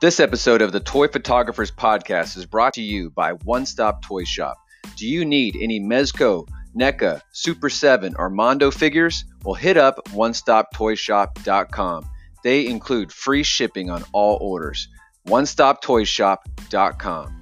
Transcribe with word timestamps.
This 0.00 0.18
episode 0.18 0.62
of 0.62 0.72
the 0.72 0.80
Toy 0.80 1.06
Photographers 1.08 1.70
Podcast 1.70 2.38
is 2.38 2.46
brought 2.46 2.72
to 2.72 2.80
you 2.80 3.10
by 3.10 3.32
One 3.32 3.66
Stop 3.66 4.00
Toy 4.00 4.24
Shop. 4.24 4.56
Do 4.96 5.06
you 5.06 5.26
need 5.26 5.58
any 5.60 5.78
Mezco, 5.78 6.48
NECA, 6.74 7.20
Super 7.32 7.68
7, 7.68 8.14
or 8.16 8.30
Mondo 8.30 8.70
figures? 8.70 9.26
Well, 9.44 9.52
hit 9.52 9.76
up 9.76 10.00
OneStopToyShop.com. 10.08 12.10
They 12.42 12.66
include 12.66 13.12
free 13.12 13.42
shipping 13.42 13.90
on 13.90 14.02
all 14.14 14.38
orders. 14.40 14.88
OneStopToyShop.com. 15.26 17.39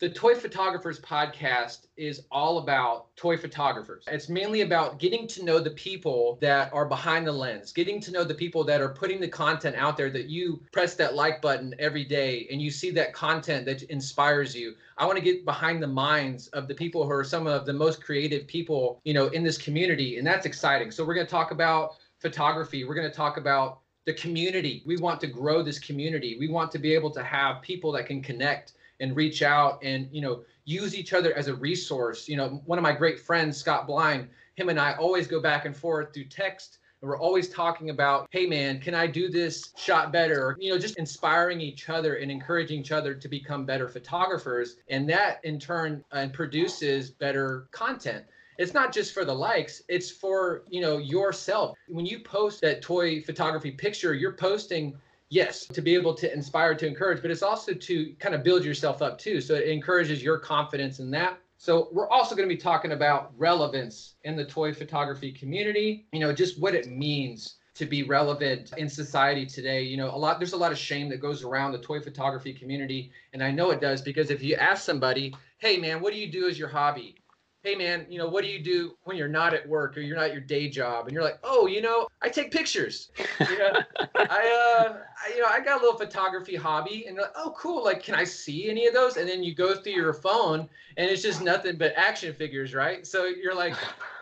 The 0.00 0.08
Toy 0.08 0.34
Photographers 0.34 0.98
podcast 0.98 1.88
is 1.98 2.22
all 2.30 2.56
about 2.56 3.14
toy 3.16 3.36
photographers. 3.36 4.04
It's 4.06 4.30
mainly 4.30 4.62
about 4.62 4.98
getting 4.98 5.26
to 5.26 5.44
know 5.44 5.60
the 5.60 5.72
people 5.72 6.38
that 6.40 6.72
are 6.72 6.86
behind 6.86 7.26
the 7.26 7.32
lens, 7.32 7.70
getting 7.70 8.00
to 8.00 8.10
know 8.10 8.24
the 8.24 8.32
people 8.32 8.64
that 8.64 8.80
are 8.80 8.88
putting 8.88 9.20
the 9.20 9.28
content 9.28 9.76
out 9.76 9.98
there 9.98 10.08
that 10.08 10.30
you 10.30 10.62
press 10.72 10.94
that 10.94 11.16
like 11.16 11.42
button 11.42 11.74
every 11.78 12.02
day 12.02 12.48
and 12.50 12.62
you 12.62 12.70
see 12.70 12.90
that 12.92 13.12
content 13.12 13.66
that 13.66 13.82
inspires 13.90 14.56
you. 14.56 14.74
I 14.96 15.04
want 15.04 15.18
to 15.18 15.22
get 15.22 15.44
behind 15.44 15.82
the 15.82 15.86
minds 15.86 16.48
of 16.48 16.66
the 16.66 16.74
people 16.74 17.04
who 17.04 17.10
are 17.10 17.22
some 17.22 17.46
of 17.46 17.66
the 17.66 17.74
most 17.74 18.02
creative 18.02 18.46
people, 18.46 19.02
you 19.04 19.12
know, 19.12 19.26
in 19.26 19.44
this 19.44 19.58
community 19.58 20.16
and 20.16 20.26
that's 20.26 20.46
exciting. 20.46 20.90
So 20.90 21.04
we're 21.04 21.12
going 21.12 21.26
to 21.26 21.30
talk 21.30 21.50
about 21.50 21.96
photography. 22.20 22.84
We're 22.84 22.94
going 22.94 23.10
to 23.10 23.14
talk 23.14 23.36
about 23.36 23.80
the 24.06 24.14
community. 24.14 24.82
We 24.86 24.96
want 24.96 25.20
to 25.20 25.26
grow 25.26 25.62
this 25.62 25.78
community. 25.78 26.38
We 26.40 26.48
want 26.48 26.72
to 26.72 26.78
be 26.78 26.94
able 26.94 27.10
to 27.10 27.22
have 27.22 27.60
people 27.60 27.92
that 27.92 28.06
can 28.06 28.22
connect 28.22 28.72
and 29.00 29.16
reach 29.16 29.42
out 29.42 29.82
and 29.82 30.08
you 30.12 30.20
know 30.20 30.42
use 30.64 30.96
each 30.96 31.12
other 31.12 31.36
as 31.36 31.48
a 31.48 31.54
resource. 31.54 32.28
You 32.28 32.36
know 32.36 32.62
one 32.66 32.78
of 32.78 32.82
my 32.82 32.92
great 32.92 33.18
friends 33.18 33.56
scott 33.56 33.86
blind 33.86 34.28
him 34.54 34.68
and 34.68 34.78
i 34.78 34.92
always 34.94 35.26
go 35.26 35.40
back 35.40 35.64
and 35.64 35.76
forth 35.76 36.12
through 36.14 36.26
text. 36.26 36.78
And 37.02 37.08
we're 37.08 37.18
always 37.18 37.48
talking 37.48 37.90
about 37.90 38.28
hey 38.30 38.46
man 38.46 38.78
can 38.78 38.94
i 38.94 39.06
do 39.06 39.28
this 39.28 39.72
shot 39.76 40.12
better? 40.12 40.56
You 40.60 40.72
know 40.72 40.78
just 40.78 40.98
inspiring 40.98 41.60
each 41.60 41.88
other 41.88 42.16
and 42.16 42.30
encouraging 42.30 42.80
each 42.80 42.92
other 42.92 43.14
to 43.14 43.28
become 43.28 43.64
better 43.64 43.88
photographers. 43.88 44.76
And 44.88 45.08
that 45.08 45.40
in 45.44 45.58
turn 45.58 46.04
uh, 46.12 46.28
produces 46.32 47.10
better 47.10 47.66
content. 47.72 48.24
It's 48.58 48.74
not 48.74 48.92
just 48.92 49.14
for 49.14 49.24
the 49.24 49.34
likes 49.34 49.82
it's 49.88 50.10
for 50.10 50.62
you 50.68 50.82
know 50.82 50.98
yourself. 50.98 51.76
When 51.88 52.04
you 52.04 52.20
post 52.20 52.60
that 52.60 52.82
toy 52.82 53.22
photography 53.22 53.70
picture 53.70 54.14
you're 54.14 54.34
posting 54.34 54.94
yes 55.30 55.64
to 55.66 55.80
be 55.80 55.94
able 55.94 56.12
to 56.12 56.32
inspire 56.32 56.74
to 56.74 56.86
encourage 56.86 57.22
but 57.22 57.30
it's 57.30 57.42
also 57.42 57.72
to 57.72 58.12
kind 58.18 58.34
of 58.34 58.42
build 58.42 58.64
yourself 58.64 59.00
up 59.00 59.18
too. 59.18 59.40
So 59.40 59.54
it 59.54 59.68
encourages 59.68 60.22
your 60.22 60.38
confidence 60.38 60.98
in 60.98 61.10
that. 61.12 61.38
So 61.56 61.88
we're 61.92 62.08
also 62.08 62.34
going 62.34 62.48
to 62.48 62.54
be 62.54 62.60
talking 62.60 62.92
about 62.92 63.32
relevance 63.36 64.14
in 64.24 64.36
the 64.36 64.44
toy 64.44 64.74
photography 64.74 65.32
community 65.32 66.06
you 66.12 66.20
know 66.20 66.32
just 66.32 66.60
what 66.60 66.74
it 66.74 66.88
means 66.90 67.56
to 67.76 67.86
be 67.86 68.02
relevant 68.02 68.72
in 68.76 68.88
society 68.88 69.46
today. 69.46 69.82
You 69.82 69.96
know 69.96 70.14
a 70.14 70.18
lot 70.18 70.38
there's 70.38 70.52
a 70.52 70.58
lot 70.58 70.72
of 70.72 70.78
shame 70.78 71.08
that 71.10 71.20
goes 71.20 71.44
around 71.44 71.72
the 71.72 71.78
toy 71.78 72.00
photography 72.00 72.52
community 72.52 73.12
and 73.32 73.42
i 73.42 73.50
know 73.50 73.70
it 73.70 73.80
does 73.80 74.02
because 74.02 74.30
if 74.30 74.42
you 74.42 74.56
ask 74.56 74.84
somebody 74.84 75.34
hey 75.58 75.76
man 75.76 76.00
what 76.00 76.12
do 76.12 76.18
you 76.18 76.30
do 76.30 76.48
as 76.48 76.58
your 76.58 76.68
hobby 76.68 77.19
hey 77.62 77.74
man, 77.74 78.06
you 78.08 78.16
know, 78.16 78.26
what 78.26 78.42
do 78.42 78.48
you 78.48 78.58
do 78.58 78.96
when 79.04 79.18
you're 79.18 79.28
not 79.28 79.52
at 79.52 79.68
work 79.68 79.96
or 79.96 80.00
you're 80.00 80.16
not 80.16 80.26
at 80.26 80.32
your 80.32 80.40
day 80.40 80.68
job? 80.68 81.06
And 81.06 81.12
you're 81.12 81.22
like, 81.22 81.38
oh, 81.44 81.66
you 81.66 81.82
know, 81.82 82.08
I 82.22 82.30
take 82.30 82.50
pictures. 82.50 83.10
You 83.18 83.58
know, 83.58 83.72
I, 84.14 84.86
uh, 84.86 84.96
I, 85.22 85.34
you 85.34 85.40
know, 85.40 85.48
I 85.48 85.60
got 85.60 85.78
a 85.78 85.84
little 85.84 85.98
photography 85.98 86.56
hobby, 86.56 87.04
and 87.06 87.18
like, 87.18 87.32
oh, 87.36 87.54
cool. 87.56 87.84
Like, 87.84 88.02
can 88.02 88.14
I 88.14 88.24
see 88.24 88.70
any 88.70 88.86
of 88.86 88.94
those? 88.94 89.18
And 89.18 89.28
then 89.28 89.42
you 89.42 89.54
go 89.54 89.74
through 89.74 89.92
your 89.92 90.14
phone, 90.14 90.68
and 90.96 91.10
it's 91.10 91.22
just 91.22 91.42
nothing 91.42 91.76
but 91.76 91.92
action 91.96 92.32
figures, 92.32 92.74
right? 92.74 93.06
So 93.06 93.26
you're 93.26 93.54
like, 93.54 93.74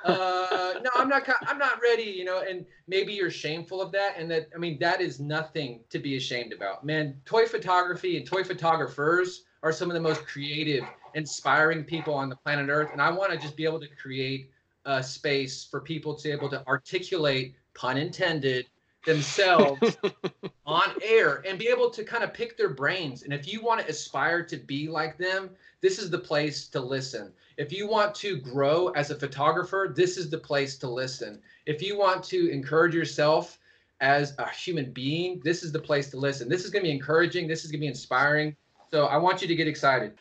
uh, 0.05 0.75
no, 0.83 0.91
I'm 0.97 1.09
not, 1.09 1.29
I'm 1.47 1.59
not 1.59 1.81
ready. 1.81 2.11
You 2.11 2.25
know, 2.25 2.43
and 2.49 2.67
maybe 2.89 3.13
you're 3.13 3.31
shameful 3.31 3.81
of 3.81 3.93
that, 3.93 4.15
and 4.19 4.29
that, 4.33 4.49
I 4.53 4.59
mean, 4.59 4.79
that 4.81 5.01
is 5.01 5.21
nothing 5.21 5.81
to 5.91 6.01
be 6.01 6.17
ashamed 6.17 6.53
about, 6.53 6.85
man. 6.85 7.21
Toy 7.25 7.47
photography 7.47 8.17
and 8.17 8.27
toy 8.27 8.43
photographers 8.43 9.45
are 9.63 9.73
some 9.73 9.91
of 9.91 9.95
the 9.95 10.01
most 10.01 10.25
creative 10.27 10.85
inspiring 11.15 11.85
people 11.85 12.15
on 12.15 12.29
the 12.29 12.37
planet 12.37 12.69
Earth. 12.69 12.91
And 12.93 13.01
I 13.01 13.11
want 13.11 13.33
to 13.33 13.39
just 13.39 13.57
be 13.57 13.65
able 13.65 13.81
to 13.81 13.89
create 13.89 14.51
a 14.85 15.03
space 15.03 15.65
for 15.65 15.81
people 15.81 16.15
to 16.15 16.23
be 16.23 16.31
able 16.31 16.49
to 16.51 16.67
articulate, 16.67 17.55
pun 17.75 17.97
intended, 17.99 18.67
themselves 19.05 19.97
on 20.67 20.91
air 21.03 21.43
and 21.47 21.59
be 21.59 21.69
able 21.69 21.89
to 21.91 22.05
kind 22.05 22.25
of 22.25 22.35
pick 22.35 22.57
their 22.57 22.69
brains. 22.69 23.23
And 23.23 23.33
if 23.33 23.51
you 23.51 23.63
want 23.63 23.81
to 23.81 23.89
aspire 23.89 24.43
to 24.45 24.57
be 24.57 24.89
like 24.89 25.17
them, 25.17 25.51
this 25.81 25.99
is 25.99 26.11
the 26.11 26.19
place 26.19 26.69
to 26.69 26.81
listen. 26.81 27.33
If 27.57 27.73
you 27.73 27.89
want 27.89 28.15
to 28.17 28.37
grow 28.37 28.89
as 28.89 29.11
a 29.11 29.15
photographer, 29.15 29.93
this 29.95 30.17
is 30.17 30.31
the 30.31 30.39
place 30.39 30.77
to 30.79 30.89
listen. 30.89 31.41
If 31.67 31.83
you 31.83 31.99
want 31.99 32.23
to 32.25 32.51
encourage 32.51 32.95
yourself 32.95 33.59
as 34.01 34.35
a 34.39 34.49
human 34.49 34.93
being, 34.93 35.41
this 35.43 35.63
is 35.63 35.73
the 35.73 35.79
place 35.79 36.11
to 36.11 36.17
listen. 36.17 36.49
This 36.49 36.65
is 36.65 36.71
going 36.71 36.85
to 36.85 36.89
be 36.89 36.95
encouraging. 36.95 37.49
This 37.49 37.65
is 37.65 37.71
going 37.71 37.81
to 37.81 37.85
be 37.85 37.89
inspiring. 37.89 38.55
So 38.91 39.07
I 39.07 39.17
want 39.17 39.43
you 39.43 39.49
to 39.49 39.55
get 39.55 39.69
excited. 39.69 40.13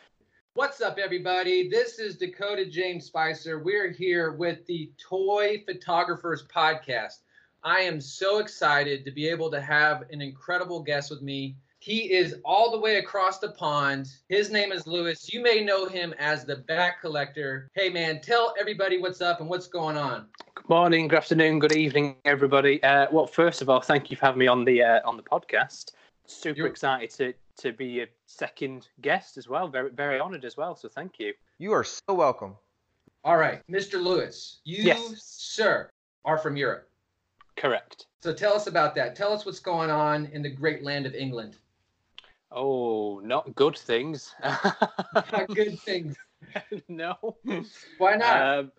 What's 0.58 0.80
up, 0.80 0.98
everybody? 0.98 1.68
This 1.68 2.00
is 2.00 2.16
Dakota 2.16 2.66
James 2.66 3.04
Spicer. 3.04 3.60
We're 3.60 3.92
here 3.92 4.32
with 4.32 4.66
the 4.66 4.90
Toy 4.98 5.62
Photographers 5.64 6.48
Podcast. 6.52 7.20
I 7.62 7.82
am 7.82 8.00
so 8.00 8.38
excited 8.38 9.04
to 9.04 9.12
be 9.12 9.28
able 9.28 9.52
to 9.52 9.60
have 9.60 10.02
an 10.10 10.20
incredible 10.20 10.82
guest 10.82 11.12
with 11.12 11.22
me. 11.22 11.54
He 11.78 12.12
is 12.12 12.40
all 12.44 12.72
the 12.72 12.78
way 12.80 12.96
across 12.96 13.38
the 13.38 13.52
pond. 13.52 14.08
His 14.28 14.50
name 14.50 14.72
is 14.72 14.84
Lewis. 14.84 15.32
You 15.32 15.44
may 15.44 15.64
know 15.64 15.86
him 15.86 16.12
as 16.18 16.44
the 16.44 16.56
Bat 16.56 16.94
Collector. 17.02 17.70
Hey, 17.74 17.88
man, 17.88 18.20
tell 18.20 18.52
everybody 18.58 18.98
what's 18.98 19.20
up 19.20 19.38
and 19.38 19.48
what's 19.48 19.68
going 19.68 19.96
on. 19.96 20.26
Good 20.56 20.68
morning, 20.68 21.06
good 21.06 21.18
afternoon, 21.18 21.60
good 21.60 21.76
evening, 21.76 22.16
everybody. 22.24 22.82
Uh, 22.82 23.06
well, 23.12 23.28
first 23.28 23.62
of 23.62 23.70
all, 23.70 23.80
thank 23.80 24.10
you 24.10 24.16
for 24.16 24.26
having 24.26 24.40
me 24.40 24.48
on 24.48 24.64
the 24.64 24.82
uh, 24.82 25.00
on 25.04 25.16
the 25.16 25.22
podcast. 25.22 25.92
Super 26.26 26.58
You're... 26.58 26.66
excited 26.66 27.10
to 27.10 27.32
to 27.58 27.72
be 27.72 28.00
a 28.00 28.06
second 28.26 28.88
guest 29.00 29.36
as 29.36 29.48
well. 29.48 29.68
Very 29.68 29.90
very 29.90 30.20
honoured 30.20 30.44
as 30.44 30.56
well. 30.56 30.74
So 30.74 30.88
thank 30.88 31.18
you. 31.18 31.32
You 31.58 31.72
are 31.72 31.84
so 31.84 32.14
welcome. 32.14 32.56
All 33.24 33.36
right, 33.36 33.62
Mr. 33.68 34.02
Lewis, 34.02 34.60
you 34.64 34.84
yes. 34.84 35.22
sir 35.22 35.90
are 36.24 36.38
from 36.38 36.56
Europe. 36.56 36.88
Correct. 37.56 38.06
So 38.20 38.32
tell 38.32 38.54
us 38.54 38.66
about 38.66 38.94
that. 38.94 39.16
Tell 39.16 39.32
us 39.32 39.44
what's 39.44 39.60
going 39.60 39.90
on 39.90 40.26
in 40.26 40.42
the 40.42 40.50
great 40.50 40.82
land 40.82 41.06
of 41.06 41.14
England. 41.14 41.56
Oh, 42.50 43.20
not 43.20 43.54
good 43.54 43.76
things. 43.76 44.34
not 44.42 45.48
good 45.54 45.78
things. 45.80 46.16
no. 46.88 47.36
Why 47.98 48.16
not? 48.16 48.58
Um, 48.58 48.72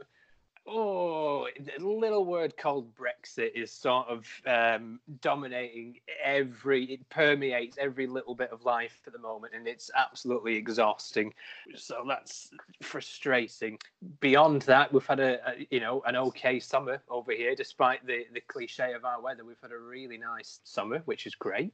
oh, 0.69 1.47
a 1.47 1.83
little 1.83 2.25
word 2.25 2.55
called 2.57 2.93
Brexit 2.95 3.53
is 3.55 3.71
sort 3.71 4.07
of 4.07 4.25
um, 4.45 4.99
dominating 5.21 5.99
every, 6.23 6.85
it 6.85 7.09
permeates 7.09 7.77
every 7.79 8.07
little 8.07 8.35
bit 8.35 8.51
of 8.51 8.63
life 8.63 8.99
at 9.07 9.13
the 9.13 9.19
moment, 9.19 9.53
and 9.55 9.67
it's 9.67 9.89
absolutely 9.95 10.55
exhausting. 10.55 11.33
So 11.75 12.05
that's 12.07 12.51
frustrating. 12.81 13.79
Beyond 14.19 14.63
that, 14.63 14.93
we've 14.93 15.05
had 15.05 15.19
a, 15.19 15.39
a 15.49 15.67
you 15.71 15.79
know 15.79 16.01
an 16.05 16.15
okay 16.15 16.59
summer 16.59 17.01
over 17.09 17.31
here, 17.31 17.55
despite 17.55 18.05
the 18.05 18.25
the 18.33 18.41
cliche 18.41 18.93
of 18.93 19.05
our 19.05 19.21
weather. 19.21 19.43
We've 19.43 19.61
had 19.61 19.71
a 19.71 19.77
really 19.77 20.17
nice 20.17 20.59
summer, 20.63 21.01
which 21.05 21.25
is 21.25 21.35
great. 21.35 21.73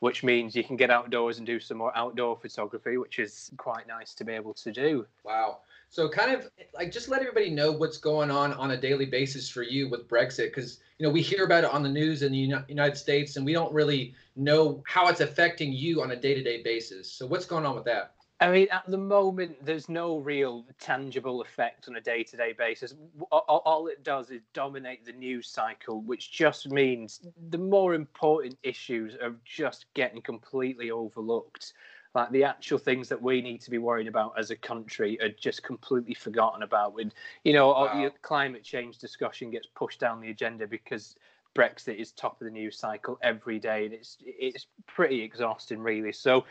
Which 0.00 0.22
means 0.22 0.54
you 0.54 0.62
can 0.62 0.76
get 0.76 0.90
outdoors 0.90 1.38
and 1.38 1.46
do 1.46 1.58
some 1.58 1.78
more 1.78 1.96
outdoor 1.96 2.36
photography, 2.36 2.98
which 2.98 3.18
is 3.18 3.50
quite 3.56 3.88
nice 3.88 4.14
to 4.14 4.24
be 4.24 4.32
able 4.32 4.52
to 4.54 4.70
do. 4.70 5.06
Wow. 5.24 5.60
So 5.88 6.08
kind 6.08 6.34
of 6.34 6.50
like 6.74 6.92
just 6.92 7.08
let 7.08 7.20
everybody 7.20 7.50
know 7.50 7.72
what's 7.72 7.96
going 7.96 8.30
on 8.30 8.52
on 8.54 8.72
a 8.72 8.76
daily 8.76 9.06
basis 9.06 9.48
for 9.48 9.62
you 9.62 9.88
with 9.88 10.08
Brexit, 10.08 10.48
because 10.54 10.80
you 10.98 11.06
know 11.06 11.12
we 11.12 11.22
hear 11.22 11.44
about 11.44 11.64
it 11.64 11.70
on 11.70 11.82
the 11.82 11.88
news 11.88 12.22
in 12.22 12.32
the 12.32 12.64
United 12.68 12.96
States, 12.96 13.36
and 13.36 13.46
we 13.46 13.52
don't 13.52 13.72
really 13.72 14.14
know 14.34 14.82
how 14.86 15.08
it's 15.08 15.20
affecting 15.20 15.72
you 15.72 16.02
on 16.02 16.10
a 16.10 16.16
day-to-day 16.16 16.62
basis. 16.62 17.10
So 17.10 17.26
what's 17.26 17.46
going 17.46 17.64
on 17.64 17.74
with 17.74 17.84
that? 17.84 18.12
I 18.38 18.50
mean, 18.50 18.68
at 18.70 18.84
the 18.86 18.98
moment, 18.98 19.64
there's 19.64 19.88
no 19.88 20.18
real 20.18 20.66
tangible 20.78 21.40
effect 21.40 21.88
on 21.88 21.96
a 21.96 22.00
day 22.02 22.22
to 22.24 22.36
day 22.36 22.52
basis. 22.52 22.94
All, 23.32 23.62
all, 23.64 23.86
it 23.86 24.02
does 24.02 24.30
is 24.30 24.42
dominate 24.52 25.06
the 25.06 25.12
news 25.12 25.48
cycle, 25.48 26.02
which 26.02 26.32
just 26.32 26.70
means 26.70 27.26
the 27.48 27.56
more 27.56 27.94
important 27.94 28.58
issues 28.62 29.14
are 29.22 29.34
just 29.46 29.86
getting 29.94 30.20
completely 30.20 30.90
overlooked 30.90 31.72
like 32.16 32.30
the 32.30 32.44
actual 32.44 32.78
things 32.78 33.10
that 33.10 33.20
we 33.20 33.42
need 33.42 33.60
to 33.60 33.70
be 33.70 33.76
worried 33.76 34.08
about 34.08 34.32
as 34.38 34.50
a 34.50 34.56
country 34.56 35.20
are 35.20 35.28
just 35.28 35.62
completely 35.62 36.14
forgotten 36.14 36.62
about. 36.62 36.94
When 36.94 37.12
you 37.44 37.52
know, 37.52 37.68
wow. 37.68 38.10
climate 38.22 38.64
change 38.64 38.96
discussion 38.96 39.50
gets 39.50 39.66
pushed 39.66 40.00
down 40.00 40.22
the 40.22 40.30
agenda 40.30 40.66
because 40.66 41.16
Brexit 41.54 41.96
is 41.96 42.12
top 42.12 42.40
of 42.40 42.46
the 42.46 42.50
news 42.50 42.78
cycle 42.78 43.18
every 43.22 43.58
day, 43.58 43.84
and 43.84 43.92
it's 43.92 44.16
it's 44.20 44.66
pretty 44.86 45.20
exhausting, 45.20 45.78
really. 45.78 46.12
So 46.12 46.46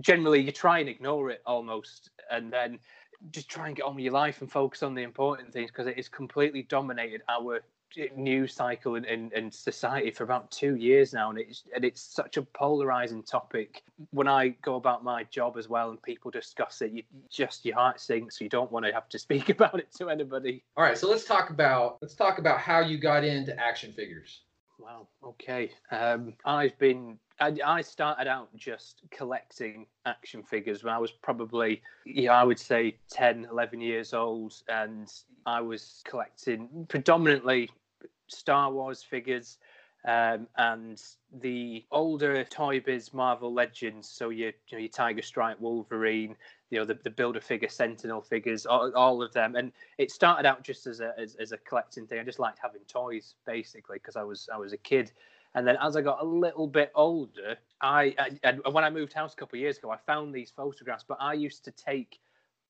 generally, 0.00 0.40
you 0.40 0.52
try 0.52 0.78
and 0.78 0.88
ignore 0.88 1.30
it 1.30 1.42
almost, 1.44 2.08
and 2.30 2.50
then 2.50 2.78
just 3.30 3.50
try 3.50 3.66
and 3.66 3.76
get 3.76 3.84
on 3.84 3.94
with 3.94 4.04
your 4.04 4.12
life 4.14 4.40
and 4.40 4.50
focus 4.50 4.82
on 4.82 4.94
the 4.94 5.02
important 5.02 5.52
things 5.52 5.70
because 5.70 5.86
it 5.86 5.96
has 5.96 6.08
completely 6.08 6.62
dominated 6.62 7.20
our 7.28 7.60
news 8.16 8.54
cycle 8.54 8.96
in, 8.96 9.04
in, 9.04 9.30
in, 9.34 9.50
society 9.50 10.10
for 10.10 10.24
about 10.24 10.50
two 10.50 10.76
years 10.76 11.12
now, 11.12 11.30
and 11.30 11.38
it's 11.38 11.64
and 11.74 11.84
it's 11.84 12.00
such 12.00 12.36
a 12.36 12.42
polarizing 12.42 13.22
topic. 13.22 13.82
When 14.10 14.28
I 14.28 14.48
go 14.62 14.76
about 14.76 15.04
my 15.04 15.24
job 15.24 15.56
as 15.56 15.68
well, 15.68 15.90
and 15.90 16.02
people 16.02 16.30
discuss 16.30 16.82
it, 16.82 16.92
you 16.92 17.02
just 17.30 17.64
your 17.64 17.76
heart 17.76 18.00
sinks. 18.00 18.40
You 18.40 18.48
don't 18.48 18.70
want 18.70 18.86
to 18.86 18.92
have 18.92 19.08
to 19.10 19.18
speak 19.18 19.48
about 19.50 19.78
it 19.78 19.92
to 19.98 20.10
anybody. 20.10 20.64
All 20.76 20.84
right, 20.84 20.98
so 20.98 21.08
let's 21.08 21.24
talk 21.24 21.50
about 21.50 21.98
let's 22.02 22.14
talk 22.14 22.38
about 22.38 22.58
how 22.58 22.80
you 22.80 22.98
got 22.98 23.24
into 23.24 23.58
action 23.60 23.92
figures. 23.92 24.42
Wow. 24.78 25.08
Okay. 25.22 25.70
Um, 25.90 26.34
I've 26.44 26.78
been. 26.78 27.18
I, 27.40 27.56
I, 27.64 27.80
started 27.80 28.28
out 28.28 28.54
just 28.56 29.02
collecting 29.10 29.86
action 30.06 30.44
figures 30.44 30.84
when 30.84 30.94
I 30.94 30.98
was 30.98 31.10
probably, 31.10 31.82
yeah, 32.06 32.32
I 32.32 32.44
would 32.44 32.60
say 32.60 32.96
10, 33.10 33.48
11 33.50 33.80
years 33.80 34.14
old, 34.14 34.54
and 34.68 35.12
I 35.44 35.60
was 35.60 36.00
collecting 36.04 36.86
predominantly 36.88 37.70
Star 38.28 38.72
Wars 38.72 39.02
figures. 39.02 39.58
Um, 40.06 40.48
and 40.58 41.00
the 41.40 41.86
older 41.90 42.44
Toy 42.44 42.78
Biz 42.78 43.14
Marvel 43.14 43.54
Legends, 43.54 44.06
so 44.06 44.28
your, 44.28 44.48
you 44.68 44.72
know, 44.72 44.78
your 44.78 44.88
Tiger 44.88 45.22
Stripe, 45.22 45.58
Wolverine, 45.58 46.36
you 46.68 46.78
know, 46.78 46.84
the, 46.84 46.98
the 47.02 47.10
Builder 47.10 47.40
figure, 47.40 47.70
Sentinel 47.70 48.20
figures, 48.20 48.66
all, 48.66 48.92
all 48.94 49.22
of 49.22 49.32
them. 49.32 49.56
And 49.56 49.72
it 49.96 50.10
started 50.10 50.44
out 50.46 50.62
just 50.62 50.86
as 50.86 51.00
a 51.00 51.14
as, 51.18 51.36
as 51.36 51.52
a 51.52 51.56
collecting 51.56 52.06
thing. 52.06 52.18
I 52.18 52.22
just 52.22 52.38
liked 52.38 52.58
having 52.60 52.82
toys 52.86 53.36
basically 53.46 53.96
because 53.96 54.16
I 54.16 54.22
was 54.24 54.46
I 54.52 54.58
was 54.58 54.74
a 54.74 54.78
kid. 54.78 55.10
And 55.54 55.66
then 55.66 55.78
as 55.80 55.96
I 55.96 56.02
got 56.02 56.20
a 56.20 56.26
little 56.26 56.66
bit 56.66 56.90
older, 56.94 57.56
I, 57.80 58.14
and 58.42 58.60
when 58.72 58.82
I 58.82 58.90
moved 58.90 59.12
house 59.12 59.34
a 59.34 59.36
couple 59.36 59.56
of 59.56 59.60
years 59.60 59.78
ago, 59.78 59.90
I 59.90 59.96
found 59.96 60.34
these 60.34 60.50
photographs. 60.50 61.04
But 61.06 61.18
I 61.20 61.32
used 61.32 61.64
to 61.64 61.70
take 61.70 62.18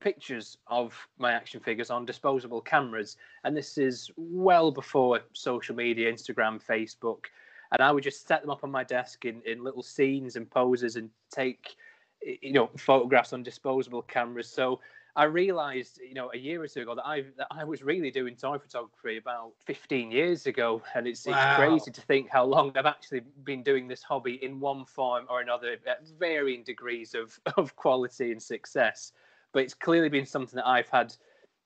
pictures 0.04 0.58
of 0.66 0.94
my 1.16 1.32
action 1.32 1.60
figures 1.60 1.90
on 1.90 2.04
disposable 2.04 2.60
cameras. 2.60 3.16
And 3.42 3.56
this 3.56 3.78
is 3.78 4.10
well 4.18 4.70
before 4.70 5.20
social 5.32 5.74
media, 5.74 6.12
Instagram, 6.12 6.62
Facebook. 6.62 7.24
And 7.72 7.80
I 7.80 7.90
would 7.90 8.04
just 8.04 8.28
set 8.28 8.42
them 8.42 8.50
up 8.50 8.64
on 8.64 8.70
my 8.70 8.84
desk 8.84 9.24
in, 9.24 9.40
in 9.46 9.64
little 9.64 9.82
scenes 9.82 10.36
and 10.36 10.48
poses 10.48 10.96
and 10.96 11.08
take, 11.30 11.76
you 12.20 12.52
know, 12.52 12.68
photographs 12.76 13.32
on 13.32 13.42
disposable 13.42 14.02
cameras. 14.02 14.46
So 14.46 14.78
I 15.16 15.24
realized, 15.24 15.98
you 16.06 16.12
know, 16.12 16.30
a 16.34 16.36
year 16.36 16.62
or 16.62 16.68
two 16.68 16.82
ago 16.82 16.94
that 16.96 17.06
I 17.06 17.24
that 17.38 17.46
I 17.50 17.64
was 17.64 17.82
really 17.82 18.10
doing 18.10 18.36
toy 18.36 18.58
photography 18.58 19.16
about 19.16 19.52
15 19.64 20.10
years 20.10 20.46
ago, 20.46 20.82
and 20.94 21.06
it's, 21.06 21.24
wow. 21.26 21.32
it's 21.32 21.56
crazy 21.56 21.90
to 21.92 22.00
think 22.02 22.28
how 22.28 22.44
long 22.44 22.72
I've 22.76 22.84
actually 22.84 23.22
been 23.44 23.62
doing 23.62 23.88
this 23.88 24.02
hobby 24.02 24.38
in 24.44 24.60
one 24.60 24.84
form 24.84 25.24
or 25.30 25.40
another, 25.40 25.76
at 25.86 26.06
varying 26.18 26.62
degrees 26.62 27.14
of 27.14 27.40
of 27.56 27.74
quality 27.76 28.32
and 28.32 28.42
success 28.42 29.12
but 29.54 29.62
it's 29.62 29.72
clearly 29.72 30.10
been 30.10 30.26
something 30.26 30.56
that 30.56 30.66
I've 30.66 30.88
had 30.90 31.14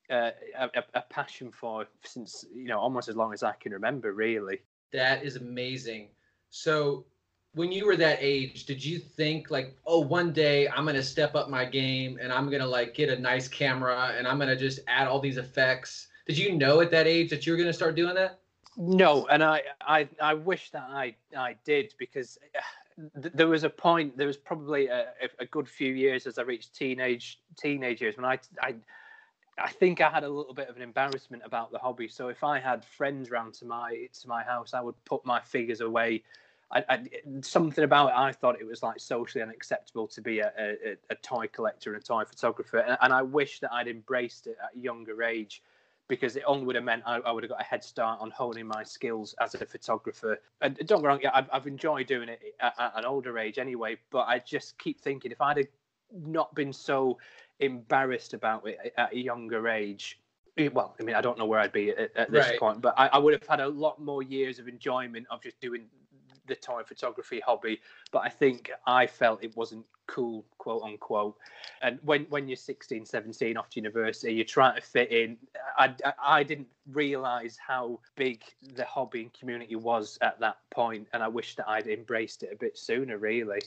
uh, 0.09 0.31
a, 0.57 0.83
a, 0.93 1.01
passion 1.01 1.51
for 1.51 1.85
since 2.03 2.45
you 2.55 2.67
know 2.67 2.79
almost 2.79 3.09
as 3.09 3.15
long 3.15 3.33
as 3.33 3.43
I 3.43 3.53
can 3.53 3.73
remember. 3.73 4.13
Really, 4.13 4.59
that 4.93 5.23
is 5.23 5.35
amazing. 5.35 6.07
So, 6.51 7.05
when 7.53 7.71
you 7.71 7.85
were 7.85 7.97
that 7.97 8.19
age, 8.21 8.65
did 8.65 8.83
you 8.83 8.99
think 8.99 9.51
like, 9.51 9.75
oh, 9.85 9.99
one 9.99 10.31
day 10.31 10.69
I'm 10.69 10.85
gonna 10.85 11.03
step 11.03 11.35
up 11.35 11.49
my 11.49 11.65
game 11.65 12.17
and 12.21 12.31
I'm 12.31 12.49
gonna 12.49 12.65
like 12.65 12.93
get 12.93 13.09
a 13.09 13.19
nice 13.19 13.47
camera 13.47 14.13
and 14.17 14.27
I'm 14.27 14.39
gonna 14.39 14.55
just 14.55 14.79
add 14.87 15.07
all 15.07 15.19
these 15.19 15.37
effects? 15.37 16.07
Did 16.27 16.37
you 16.37 16.55
know 16.55 16.79
at 16.81 16.91
that 16.91 17.07
age 17.07 17.29
that 17.31 17.45
you 17.45 17.53
were 17.53 17.57
gonna 17.57 17.73
start 17.73 17.95
doing 17.95 18.15
that? 18.15 18.39
No, 18.77 19.27
and 19.27 19.43
I, 19.43 19.63
I, 19.81 20.07
I 20.21 20.35
wish 20.35 20.69
that 20.71 20.87
I, 20.89 21.13
I 21.35 21.55
did 21.65 21.93
because 21.99 22.37
there 23.13 23.47
was 23.47 23.63
a 23.63 23.69
point. 23.69 24.17
There 24.17 24.27
was 24.27 24.37
probably 24.37 24.87
a, 24.87 25.07
a, 25.39 25.45
good 25.45 25.67
few 25.67 25.93
years 25.93 26.27
as 26.27 26.37
I 26.37 26.41
reached 26.41 26.75
teenage 26.75 27.39
teenage 27.57 28.01
years 28.01 28.17
when 28.17 28.25
I, 28.25 28.39
I 28.61 28.75
I 29.57 29.69
think 29.69 30.01
I 30.01 30.09
had 30.09 30.23
a 30.23 30.29
little 30.29 30.53
bit 30.53 30.69
of 30.69 30.75
an 30.75 30.81
embarrassment 30.81 31.43
about 31.45 31.71
the 31.71 31.79
hobby. 31.79 32.07
So 32.07 32.29
if 32.29 32.43
I 32.43 32.59
had 32.59 32.83
friends 32.83 33.31
round 33.31 33.53
to 33.55 33.65
my 33.65 34.07
to 34.21 34.27
my 34.27 34.43
house, 34.43 34.73
I 34.73 34.81
would 34.81 34.95
put 35.05 35.25
my 35.25 35.39
figures 35.39 35.81
away. 35.81 36.23
I, 36.71 36.83
I, 36.87 37.03
something 37.41 37.83
about 37.83 38.09
it, 38.09 38.15
I 38.15 38.31
thought 38.31 38.61
it 38.61 38.67
was 38.67 38.83
like 38.83 38.99
socially 38.99 39.41
unacceptable 39.41 40.07
to 40.07 40.21
be 40.21 40.39
a, 40.39 40.51
a, 40.59 40.95
a 41.09 41.15
toy 41.15 41.47
collector 41.47 41.93
and 41.93 42.01
a 42.01 42.05
toy 42.05 42.25
photographer, 42.25 42.77
and, 42.77 42.95
and, 43.01 43.11
I 43.11 43.23
wish 43.23 43.59
that 43.61 43.73
I'd 43.73 43.87
embraced 43.87 44.45
it 44.45 44.55
at 44.63 44.77
a 44.77 44.79
younger 44.79 45.23
age 45.23 45.63
because 46.09 46.35
it 46.35 46.43
only 46.45 46.65
would 46.65 46.75
have 46.75 46.83
meant 46.83 47.03
I, 47.05 47.17
I, 47.19 47.31
would 47.31 47.43
have 47.43 47.51
got 47.51 47.61
a 47.61 47.63
head 47.63 47.83
start 47.83 48.19
on 48.19 48.31
honing 48.31 48.67
my 48.67 48.83
skills 48.83 49.35
as 49.39 49.53
a 49.53 49.65
photographer. 49.65 50.39
And 50.59 50.75
don't 50.85 51.01
get 51.01 51.07
wrong, 51.07 51.19
yeah, 51.21 51.29
I've, 51.33 51.47
I've 51.53 51.67
enjoyed 51.67 52.07
doing 52.07 52.27
it 52.27 52.41
at, 52.59 52.73
at, 52.77 52.93
an 52.97 53.05
older 53.05 53.37
age 53.37 53.59
anyway. 53.59 53.95
But 54.09 54.27
I 54.27 54.39
just 54.39 54.77
keep 54.79 54.99
thinking 54.99 55.31
if 55.31 55.39
I'd 55.39 55.57
have 55.57 55.67
not 56.11 56.53
been 56.55 56.73
so 56.73 57.19
embarrassed 57.59 58.33
about 58.33 58.67
it 58.67 58.93
at 58.97 59.13
a 59.13 59.17
younger 59.17 59.69
age, 59.69 60.19
eh, 60.57 60.69
well, 60.73 60.95
I 60.99 61.03
mean, 61.03 61.15
I 61.15 61.21
don't 61.21 61.37
know 61.37 61.45
where 61.45 61.59
I'd 61.59 61.71
be 61.71 61.91
at, 61.91 62.15
at 62.17 62.31
this 62.31 62.49
right. 62.49 62.59
point, 62.59 62.81
but 62.81 62.95
I, 62.97 63.07
I, 63.07 63.17
would 63.19 63.33
have 63.33 63.47
had 63.47 63.59
a 63.59 63.67
lot 63.67 64.01
more 64.01 64.23
years 64.23 64.57
of 64.57 64.67
enjoyment 64.67 65.27
of 65.29 65.43
just 65.43 65.61
doing 65.61 65.85
the 66.47 66.55
toy 66.55 66.81
photography 66.81 67.39
hobby, 67.39 67.79
but 68.11 68.19
I 68.19 68.29
think 68.29 68.71
I 68.87 69.05
felt 69.05 69.43
it 69.43 69.55
wasn't 69.55 69.85
cool, 70.09 70.43
quote 70.57 70.83
unquote. 70.83 71.37
And 71.81 71.99
when 72.03 72.23
when 72.29 72.47
you're 72.47 72.57
16, 72.57 73.05
17, 73.05 73.57
off 73.57 73.69
to 73.69 73.79
university, 73.79 74.33
you're 74.33 74.45
trying 74.45 74.75
to 74.75 74.81
fit 74.81 75.11
in. 75.11 75.37
I, 75.77 75.93
I 76.21 76.43
didn't 76.43 76.67
realize 76.91 77.57
how 77.65 77.99
big 78.15 78.41
the 78.75 78.85
hobby 78.85 79.21
and 79.21 79.33
community 79.33 79.75
was 79.75 80.17
at 80.21 80.39
that 80.39 80.57
point, 80.71 81.07
and 81.13 81.21
I 81.21 81.27
wish 81.27 81.55
that 81.55 81.69
I'd 81.69 81.87
embraced 81.87 82.43
it 82.43 82.49
a 82.51 82.55
bit 82.55 82.77
sooner, 82.77 83.17
really. 83.17 83.59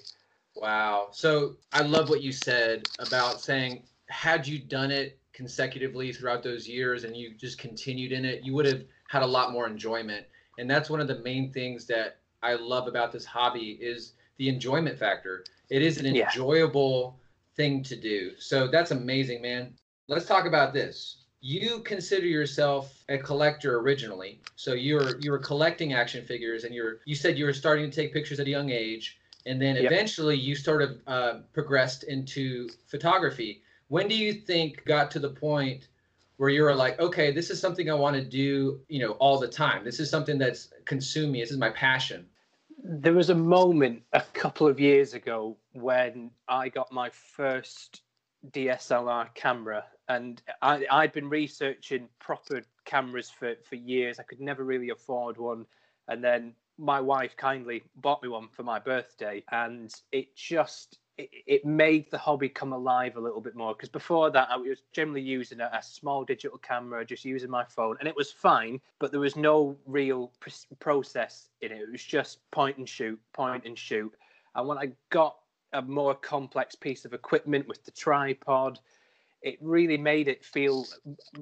Wow. 0.57 1.09
So 1.13 1.57
I 1.73 1.83
love 1.83 2.11
what 2.11 2.23
you 2.23 2.33
said 2.33 2.89
about 2.99 3.41
saying, 3.41 3.85
had 4.09 4.47
you 4.47 4.59
done 4.59 4.91
it 4.91 5.19
consecutively 5.33 6.13
throughout 6.13 6.43
those 6.43 6.69
years 6.69 7.05
and 7.05 7.17
you 7.17 7.33
just 7.35 7.59
continued 7.59 8.13
in 8.13 8.27
it, 8.27 8.45
you 8.45 8.53
would 8.53 8.67
have 8.67 8.83
had 9.09 9.23
a 9.23 9.27
lot 9.27 9.53
more 9.53 9.67
enjoyment. 9.67 10.27
And 10.59 10.71
that's 10.71 10.91
one 10.91 11.01
of 11.01 11.09
the 11.09 11.21
main 11.21 11.51
things 11.51 11.87
that 11.87 12.19
I 12.43 12.55
love 12.55 12.87
about 12.87 13.13
this 13.13 13.25
hobby 13.25 13.79
is 13.81 14.13
the 14.43 14.49
enjoyment 14.49 14.99
factor. 14.99 15.45
It 15.71 15.83
is 15.83 15.99
an 15.99 16.07
enjoyable 16.07 17.15
yeah. 17.17 17.57
thing 17.57 17.83
to 17.85 17.95
do. 17.95 18.33
So 18.39 18.67
that's 18.67 18.91
amazing, 18.91 19.41
man. 19.41 19.73
Let's 20.09 20.27
talk 20.27 20.47
about 20.47 20.75
this. 20.75 21.19
You 21.41 21.79
consider 21.85 22.27
yourself 22.27 23.05
a 23.09 23.19
collector 23.19 23.79
originally. 23.79 24.41
So 24.57 24.73
you're 24.73 25.17
you 25.21 25.31
were 25.31 25.39
collecting 25.39 25.93
action 25.93 26.25
figures 26.25 26.65
and 26.65 26.75
you're 26.75 26.99
you 27.05 27.15
said 27.15 27.39
you 27.39 27.45
were 27.45 27.53
starting 27.53 27.89
to 27.89 27.95
take 27.95 28.13
pictures 28.13 28.41
at 28.41 28.49
a 28.49 28.51
young 28.51 28.71
age 28.71 29.19
and 29.47 29.63
then 29.63 29.77
yep. 29.77 29.85
eventually 29.85 30.37
you 30.37 30.57
sort 30.57 30.83
of 30.83 30.91
uh, 31.07 31.35
progressed 31.53 32.03
into 32.03 32.69
photography. 32.89 33.63
When 33.87 34.09
do 34.09 34.17
you 34.17 34.33
think 34.33 34.85
got 34.87 35.09
to 35.13 35.21
the 35.21 35.31
point 35.31 35.87
where 36.39 36.51
you 36.51 36.63
were 36.65 36.75
like, 36.75 36.99
okay, 36.99 37.31
this 37.31 37.49
is 37.49 37.61
something 37.61 37.89
I 37.89 37.95
want 37.95 38.17
to 38.17 38.25
do, 38.25 38.81
you 38.89 38.99
know, 38.99 39.13
all 39.23 39.39
the 39.39 39.53
time. 39.65 39.85
This 39.85 40.01
is 40.01 40.11
something 40.11 40.37
that's 40.37 40.73
consumed 40.85 41.31
me. 41.31 41.41
This 41.41 41.53
is 41.53 41.59
my 41.59 41.71
passion 41.71 42.27
there 42.83 43.15
was 43.15 43.31
a 43.31 43.35
moment 43.35 44.03
a 44.13 44.23
couple 44.33 44.67
of 44.67 44.81
years 44.81 45.15
ago 45.15 45.57
when 45.73 46.31
I 46.49 46.69
got 46.69 46.93
my 46.93 47.11
first 47.11 48.03
DSLR 48.51 49.33
camera, 49.35 49.85
and 50.09 50.43
I, 50.61 50.85
I'd 50.91 51.13
been 51.13 51.29
researching 51.29 52.09
proper 52.19 52.63
cameras 52.85 53.31
for, 53.31 53.55
for 53.63 53.77
years. 53.77 54.19
I 54.19 54.25
could 54.25 54.41
never 54.41 54.65
really 54.65 54.91
afford 54.91 55.39
one. 55.39 55.65
And 56.09 56.23
then 56.23 56.55
my 56.77 57.01
wife 57.01 57.37
kindly 57.37 57.85
bought 57.97 58.23
me 58.23 58.29
one 58.29 58.49
for 58.49 58.65
my 58.65 58.81
birthday, 58.81 59.45
and 59.53 59.93
it 60.11 60.35
just 60.35 60.99
it, 61.19 61.65
made 61.65 62.11
the 62.11 62.19
hobby 62.19 62.49
come 62.49 62.73
alive 62.73 63.17
a 63.17 63.21
little 63.21 63.41
bit 63.41 63.55
more 63.55 63.75
because 63.75 63.89
before 63.89 64.31
that 64.31 64.49
I 64.51 64.57
was 64.57 64.83
generally 64.93 65.21
using 65.21 65.61
a, 65.61 65.71
a, 65.73 65.83
small 65.83 66.25
digital 66.25 66.59
camera, 66.59 67.05
just 67.05 67.25
using 67.25 67.51
my 67.51 67.65
phone, 67.65 67.97
and 67.99 68.09
it 68.09 68.17
was 68.17 68.33
fine. 68.33 68.81
But 68.99 69.11
there 69.11 69.21
was 69.21 69.37
no 69.37 69.77
real 69.87 70.33
pr- 70.41 70.51
process 70.81 71.49
in 71.61 71.73
it. 71.73 71.81
It 71.81 71.91
was 71.91 72.03
just 72.03 72.39
point 72.51 72.79
and 72.79 72.89
shoot, 72.89 73.21
point 73.33 73.65
and 73.65 73.79
shoot. 73.79 74.13
And 74.55 74.67
when 74.67 74.79
I 74.79 74.93
got 75.11 75.37
a 75.73 75.83
more 75.83 76.15
complex 76.15 76.75
piece 76.75 77.05
of 77.05 77.13
equipment 77.13 77.69
with 77.69 77.85
the 77.85 77.91
tripod, 77.91 78.79
it 79.43 79.59
really 79.61 79.97
made 79.97 80.29
it 80.29 80.45
feel 80.45 80.87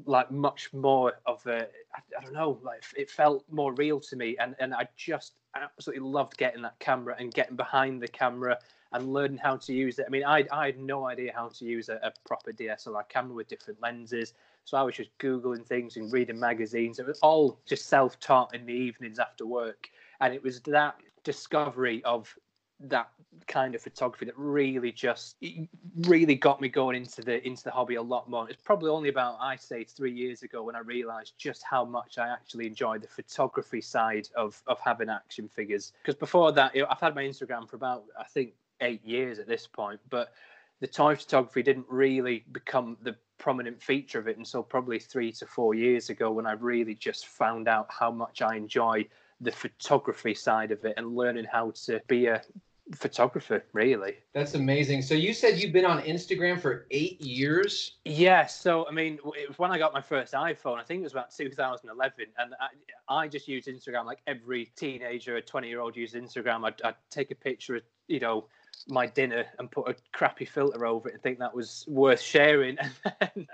like 0.06 0.30
much 0.30 0.72
more 0.72 1.14
of 1.26 1.46
a 1.46 1.66
I, 1.94 2.00
I 2.18 2.22
don't 2.22 2.32
know 2.32 2.58
like 2.62 2.82
it 2.96 3.10
felt 3.10 3.44
more 3.50 3.74
real 3.74 4.00
to 4.00 4.16
me 4.16 4.36
and 4.40 4.56
and 4.58 4.74
I 4.74 4.88
just 4.96 5.34
absolutely 5.54 6.08
loved 6.08 6.38
getting 6.38 6.62
that 6.62 6.78
camera 6.78 7.16
and 7.18 7.32
getting 7.34 7.56
behind 7.56 8.00
the 8.00 8.08
camera 8.08 8.58
and 8.92 9.12
learning 9.12 9.38
how 9.38 9.56
to 9.56 9.72
use 9.72 9.98
it. 9.98 10.06
I 10.06 10.10
mean, 10.10 10.24
I, 10.24 10.44
I 10.50 10.66
had 10.66 10.78
no 10.78 11.06
idea 11.06 11.32
how 11.34 11.48
to 11.48 11.64
use 11.64 11.88
a, 11.88 12.00
a 12.02 12.12
proper 12.26 12.52
DSLR 12.52 13.08
camera 13.08 13.34
with 13.34 13.48
different 13.48 13.80
lenses. 13.80 14.34
So 14.64 14.76
I 14.76 14.82
was 14.82 14.96
just 14.96 15.16
Googling 15.18 15.64
things 15.64 15.96
and 15.96 16.12
reading 16.12 16.38
magazines. 16.38 16.98
It 16.98 17.06
was 17.06 17.18
all 17.20 17.60
just 17.66 17.86
self 17.86 18.18
taught 18.20 18.54
in 18.54 18.66
the 18.66 18.72
evenings 18.72 19.18
after 19.18 19.46
work. 19.46 19.88
And 20.20 20.34
it 20.34 20.42
was 20.42 20.60
that 20.62 20.96
discovery 21.24 22.02
of 22.04 22.34
that 22.80 23.10
kind 23.46 23.74
of 23.74 23.82
photography 23.82 24.24
that 24.24 24.36
really 24.36 24.90
just 24.90 25.36
really 26.00 26.34
got 26.34 26.60
me 26.60 26.68
going 26.68 26.96
into 26.96 27.20
the 27.22 27.46
into 27.46 27.64
the 27.64 27.70
hobby 27.70 27.96
a 27.96 28.02
lot 28.02 28.28
more. 28.28 28.48
It's 28.48 28.62
probably 28.62 28.90
only 28.90 29.08
about 29.08 29.36
I 29.40 29.56
say 29.56 29.84
three 29.84 30.12
years 30.12 30.42
ago 30.42 30.62
when 30.62 30.74
I 30.74 30.80
realised 30.80 31.34
just 31.36 31.62
how 31.68 31.84
much 31.84 32.18
I 32.18 32.28
actually 32.28 32.66
enjoy 32.66 32.98
the 32.98 33.06
photography 33.06 33.80
side 33.80 34.28
of 34.34 34.62
of 34.66 34.80
having 34.80 35.08
action 35.10 35.48
figures. 35.48 35.92
Because 36.02 36.18
before 36.18 36.52
that, 36.52 36.74
you 36.74 36.82
know, 36.82 36.88
I've 36.90 37.00
had 37.00 37.14
my 37.14 37.22
Instagram 37.22 37.68
for 37.68 37.76
about 37.76 38.04
I 38.18 38.24
think 38.24 38.54
eight 38.80 39.04
years 39.04 39.38
at 39.38 39.46
this 39.46 39.66
point, 39.66 40.00
but 40.08 40.32
the 40.80 40.86
time 40.86 41.16
photography 41.16 41.62
didn't 41.62 41.86
really 41.88 42.44
become 42.52 42.96
the 43.02 43.14
prominent 43.38 43.82
feature 43.82 44.18
of 44.18 44.28
it 44.28 44.38
until 44.38 44.62
probably 44.62 44.98
three 44.98 45.32
to 45.32 45.46
four 45.46 45.74
years 45.74 46.10
ago 46.10 46.30
when 46.30 46.46
I 46.46 46.52
really 46.52 46.94
just 46.94 47.26
found 47.26 47.68
out 47.68 47.86
how 47.90 48.10
much 48.10 48.42
I 48.42 48.56
enjoy 48.56 49.06
the 49.40 49.50
photography 49.50 50.34
side 50.34 50.70
of 50.70 50.84
it 50.84 50.94
and 50.96 51.16
learning 51.16 51.46
how 51.50 51.72
to 51.86 52.00
be 52.06 52.26
a 52.26 52.42
photographer 52.94 53.64
really. 53.72 54.16
That's 54.34 54.54
amazing. 54.54 55.02
So 55.02 55.14
you 55.14 55.32
said 55.32 55.58
you've 55.58 55.72
been 55.72 55.84
on 55.84 56.02
instagram 56.02 56.60
for 56.60 56.86
eight 56.90 57.20
years? 57.20 57.98
Yeah 58.04 58.46
so 58.46 58.86
i 58.88 58.90
mean 58.90 59.14
it 59.36 59.48
was 59.48 59.58
when 59.58 59.70
i 59.70 59.78
got 59.78 59.94
my 59.94 60.00
first 60.00 60.34
iphone. 60.34 60.78
I 60.78 60.82
think 60.82 61.00
it 61.00 61.04
was 61.04 61.12
about 61.12 61.30
2011 61.34 62.26
and 62.38 62.54
i, 63.08 63.22
I 63.22 63.28
just 63.28 63.48
used 63.48 63.68
instagram 63.68 64.04
like 64.06 64.18
every 64.26 64.70
teenager 64.76 65.36
a 65.36 65.42
20 65.42 65.68
year 65.68 65.80
old 65.80 65.96
uses 65.96 66.20
instagram. 66.20 66.66
I'd, 66.66 66.82
I'd 66.82 66.96
take 67.10 67.30
a 67.30 67.36
picture 67.36 67.76
of 67.76 67.82
you 68.08 68.20
know 68.20 68.46
my 68.88 69.06
dinner 69.06 69.44
and 69.58 69.70
put 69.70 69.88
a 69.88 69.94
crappy 70.12 70.44
filter 70.44 70.86
over 70.86 71.08
it 71.08 71.14
and 71.14 71.22
think 71.22 71.38
that 71.38 71.54
was 71.54 71.84
worth 71.88 72.20
sharing. 72.20 72.78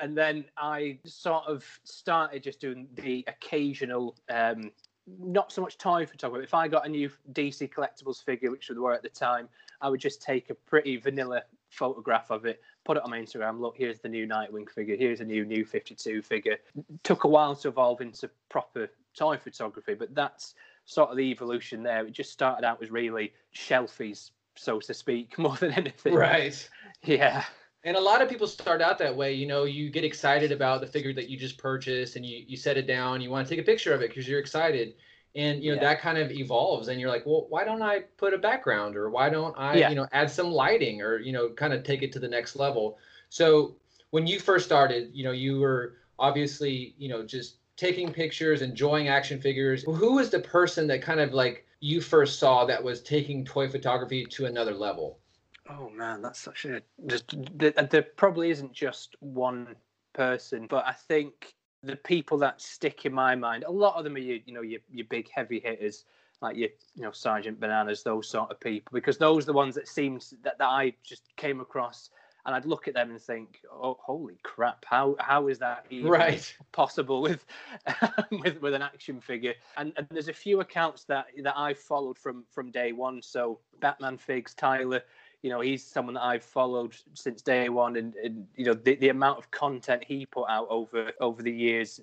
And 0.01 0.17
then, 0.17 0.45
I 0.57 0.99
sort 1.05 1.45
of 1.47 1.65
started 1.85 2.43
just 2.43 2.61
doing 2.61 2.87
the 2.95 3.25
occasional, 3.27 4.17
um, 4.29 4.71
not 5.07 5.53
so 5.53 5.63
much 5.63 5.79
toy 5.79 6.07
photography. 6.07 6.45
If 6.45 6.55
I 6.55 6.69
got 6.69 6.87
a 6.87 6.89
new 6.89 7.11
DC 7.33 7.73
collectibles 7.73 8.25
figure, 8.25 8.51
which 8.51 8.71
were 8.71 8.95
at 8.95 9.03
the 9.03 9.09
time, 9.09 9.49
I 9.81 9.89
would 9.89 10.01
just 10.01 10.23
take 10.23 10.51
a 10.51 10.55
pretty 10.55 10.97
vanilla 10.97 11.43
photograph 11.71 12.31
of 12.31 12.47
it, 12.47 12.61
put 12.85 12.97
it 12.97 13.03
on 13.03 13.11
my 13.11 13.21
Instagram. 13.21 13.61
Look, 13.61 13.77
here's 13.77 14.01
the 14.01 14.09
new 14.09 14.27
Nightwing 14.27 14.69
figure. 14.71 14.97
Here's 14.97 15.21
a 15.21 15.25
new 15.25 15.45
New 15.45 15.65
52 15.65 16.23
figure. 16.23 16.59
took 17.03 17.25
a 17.25 17.29
while 17.29 17.55
to 17.57 17.69
evolve 17.69 18.01
into 18.01 18.31
proper 18.49 18.89
toy 19.17 19.37
photography, 19.37 19.95
but 19.95 20.15
that's 20.15 20.55
sort 20.85 21.11
of 21.11 21.17
the 21.17 21.25
evolution 21.25 21.83
there. 21.83 22.07
It 22.07 22.13
just 22.13 22.33
started 22.33 22.65
out 22.65 22.83
as 22.83 22.91
really 22.91 23.33
shelfies 23.55 24.31
so 24.57 24.81
to 24.81 24.95
speak, 24.95 25.39
more 25.39 25.57
than 25.57 25.73
anything. 25.73 26.15
Right. 26.15 26.69
Yeah. 27.05 27.45
And 27.85 27.97
a 27.97 28.01
lot 28.01 28.21
of 28.21 28.29
people 28.29 28.49
start 28.49 28.83
out 28.83 28.99
that 28.99 29.17
way. 29.17 29.33
You 29.33 29.47
know, 29.47 29.65
you 29.65 29.91
get 29.91 30.05
excited 30.05 30.51
about 30.51 30.81
the 30.81 30.87
figure 30.87 31.13
that 31.15 31.29
you 31.29 31.37
just 31.37 31.57
purchased 31.57 32.17
and 32.17 32.27
you, 32.27 32.45
you 32.47 32.57
set 32.57 32.77
it 32.77 32.87
down, 32.87 33.21
you 33.21 33.31
want 33.31 33.47
to 33.47 33.55
take 33.55 33.63
a 33.63 33.67
picture 33.67 33.95
of 33.95 34.03
it 34.03 34.09
because 34.09 34.27
you're 34.27 34.41
excited. 34.41 34.95
And, 35.37 35.63
you 35.63 35.71
know, 35.71 35.81
yeah. 35.81 35.89
that 35.89 36.01
kind 36.01 36.19
of 36.19 36.33
evolves. 36.33 36.89
And 36.89 37.01
you're 37.01 37.11
like, 37.11 37.27
well, 37.27 37.47
why 37.49 37.63
don't 37.63 37.83
I 37.83 38.01
put 38.17 38.35
a 38.35 38.39
background 38.39 38.97
or 38.97 39.11
why 39.11 39.29
don't 39.29 39.55
I, 39.57 39.77
yeah. 39.77 39.91
you 39.91 39.95
know, 39.95 40.09
add 40.13 40.31
some 40.31 40.51
lighting 40.51 41.03
or, 41.03 41.19
you 41.19 41.33
know, 41.33 41.51
kind 41.51 41.73
of 41.73 41.85
take 41.85 42.03
it 42.03 42.11
to 42.13 42.19
the 42.19 42.27
next 42.27 42.57
level. 42.57 42.99
So 43.29 43.77
when 44.11 44.27
you 44.27 44.41
first 44.41 44.65
started, 44.65 45.11
you 45.13 45.23
know, 45.25 45.33
you 45.33 45.61
were 45.61 45.97
obviously, 46.19 46.95
you 46.99 47.09
know, 47.09 47.25
just 47.25 47.57
taking 47.77 48.13
pictures, 48.13 48.63
enjoying 48.63 49.09
action 49.09 49.41
figures. 49.41 49.85
Who 49.85 50.15
was 50.15 50.31
the 50.31 50.41
person 50.41 50.87
that 50.89 51.03
kind 51.03 51.21
of 51.21 51.33
like 51.35 51.66
you 51.81 52.01
first 52.01 52.39
saw 52.39 52.65
that 52.65 52.83
was 52.83 53.03
taking 53.03 53.45
toy 53.45 53.69
photography 53.69 54.25
to 54.27 54.47
another 54.47 54.75
level? 54.75 55.19
Oh 55.69 55.91
man, 55.91 56.23
that's 56.23 56.41
such 56.41 56.65
a 56.65 56.83
just 57.07 57.35
there, 57.59 57.73
there 57.73 58.03
probably 58.03 58.51
isn't 58.51 58.73
just 58.73 59.17
one 59.21 59.75
person, 60.13 60.67
but 60.69 60.85
I 60.87 60.93
think 60.93 61.55
the 61.83 61.97
people 61.97 62.39
that 62.39 62.61
stick 62.61 63.05
in 63.05 63.13
my 63.13 63.35
mind, 63.35 63.65
a 63.65 63.71
lot 63.71 63.97
of 63.97 64.05
them 64.05 64.17
are 64.17 64.21
you, 64.21 64.41
you 64.47 64.55
know 64.55 64.63
your 64.63 64.81
your 64.91 65.07
big 65.07 65.29
heavy 65.31 65.61
hitters 65.61 66.05
like 66.41 66.57
your 66.57 66.69
you 66.95 67.03
know 67.03 67.13
Sergeant 67.13 67.61
Bananas, 67.61 68.03
those 68.03 68.29
sort 68.29 68.51
of 68.51 68.61
people, 68.61 68.91
because 68.93 69.19
those 69.19 69.45
are 69.45 69.47
the 69.47 69.53
ones 69.53 69.75
that 69.75 69.89
seems 69.89 70.35
that, 70.43 70.59
that 70.59 70.67
I 70.67 70.95
just 71.03 71.25
came 71.37 71.61
across 71.61 72.11
and 72.47 72.55
I'd 72.55 72.65
look 72.65 72.87
at 72.87 72.95
them 72.95 73.11
and 73.11 73.21
think, 73.21 73.61
"Oh, 73.71 73.99
holy 74.01 74.39
crap! 74.43 74.85
How 74.85 75.17
how 75.19 75.49
is 75.49 75.59
that 75.59 75.85
even 75.91 76.11
right. 76.11 76.57
possible 76.73 77.21
with 77.21 77.45
with 78.31 78.63
with 78.63 78.73
an 78.73 78.83
action 78.83 79.21
figure?" 79.21 79.55
And, 79.77 79.93
and 79.97 80.07
there's 80.11 80.29
a 80.29 80.33
few 80.33 80.61
accounts 80.61 81.05
that 81.05 81.27
that 81.43 81.59
I've 81.59 81.79
followed 81.79 82.17
from 82.17 82.45
from 82.51 82.71
day 82.71 82.93
one. 82.93 83.21
So 83.21 83.59
Batman 83.81 84.17
Figs, 84.17 84.55
Tyler, 84.55 85.03
you 85.43 85.51
know, 85.51 85.61
he's 85.61 85.85
someone 85.85 86.15
that 86.15 86.23
I've 86.23 86.45
followed 86.45 86.97
since 87.15 87.43
day 87.43 87.69
one, 87.69 87.97
and, 87.97 88.15
and 88.15 88.47
you 88.55 88.65
know 88.65 88.75
the, 88.75 88.95
the 88.95 89.09
amount 89.09 89.39
of 89.39 89.51
content 89.51 90.05
he 90.07 90.25
put 90.25 90.49
out 90.49 90.69
over 90.71 91.11
over 91.21 91.43
the 91.43 91.53
years, 91.53 92.01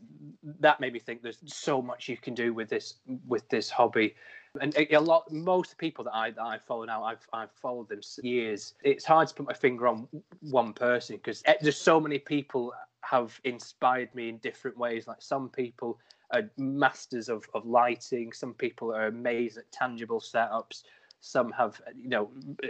that 0.59 0.81
made 0.81 0.91
me 0.91 1.00
think 1.00 1.23
there's 1.23 1.39
so 1.45 1.81
much 1.81 2.09
you 2.09 2.17
can 2.17 2.33
do 2.33 2.53
with 2.53 2.67
this 2.67 2.95
with 3.27 3.47
this 3.47 3.69
hobby 3.69 4.13
and 4.62 4.75
a 4.91 5.00
lot 5.00 5.31
most 5.31 5.77
people 5.77 6.03
that 6.05 6.13
I 6.13 6.31
that 6.31 6.43
I 6.43 6.57
follow 6.57 6.86
now, 6.86 7.03
I've 7.03 7.27
I've 7.33 7.51
followed 7.51 7.89
them 7.89 8.01
years. 8.22 8.75
It's 8.83 9.05
hard 9.05 9.27
to 9.27 9.33
put 9.33 9.48
my 9.48 9.53
finger 9.53 9.88
on 9.88 10.07
one 10.41 10.74
person 10.74 11.17
because 11.17 11.41
eh, 11.45 11.55
there's 11.62 11.77
so 11.77 12.00
many 12.00 12.19
people 12.19 12.74
have 13.01 13.39
inspired 13.43 14.13
me 14.13 14.29
in 14.29 14.38
different 14.38 14.77
ways. 14.77 15.07
Like 15.07 15.22
some 15.22 15.50
people 15.50 16.00
are 16.31 16.43
masters 16.57 17.29
of, 17.29 17.48
of 17.53 17.65
lighting, 17.65 18.31
some 18.31 18.53
people 18.53 18.93
are 18.93 19.07
amazed 19.07 19.57
at 19.57 19.72
tangible 19.72 20.19
setups, 20.19 20.83
some 21.19 21.51
have 21.51 21.81
you 21.95 22.10
know 22.10 22.29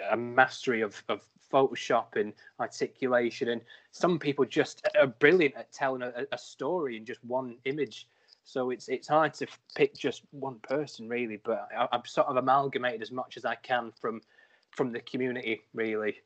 a 0.10 0.18
mastery 0.18 0.82
of, 0.82 1.04
of 1.10 1.22
Photoshop 1.52 2.16
and 2.16 2.34
articulation, 2.60 3.50
and 3.50 3.62
some 3.92 4.18
people 4.20 4.46
just 4.46 4.88
are 5.00 5.08
brilliant 5.08 5.56
at 5.56 5.72
telling 5.74 6.02
a, 6.02 6.26
a 6.32 6.38
story 6.38 6.96
in 6.96 7.06
just 7.06 7.24
one 7.26 7.58
image. 7.66 8.08
So 8.44 8.70
it's 8.72 8.90
it's 8.90 9.08
hard 9.08 9.34
to 9.36 9.48
pick 9.76 9.96
just 9.96 10.24
one 10.32 10.60
person 10.60 11.08
really, 11.08 11.40
but 11.44 11.68
I, 11.76 11.88
I've 11.92 12.08
sort 12.08 12.28
of 12.28 12.38
amalgamated 12.38 13.02
as 13.02 13.12
much 13.12 13.38
as 13.38 13.46
I 13.46 13.56
can 13.56 13.92
from 14.00 14.22
from 14.72 14.92
the 14.92 15.00
community 15.02 15.62
really. 15.74 16.18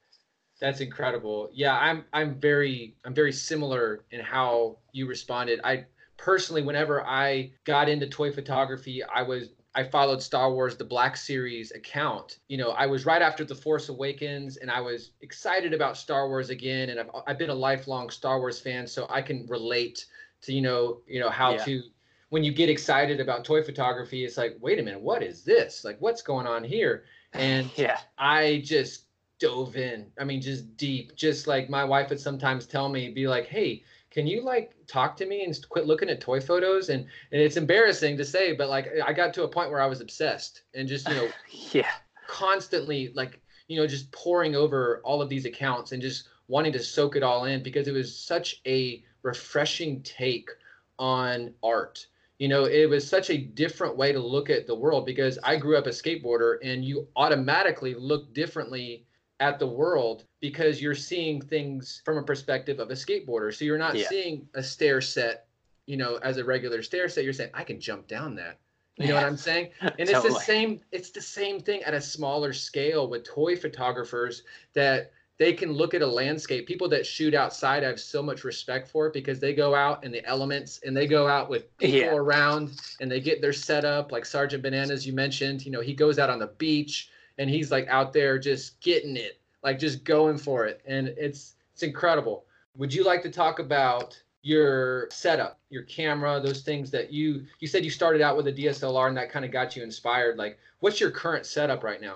That's 0.59 0.81
incredible. 0.81 1.49
Yeah, 1.53 1.77
I'm 1.77 2.05
I'm 2.13 2.39
very 2.39 2.95
I'm 3.05 3.13
very 3.13 3.31
similar 3.31 4.05
in 4.11 4.21
how 4.21 4.77
you 4.91 5.07
responded. 5.07 5.59
I 5.63 5.85
personally 6.17 6.63
whenever 6.63 7.05
I 7.05 7.51
got 7.63 7.89
into 7.89 8.07
toy 8.07 8.31
photography, 8.31 9.03
I 9.03 9.21
was 9.21 9.49
I 9.75 9.83
followed 9.83 10.23
Star 10.23 10.51
Wars 10.51 10.75
the 10.75 10.83
Black 10.83 11.15
Series 11.15 11.71
account. 11.71 12.39
You 12.47 12.57
know, 12.57 12.71
I 12.71 12.87
was 12.87 13.05
right 13.05 13.21
after 13.21 13.45
The 13.45 13.53
Force 13.53 13.89
Awakens 13.89 14.57
and 14.57 14.71
I 14.71 14.81
was 14.81 15.11
excited 15.21 15.71
about 15.71 15.95
Star 15.95 16.27
Wars 16.27 16.49
again 16.49 16.89
and 16.89 16.99
I've 16.99 17.09
I've 17.27 17.37
been 17.37 17.51
a 17.51 17.55
lifelong 17.55 18.09
Star 18.09 18.39
Wars 18.39 18.59
fan 18.59 18.87
so 18.87 19.05
I 19.07 19.21
can 19.21 19.45
relate 19.45 20.03
to 20.41 20.53
you 20.53 20.61
know, 20.61 21.01
you 21.05 21.19
know 21.19 21.29
how 21.29 21.51
yeah. 21.51 21.65
to 21.65 21.83
when 22.29 22.43
you 22.43 22.51
get 22.51 22.69
excited 22.69 23.19
about 23.19 23.45
toy 23.45 23.63
photography, 23.63 24.25
it's 24.25 24.37
like, 24.37 24.57
wait 24.59 24.79
a 24.79 24.83
minute, 24.83 25.01
what 25.01 25.23
is 25.23 25.43
this? 25.43 25.83
Like, 25.83 25.97
what's 25.99 26.21
going 26.21 26.45
on 26.45 26.63
here? 26.63 27.05
And 27.33 27.69
yeah, 27.75 27.99
I 28.17 28.61
just 28.65 29.05
dove 29.39 29.77
in. 29.77 30.07
I 30.19 30.23
mean, 30.23 30.41
just 30.41 30.75
deep. 30.77 31.15
Just 31.15 31.47
like 31.47 31.69
my 31.69 31.83
wife 31.83 32.09
would 32.09 32.19
sometimes 32.19 32.65
tell 32.65 32.89
me, 32.89 33.09
be 33.09 33.27
like, 33.27 33.47
hey, 33.47 33.83
can 34.11 34.27
you 34.27 34.43
like 34.43 34.73
talk 34.87 35.15
to 35.17 35.25
me 35.25 35.43
and 35.43 35.57
quit 35.69 35.85
looking 35.85 36.09
at 36.09 36.19
toy 36.19 36.41
photos? 36.41 36.89
And 36.89 37.05
and 37.31 37.41
it's 37.41 37.57
embarrassing 37.57 38.17
to 38.17 38.25
say, 38.25 38.53
but 38.53 38.69
like 38.69 38.89
I 39.05 39.13
got 39.13 39.33
to 39.35 39.43
a 39.43 39.47
point 39.47 39.71
where 39.71 39.81
I 39.81 39.87
was 39.87 40.01
obsessed 40.01 40.63
and 40.73 40.87
just 40.87 41.07
you 41.07 41.15
know, 41.15 41.29
yeah, 41.71 41.91
constantly 42.27 43.11
like 43.15 43.41
you 43.67 43.77
know 43.77 43.87
just 43.87 44.11
pouring 44.11 44.55
over 44.55 45.01
all 45.03 45.21
of 45.21 45.29
these 45.29 45.45
accounts 45.45 45.91
and 45.91 46.01
just 46.01 46.27
wanting 46.47 46.71
to 46.73 46.79
soak 46.79 47.15
it 47.15 47.23
all 47.23 47.45
in 47.45 47.61
because 47.61 47.87
it 47.87 47.93
was 47.93 48.17
such 48.17 48.61
a 48.65 49.03
refreshing 49.21 50.01
take 50.03 50.49
on 50.97 51.53
art 51.61 52.07
you 52.39 52.47
know 52.47 52.65
it 52.65 52.89
was 52.89 53.07
such 53.07 53.29
a 53.29 53.37
different 53.37 53.97
way 53.97 54.11
to 54.11 54.19
look 54.19 54.49
at 54.49 54.67
the 54.67 54.75
world 54.75 55.05
because 55.05 55.39
i 55.43 55.55
grew 55.55 55.77
up 55.77 55.87
a 55.87 55.91
skateboarder 55.91 56.57
and 56.63 56.85
you 56.85 57.07
automatically 57.15 57.95
look 57.95 58.33
differently 58.33 59.05
at 59.39 59.59
the 59.59 59.67
world 59.67 60.25
because 60.39 60.81
you're 60.81 60.95
seeing 60.95 61.41
things 61.41 62.01
from 62.05 62.17
a 62.17 62.23
perspective 62.23 62.79
of 62.79 62.89
a 62.89 62.93
skateboarder 62.93 63.53
so 63.53 63.65
you're 63.65 63.77
not 63.77 63.95
yeah. 63.95 64.07
seeing 64.07 64.47
a 64.55 64.63
stair 64.63 65.01
set 65.01 65.47
you 65.85 65.97
know 65.97 66.17
as 66.17 66.37
a 66.37 66.43
regular 66.43 66.81
stair 66.81 67.07
set 67.09 67.23
you're 67.23 67.33
saying 67.33 67.51
i 67.53 67.63
can 67.63 67.79
jump 67.79 68.07
down 68.07 68.35
that 68.35 68.59
you 68.97 69.05
yeah. 69.05 69.11
know 69.11 69.15
what 69.15 69.25
i'm 69.25 69.37
saying 69.37 69.69
and 69.81 69.91
totally. 69.97 70.13
it's 70.13 70.23
the 70.23 70.39
same 70.39 70.81
it's 70.91 71.11
the 71.11 71.21
same 71.21 71.59
thing 71.59 71.81
at 71.83 71.93
a 71.93 72.01
smaller 72.01 72.53
scale 72.53 73.07
with 73.07 73.23
toy 73.23 73.55
photographers 73.55 74.43
that 74.73 75.11
they 75.37 75.53
can 75.53 75.71
look 75.71 75.93
at 75.93 76.01
a 76.01 76.07
landscape. 76.07 76.67
People 76.67 76.89
that 76.89 77.05
shoot 77.05 77.33
outside, 77.35 77.83
I 77.83 77.87
have 77.87 77.99
so 77.99 78.23
much 78.23 78.43
respect 78.43 78.87
for 78.87 79.09
because 79.09 79.39
they 79.39 79.53
go 79.53 79.75
out 79.75 80.03
in 80.03 80.11
the 80.11 80.25
elements 80.25 80.79
and 80.83 80.97
they 80.97 81.05
go 81.05 81.27
out 81.27 81.49
with 81.49 81.75
people 81.77 81.99
yeah. 81.99 82.15
around 82.15 82.79
and 83.01 83.11
they 83.11 83.19
get 83.19 83.41
their 83.41 83.53
setup. 83.53 84.11
Like 84.11 84.25
Sergeant 84.25 84.63
Bananas, 84.63 85.05
you 85.05 85.13
mentioned, 85.13 85.65
you 85.65 85.71
know, 85.71 85.81
he 85.81 85.93
goes 85.93 86.17
out 86.17 86.29
on 86.29 86.39
the 86.39 86.47
beach 86.47 87.09
and 87.37 87.49
he's 87.49 87.71
like 87.71 87.87
out 87.87 88.13
there 88.13 88.39
just 88.39 88.79
getting 88.81 89.15
it, 89.15 89.39
like 89.63 89.79
just 89.79 90.03
going 90.03 90.37
for 90.37 90.65
it, 90.65 90.81
and 90.85 91.07
it's 91.09 91.55
it's 91.73 91.83
incredible. 91.83 92.45
Would 92.75 92.93
you 92.93 93.03
like 93.03 93.21
to 93.23 93.29
talk 93.29 93.59
about 93.59 94.19
your 94.41 95.07
setup, 95.11 95.59
your 95.69 95.83
camera, 95.83 96.39
those 96.39 96.61
things 96.61 96.89
that 96.91 97.11
you 97.11 97.45
you 97.59 97.67
said 97.67 97.83
you 97.83 97.91
started 97.91 98.21
out 98.21 98.37
with 98.37 98.47
a 98.47 98.53
DSLR 98.53 99.07
and 99.07 99.17
that 99.17 99.31
kind 99.31 99.45
of 99.45 99.51
got 99.51 99.75
you 99.75 99.83
inspired? 99.83 100.37
Like, 100.37 100.57
what's 100.79 100.99
your 100.99 101.11
current 101.11 101.45
setup 101.45 101.83
right 101.83 102.01
now? 102.01 102.15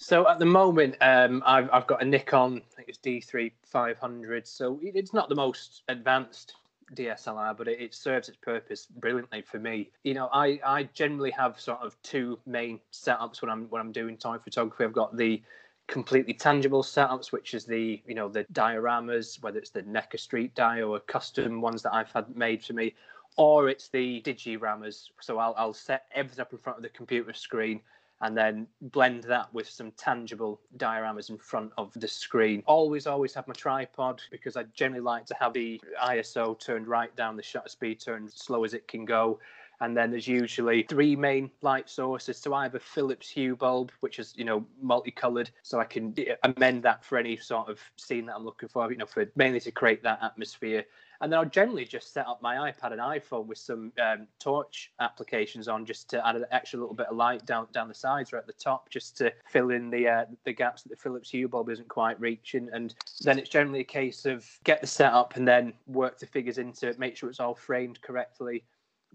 So 0.00 0.28
at 0.28 0.38
the 0.38 0.46
moment, 0.46 0.94
um, 1.00 1.42
I've, 1.44 1.68
I've 1.72 1.88
got 1.88 2.00
a 2.00 2.04
Nikon, 2.04 2.62
I 2.72 2.76
think 2.76 2.88
it's 2.88 2.98
D3 2.98 3.50
500. 3.64 4.46
So 4.46 4.78
it's 4.80 5.12
not 5.12 5.28
the 5.28 5.34
most 5.34 5.82
advanced 5.88 6.54
DSLR, 6.94 7.56
but 7.56 7.66
it, 7.66 7.80
it, 7.80 7.94
serves 7.94 8.28
its 8.28 8.38
purpose 8.38 8.86
brilliantly 8.86 9.42
for 9.42 9.58
me. 9.58 9.90
You 10.04 10.14
know, 10.14 10.28
I, 10.32 10.60
I 10.64 10.88
generally 10.94 11.32
have 11.32 11.58
sort 11.58 11.80
of 11.80 12.00
two 12.04 12.38
main 12.46 12.78
setups 12.92 13.42
when 13.42 13.50
I'm 13.50 13.64
when 13.70 13.80
I'm 13.80 13.90
doing 13.90 14.16
time 14.16 14.38
photography. 14.38 14.84
I've 14.84 14.92
got 14.92 15.16
the 15.16 15.42
completely 15.88 16.32
tangible 16.32 16.84
setups, 16.84 17.32
which 17.32 17.52
is 17.52 17.64
the 17.64 18.00
you 18.06 18.14
know 18.14 18.28
the 18.28 18.44
dioramas, 18.52 19.42
whether 19.42 19.58
it's 19.58 19.70
the 19.70 19.82
NECA 19.82 20.20
Street 20.20 20.54
die 20.54 20.80
or 20.80 21.00
custom 21.00 21.60
ones 21.60 21.82
that 21.82 21.92
I've 21.92 22.12
had 22.12 22.36
made 22.36 22.64
for 22.64 22.72
me, 22.72 22.94
or 23.36 23.68
it's 23.68 23.88
the 23.88 24.22
digiramas. 24.22 25.08
So 25.20 25.38
I'll 25.38 25.54
I'll 25.58 25.74
set 25.74 26.04
everything 26.14 26.40
up 26.40 26.52
in 26.52 26.58
front 26.58 26.78
of 26.78 26.84
the 26.84 26.88
computer 26.90 27.32
screen 27.32 27.80
and 28.20 28.36
then 28.36 28.66
blend 28.80 29.24
that 29.24 29.52
with 29.54 29.68
some 29.68 29.92
tangible 29.92 30.60
dioramas 30.76 31.30
in 31.30 31.38
front 31.38 31.72
of 31.78 31.92
the 31.94 32.08
screen. 32.08 32.62
Always, 32.66 33.06
always 33.06 33.34
have 33.34 33.46
my 33.46 33.54
tripod 33.54 34.20
because 34.30 34.56
I 34.56 34.64
generally 34.74 35.02
like 35.02 35.26
to 35.26 35.36
have 35.38 35.52
the 35.52 35.80
ISO 36.02 36.58
turned 36.58 36.88
right 36.88 37.14
down, 37.16 37.36
the 37.36 37.42
shutter 37.42 37.68
speed 37.68 38.00
turned 38.00 38.32
slow 38.32 38.64
as 38.64 38.74
it 38.74 38.88
can 38.88 39.04
go. 39.04 39.38
And 39.80 39.96
then 39.96 40.10
there's 40.10 40.26
usually 40.26 40.82
three 40.82 41.14
main 41.14 41.52
light 41.62 41.88
sources. 41.88 42.36
So 42.36 42.52
I 42.52 42.64
have 42.64 42.74
a 42.74 42.80
Philips 42.80 43.28
Hue 43.28 43.54
bulb, 43.54 43.92
which 44.00 44.18
is, 44.18 44.34
you 44.36 44.44
know, 44.44 44.66
multicolored. 44.82 45.50
So 45.62 45.78
I 45.78 45.84
can 45.84 46.16
amend 46.42 46.82
that 46.82 47.04
for 47.04 47.16
any 47.16 47.36
sort 47.36 47.68
of 47.68 47.78
scene 47.96 48.26
that 48.26 48.34
I'm 48.34 48.44
looking 48.44 48.68
for, 48.68 48.90
you 48.90 48.98
know, 48.98 49.06
for 49.06 49.30
mainly 49.36 49.60
to 49.60 49.70
create 49.70 50.02
that 50.02 50.18
atmosphere. 50.20 50.84
And 51.20 51.32
then 51.32 51.40
I'll 51.40 51.44
generally 51.44 51.84
just 51.84 52.12
set 52.12 52.26
up 52.26 52.40
my 52.40 52.70
iPad 52.70 52.92
and 52.92 53.00
iPhone 53.00 53.46
with 53.46 53.58
some 53.58 53.92
um, 54.00 54.28
torch 54.38 54.92
applications 55.00 55.66
on, 55.66 55.84
just 55.84 56.08
to 56.10 56.26
add 56.26 56.36
an 56.36 56.44
extra 56.52 56.78
little 56.78 56.94
bit 56.94 57.08
of 57.08 57.16
light 57.16 57.44
down 57.44 57.66
down 57.72 57.88
the 57.88 57.94
sides 57.94 58.32
or 58.32 58.36
at 58.36 58.46
the 58.46 58.52
top, 58.52 58.88
just 58.88 59.16
to 59.18 59.32
fill 59.50 59.70
in 59.70 59.90
the 59.90 60.06
uh, 60.06 60.24
the 60.44 60.52
gaps 60.52 60.82
that 60.82 60.90
the 60.90 60.96
Philips 60.96 61.30
Hue 61.30 61.48
bulb 61.48 61.70
isn't 61.70 61.88
quite 61.88 62.20
reaching. 62.20 62.68
And 62.72 62.94
then 63.22 63.38
it's 63.38 63.50
generally 63.50 63.80
a 63.80 63.84
case 63.84 64.26
of 64.26 64.46
get 64.64 64.80
the 64.80 64.86
setup 64.86 65.36
and 65.36 65.46
then 65.46 65.72
work 65.86 66.18
the 66.18 66.26
figures 66.26 66.58
into 66.58 66.88
it, 66.88 66.98
make 66.98 67.16
sure 67.16 67.28
it's 67.28 67.40
all 67.40 67.54
framed 67.54 68.00
correctly 68.00 68.64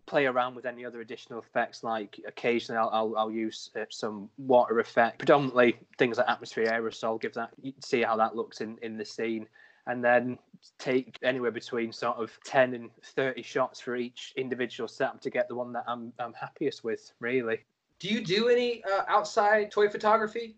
play 0.06 0.26
around 0.26 0.56
with 0.56 0.66
any 0.66 0.84
other 0.84 1.02
additional 1.02 1.40
effects 1.40 1.84
like 1.84 2.20
occasionally 2.28 2.78
I'll, 2.78 2.90
I'll, 2.92 3.18
I'll 3.18 3.32
use 3.32 3.70
uh, 3.80 3.86
some 3.90 4.30
water 4.38 4.80
effect 4.80 5.20
predominantly 5.20 5.78
things 5.98 6.18
like 6.18 6.28
atmosphere 6.28 6.66
aerosol 6.66 7.22
give 7.22 7.34
that 7.36 7.52
see 7.80 8.02
how 8.02 8.18
that 8.18 8.36
looks 8.36 8.62
in 8.62 8.78
in 8.82 8.98
the 8.98 9.06
scene 9.06 9.48
and 9.88 10.04
then 10.04 10.38
take 10.80 11.18
anywhere 11.24 11.52
between 11.52 11.92
sort 11.92 12.18
of 12.18 12.32
10 12.46 12.74
and 12.74 12.90
30 13.04 13.42
shots 13.42 13.80
for 13.80 13.96
each 13.96 14.34
individual 14.38 14.88
setup 14.88 15.22
to 15.22 15.30
get 15.30 15.48
the 15.48 15.56
one 15.56 15.74
that 15.74 15.84
I'm, 15.88 16.14
I'm 16.20 16.34
happiest 16.34 16.84
with, 16.84 17.12
really. 17.20 17.60
Do 18.00 18.08
you 18.08 18.24
do 18.24 18.50
any 18.50 18.84
uh, 18.84 19.04
outside 19.08 19.72
toy 19.72 19.90
photography? 19.90 20.56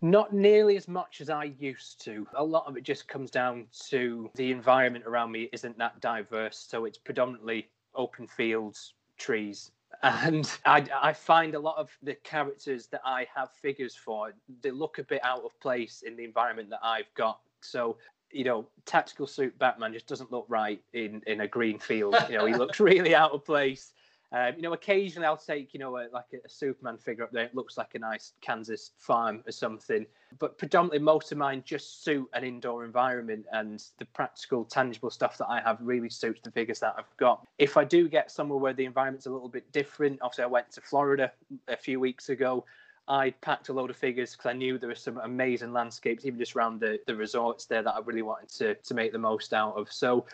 Not 0.00 0.34
nearly 0.34 0.76
as 0.76 0.86
much 0.86 1.20
as 1.20 1.30
I 1.30 1.44
used 1.58 2.04
to. 2.04 2.26
A 2.34 2.44
lot 2.44 2.66
of 2.66 2.76
it 2.76 2.84
just 2.84 3.08
comes 3.08 3.30
down 3.30 3.66
to 3.88 4.30
the 4.34 4.50
environment 4.50 5.04
around 5.06 5.32
me 5.32 5.48
isn't 5.52 5.78
that 5.78 6.00
diverse. 6.00 6.66
So 6.68 6.84
it's 6.84 6.98
predominantly 6.98 7.68
open 7.94 8.26
fields, 8.26 8.94
trees. 9.16 9.70
And 10.02 10.50
I, 10.66 10.84
I 11.00 11.12
find 11.12 11.54
a 11.54 11.58
lot 11.58 11.78
of 11.78 11.88
the 12.02 12.14
characters 12.16 12.88
that 12.88 13.00
I 13.04 13.26
have 13.34 13.52
figures 13.52 13.94
for, 13.94 14.34
they 14.60 14.72
look 14.72 14.98
a 14.98 15.04
bit 15.04 15.24
out 15.24 15.44
of 15.44 15.58
place 15.60 16.02
in 16.04 16.16
the 16.16 16.24
environment 16.24 16.68
that 16.70 16.80
I've 16.82 17.14
got. 17.14 17.38
So 17.60 17.96
you 18.34 18.44
know, 18.44 18.66
tactical 18.84 19.26
suit 19.26 19.58
Batman 19.58 19.92
just 19.92 20.06
doesn't 20.06 20.32
look 20.32 20.46
right 20.48 20.82
in 20.92 21.22
in 21.26 21.42
a 21.42 21.48
green 21.48 21.78
field. 21.78 22.16
You 22.28 22.38
know, 22.38 22.46
he 22.46 22.54
looks 22.54 22.80
really 22.80 23.14
out 23.14 23.32
of 23.32 23.44
place. 23.44 23.92
Um, 24.32 24.54
you 24.56 24.62
know, 24.62 24.72
occasionally 24.72 25.26
I'll 25.26 25.36
take, 25.36 25.72
you 25.72 25.78
know, 25.78 25.96
a, 25.96 26.08
like 26.12 26.24
a, 26.32 26.44
a, 26.44 26.48
Superman 26.48 26.98
figure 26.98 27.22
up 27.22 27.30
there. 27.30 27.44
It 27.44 27.54
looks 27.54 27.78
like 27.78 27.94
a 27.94 28.00
nice 28.00 28.32
Kansas 28.40 28.90
farm 28.98 29.44
or 29.46 29.52
something. 29.52 30.04
But 30.40 30.58
predominantly, 30.58 30.98
most 30.98 31.30
of 31.30 31.38
mine 31.38 31.62
just 31.64 32.02
suit 32.02 32.28
an 32.32 32.42
indoor 32.42 32.84
environment, 32.84 33.46
and 33.52 33.80
the 33.98 34.06
practical, 34.06 34.64
tangible 34.64 35.10
stuff 35.10 35.38
that 35.38 35.46
I 35.46 35.60
have 35.60 35.78
really 35.80 36.10
suits 36.10 36.40
the 36.42 36.50
figures 36.50 36.80
that 36.80 36.96
I've 36.98 37.16
got. 37.16 37.46
If 37.58 37.76
I 37.76 37.84
do 37.84 38.08
get 38.08 38.32
somewhere 38.32 38.58
where 38.58 38.72
the 38.72 38.86
environment's 38.86 39.26
a 39.26 39.30
little 39.30 39.48
bit 39.48 39.70
different, 39.70 40.18
obviously 40.20 40.44
I 40.44 40.48
went 40.48 40.72
to 40.72 40.80
Florida 40.80 41.30
a 41.68 41.76
few 41.76 42.00
weeks 42.00 42.28
ago. 42.28 42.64
I 43.06 43.30
packed 43.42 43.68
a 43.68 43.72
load 43.72 43.90
of 43.90 43.96
figures 43.96 44.32
because 44.32 44.48
I 44.48 44.52
knew 44.54 44.78
there 44.78 44.88
were 44.88 44.94
some 44.94 45.18
amazing 45.18 45.72
landscapes, 45.72 46.24
even 46.24 46.38
just 46.38 46.56
around 46.56 46.80
the, 46.80 46.98
the 47.06 47.14
resorts 47.14 47.66
there 47.66 47.82
that 47.82 47.94
I 47.94 48.00
really 48.00 48.22
wanted 48.22 48.48
to, 48.50 48.74
to 48.74 48.94
make 48.94 49.12
the 49.12 49.18
most 49.18 49.52
out 49.52 49.76
of. 49.76 49.92
So 49.92 50.24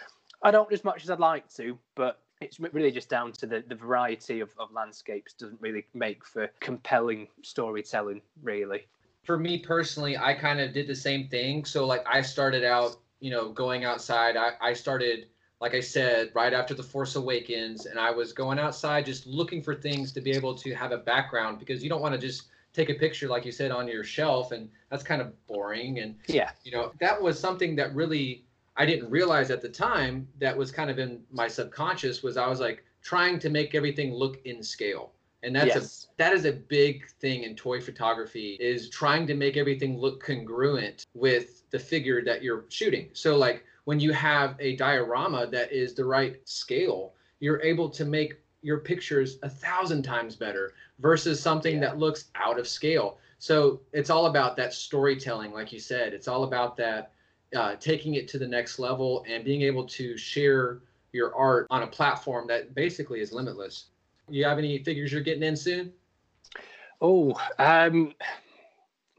I 0.43 0.51
don't 0.51 0.71
as 0.73 0.85
much 0.85 1.03
as 1.03 1.11
I'd 1.11 1.19
like 1.19 1.53
to, 1.55 1.77
but 1.97 2.21
it's 2.41 2.61
really 2.61 2.91
just 2.91 3.09
down 3.09 3.33
to 3.33 3.47
the, 3.47 3.65
the 3.67 3.75
variety 3.75 4.41
of, 4.41 4.51
of 4.59 4.73
landscapes 4.73 5.35
doesn't 5.35 5.61
really 5.61 5.85
make 5.95 6.25
for 6.25 6.49
compelling 6.61 7.29
storytelling, 7.43 8.23
really. 8.43 8.87
For 9.25 9.37
me 9.37 9.59
personally, 9.59 10.17
I 10.17 10.35
kind 10.35 10.61
of 10.61 10.73
did 10.73 10.87
the 10.87 10.95
same 10.95 11.29
thing. 11.29 11.65
So 11.65 11.87
like 11.87 12.05
I 12.07 12.23
started 12.23 12.65
out, 12.65 12.97
you 13.19 13.31
know, 13.31 13.51
going 13.51 13.85
outside. 13.85 14.37
I, 14.37 14.53
I 14.61 14.73
started 14.73 15.27
like 15.61 15.75
I 15.75 15.81
said, 15.81 16.31
right 16.35 16.55
after 16.55 16.73
The 16.73 16.83
Force 16.83 17.17
Awakens, 17.17 17.85
and 17.85 17.99
I 17.99 18.11
was 18.11 18.33
going 18.33 18.59
outside 18.59 19.05
just 19.05 19.27
looking 19.27 19.63
for 19.63 19.75
things 19.75 20.11
to 20.13 20.23
be 20.23 20.31
able 20.31 20.55
to 20.55 20.75
have 20.75 20.91
a 20.91 20.97
background 20.97 21.59
because 21.59 21.83
you 21.83 21.91
don't 21.91 22.01
want 22.01 22.15
to 22.15 22.19
just 22.19 22.45
take 22.73 22.89
a 22.89 22.95
picture 22.95 23.29
like 23.29 23.45
you 23.45 23.53
said 23.53 23.71
on 23.71 23.89
your 23.89 24.05
shelf 24.05 24.53
and 24.53 24.69
that's 24.91 25.03
kind 25.03 25.21
of 25.21 25.47
boring 25.47 25.99
and 25.99 26.15
yeah. 26.27 26.51
you 26.65 26.73
know 26.73 26.93
that 27.01 27.21
was 27.21 27.39
something 27.39 27.75
that 27.77 27.95
really 27.95 28.45
i 28.77 28.87
didn't 28.87 29.11
realize 29.11 29.51
at 29.51 29.61
the 29.61 29.69
time 29.69 30.27
that 30.39 30.57
was 30.57 30.71
kind 30.71 30.91
of 30.91 30.99
in 30.99 31.21
my 31.33 31.49
subconscious 31.49 32.23
was 32.23 32.37
i 32.37 32.47
was 32.47 32.61
like 32.61 32.85
trying 33.03 33.39
to 33.39 33.49
make 33.49 33.75
everything 33.75 34.13
look 34.13 34.41
in 34.45 34.63
scale. 34.63 35.13
And 35.43 35.57
that's 35.57 35.75
yes. 35.75 36.07
a 36.13 36.17
that 36.19 36.33
is 36.35 36.45
a 36.45 36.53
big 36.53 37.09
thing 37.13 37.45
in 37.45 37.57
toy 37.57 37.81
photography 37.81 38.59
is 38.61 38.91
trying 38.91 39.27
to 39.29 39.35
make 39.35 39.57
everything 39.57 39.99
look 39.99 40.23
congruent 40.23 41.07
with 41.15 41.63
the 41.71 41.79
figure 41.79 42.23
that 42.25 42.43
you're 42.43 42.67
shooting. 42.69 43.09
So 43.15 43.37
like 43.37 43.65
when 43.85 43.99
you 44.01 44.13
have 44.13 44.55
a 44.61 44.77
diorama 44.77 45.47
that 45.47 45.73
is 45.73 45.95
the 45.95 46.05
right 46.05 46.37
scale 46.47 47.15
you're 47.41 47.63
able 47.63 47.89
to 47.89 48.05
make 48.05 48.35
your 48.63 48.79
pictures 48.79 49.39
a 49.43 49.49
thousand 49.49 50.03
times 50.03 50.37
better 50.37 50.75
versus 50.99 51.41
something 51.41 51.75
yeah. 51.75 51.81
that 51.81 51.99
looks 51.99 52.27
out 52.35 52.59
of 52.59 52.69
scale. 52.69 53.19
So 53.39 53.81
it's 53.93 54.11
all 54.11 54.27
about 54.27 54.57
that 54.57 54.75
storytelling, 54.75 55.53
like 55.53 55.73
you 55.73 55.81
said. 55.81 56.13
It's 56.13 56.29
all 56.29 56.45
about 56.45 56.77
that 56.77 57.13
uh, 57.57 57.77
taking 57.77 58.15
it 58.15 58.29
to 58.29 58.39
the 58.39 58.47
next 58.47 58.79
level 58.79 59.25
and 59.29 59.45
being 59.45 59.63
able 59.63 59.87
to 59.87 60.17
share 60.17 60.81
your 61.13 61.35
art 61.35 61.67
on 61.71 61.83
a 61.83 61.87
platform 61.87 62.47
that 62.49 62.75
basically 62.75 63.21
is 63.21 63.33
limitless. 63.33 63.87
You 64.29 64.45
have 64.45 64.59
any 64.59 64.83
figures 64.85 65.13
you're 65.13 65.23
getting 65.23 65.43
in 65.43 65.57
soon? 65.57 65.93
Oh, 67.01 67.35
um, 67.59 68.15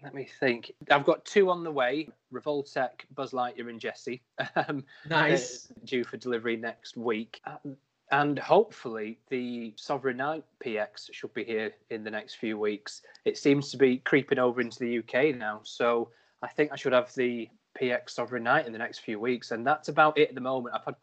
let 0.04 0.13
me 0.13 0.27
think. 0.39 0.71
I've 0.89 1.06
got 1.06 1.25
two 1.25 1.49
on 1.49 1.63
the 1.63 1.71
way: 1.71 2.08
Revoltech, 2.32 2.91
Buzz 3.15 3.32
Lightyear, 3.32 3.69
and 3.69 3.80
Jesse. 3.80 4.21
Um, 4.56 4.86
nice. 5.10 5.71
Due 5.86 6.04
for 6.04 6.17
delivery 6.17 6.58
next 6.58 6.95
week. 6.95 7.41
Um, 7.45 7.75
and 8.12 8.38
hopefully, 8.38 9.19
the 9.30 9.74
Sovereign 9.78 10.17
Knight 10.17 10.43
PX 10.63 11.13
should 11.13 11.34
be 11.34 11.45
here 11.45 11.71
in 11.89 12.04
the 12.04 12.12
next 12.12 12.36
few 12.36 12.58
weeks. 12.58 13.02
It 13.24 13.38
seems 13.38 13.71
to 13.71 13.78
be 13.78 13.97
creeping 13.97 14.38
over 14.38 14.60
into 14.60 14.80
the 14.80 15.00
UK 15.00 15.36
now. 15.36 15.62
So 15.63 16.10
I 16.41 16.50
think 16.50 16.71
I 16.74 16.76
should 16.76 16.91
have 16.91 17.13
the 17.15 17.50
PX 17.80 18.10
Sovereign 18.10 18.43
Knight 18.43 18.67
in 18.67 18.74
the 18.74 18.80
next 18.80 19.00
few 19.00 19.17
weeks. 19.17 19.52
And 19.52 19.65
that's 19.65 19.88
about 19.88 20.17
it 20.17 20.28
at 20.28 20.36
the 20.36 20.41
moment. 20.41 20.76
I've 20.76 20.84
had 20.84 20.95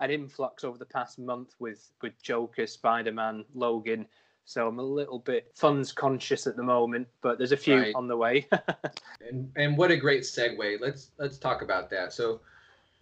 an 0.00 0.10
influx 0.10 0.64
over 0.64 0.76
the 0.76 0.86
past 0.86 1.20
month 1.20 1.54
with, 1.60 1.88
with 2.02 2.20
Joker, 2.20 2.66
Spider 2.66 3.12
Man, 3.12 3.44
Logan. 3.54 4.06
So 4.44 4.66
I'm 4.66 4.80
a 4.80 4.82
little 4.82 5.20
bit 5.20 5.52
funds 5.54 5.92
conscious 5.92 6.48
at 6.48 6.56
the 6.56 6.62
moment, 6.64 7.06
but 7.20 7.38
there's 7.38 7.52
a 7.52 7.56
few 7.56 7.78
right. 7.78 7.94
on 7.94 8.08
the 8.08 8.16
way. 8.16 8.46
and 9.28 9.50
and 9.56 9.76
what 9.76 9.90
a 9.90 9.96
great 9.96 10.22
segue. 10.22 10.80
Let's 10.80 11.10
let's 11.18 11.36
talk 11.36 11.62
about 11.62 11.90
that. 11.90 12.12
So 12.12 12.40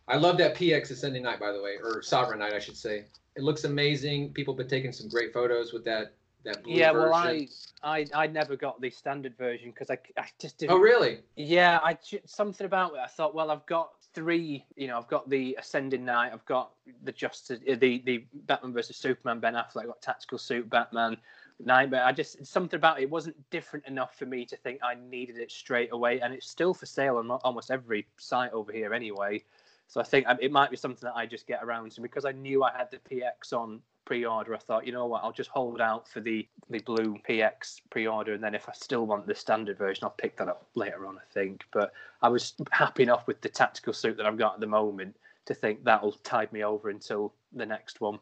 I 0.06 0.16
love 0.16 0.36
that 0.38 0.54
PX 0.54 0.90
Ascending 0.90 1.22
Knight, 1.22 1.40
by 1.40 1.52
the 1.52 1.62
way, 1.62 1.76
or 1.82 2.02
Sovereign 2.02 2.40
Knight, 2.40 2.52
I 2.52 2.58
should 2.58 2.76
say 2.76 3.04
it 3.36 3.42
looks 3.42 3.64
amazing. 3.64 4.32
People 4.32 4.54
have 4.54 4.58
been 4.58 4.68
taking 4.68 4.92
some 4.92 5.08
great 5.08 5.32
photos 5.32 5.72
with 5.72 5.84
that 5.84 6.14
that 6.44 6.62
blue 6.62 6.74
yeah, 6.74 6.92
version. 6.92 7.10
well, 7.10 7.14
I, 7.14 7.48
I 7.82 8.06
I 8.14 8.26
never 8.26 8.54
got 8.54 8.80
the 8.80 8.90
standard 8.90 9.36
version 9.36 9.70
because 9.70 9.90
I, 9.90 9.98
I 10.18 10.26
just 10.38 10.58
didn't. 10.58 10.72
Oh, 10.72 10.78
really? 10.78 11.20
Yeah, 11.36 11.80
I 11.82 11.96
something 12.26 12.66
about 12.66 12.92
it. 12.92 13.00
I 13.02 13.06
thought, 13.06 13.34
well, 13.34 13.50
I've 13.50 13.66
got 13.66 13.92
three. 14.14 14.64
You 14.76 14.88
know, 14.88 14.98
I've 14.98 15.08
got 15.08 15.28
the 15.28 15.56
Ascending 15.58 16.04
Knight. 16.04 16.32
I've 16.32 16.44
got 16.44 16.72
the 17.02 17.12
Justice, 17.12 17.60
uh, 17.68 17.76
the 17.76 18.02
the 18.04 18.24
Batman 18.46 18.72
versus 18.72 18.96
Superman 18.96 19.40
Ben 19.40 19.54
Affleck. 19.54 19.82
I've 19.82 19.86
got 19.86 20.02
Tactical 20.02 20.38
Suit 20.38 20.68
Batman. 20.68 21.16
night, 21.64 21.90
but 21.90 22.02
I 22.02 22.12
just 22.12 22.44
something 22.46 22.76
about 22.76 23.00
it 23.00 23.08
wasn't 23.08 23.36
different 23.50 23.86
enough 23.86 24.18
for 24.18 24.26
me 24.26 24.44
to 24.46 24.56
think 24.56 24.80
I 24.82 24.96
needed 25.08 25.38
it 25.38 25.50
straight 25.50 25.92
away, 25.92 26.20
and 26.20 26.34
it's 26.34 26.48
still 26.48 26.74
for 26.74 26.86
sale 26.86 27.16
on 27.16 27.30
almost 27.30 27.70
every 27.70 28.06
site 28.18 28.52
over 28.52 28.70
here 28.70 28.92
anyway. 28.92 29.42
So 29.88 30.00
I 30.00 30.04
think 30.04 30.26
um, 30.26 30.38
it 30.40 30.50
might 30.50 30.70
be 30.70 30.76
something 30.76 31.06
that 31.06 31.16
I 31.16 31.26
just 31.26 31.46
get 31.46 31.62
around 31.62 31.92
to 31.92 32.00
because 32.00 32.24
I 32.24 32.32
knew 32.32 32.64
I 32.64 32.72
had 32.76 32.90
the 32.90 32.98
PX 32.98 33.52
on 33.52 33.80
pre-order. 34.04 34.54
I 34.54 34.58
thought, 34.58 34.86
you 34.86 34.92
know 34.92 35.06
what, 35.06 35.22
I'll 35.24 35.32
just 35.32 35.50
hold 35.50 35.80
out 35.80 36.08
for 36.08 36.20
the 36.20 36.46
the 36.70 36.80
blue 36.80 37.18
PX 37.28 37.80
pre-order, 37.90 38.34
and 38.34 38.42
then 38.42 38.54
if 38.54 38.68
I 38.68 38.72
still 38.72 39.06
want 39.06 39.26
the 39.26 39.34
standard 39.34 39.78
version, 39.78 40.04
I'll 40.04 40.10
pick 40.10 40.36
that 40.38 40.48
up 40.48 40.66
later 40.74 41.06
on. 41.06 41.16
I 41.16 41.32
think, 41.32 41.64
but 41.72 41.92
I 42.22 42.28
was 42.28 42.54
happy 42.70 43.02
enough 43.02 43.26
with 43.26 43.40
the 43.40 43.48
tactical 43.48 43.92
suit 43.92 44.16
that 44.16 44.26
I've 44.26 44.38
got 44.38 44.54
at 44.54 44.60
the 44.60 44.66
moment 44.66 45.16
to 45.46 45.54
think 45.54 45.84
that'll 45.84 46.12
tide 46.12 46.52
me 46.52 46.64
over 46.64 46.88
until 46.88 47.34
the 47.52 47.66
next 47.66 48.00
one. 48.00 48.18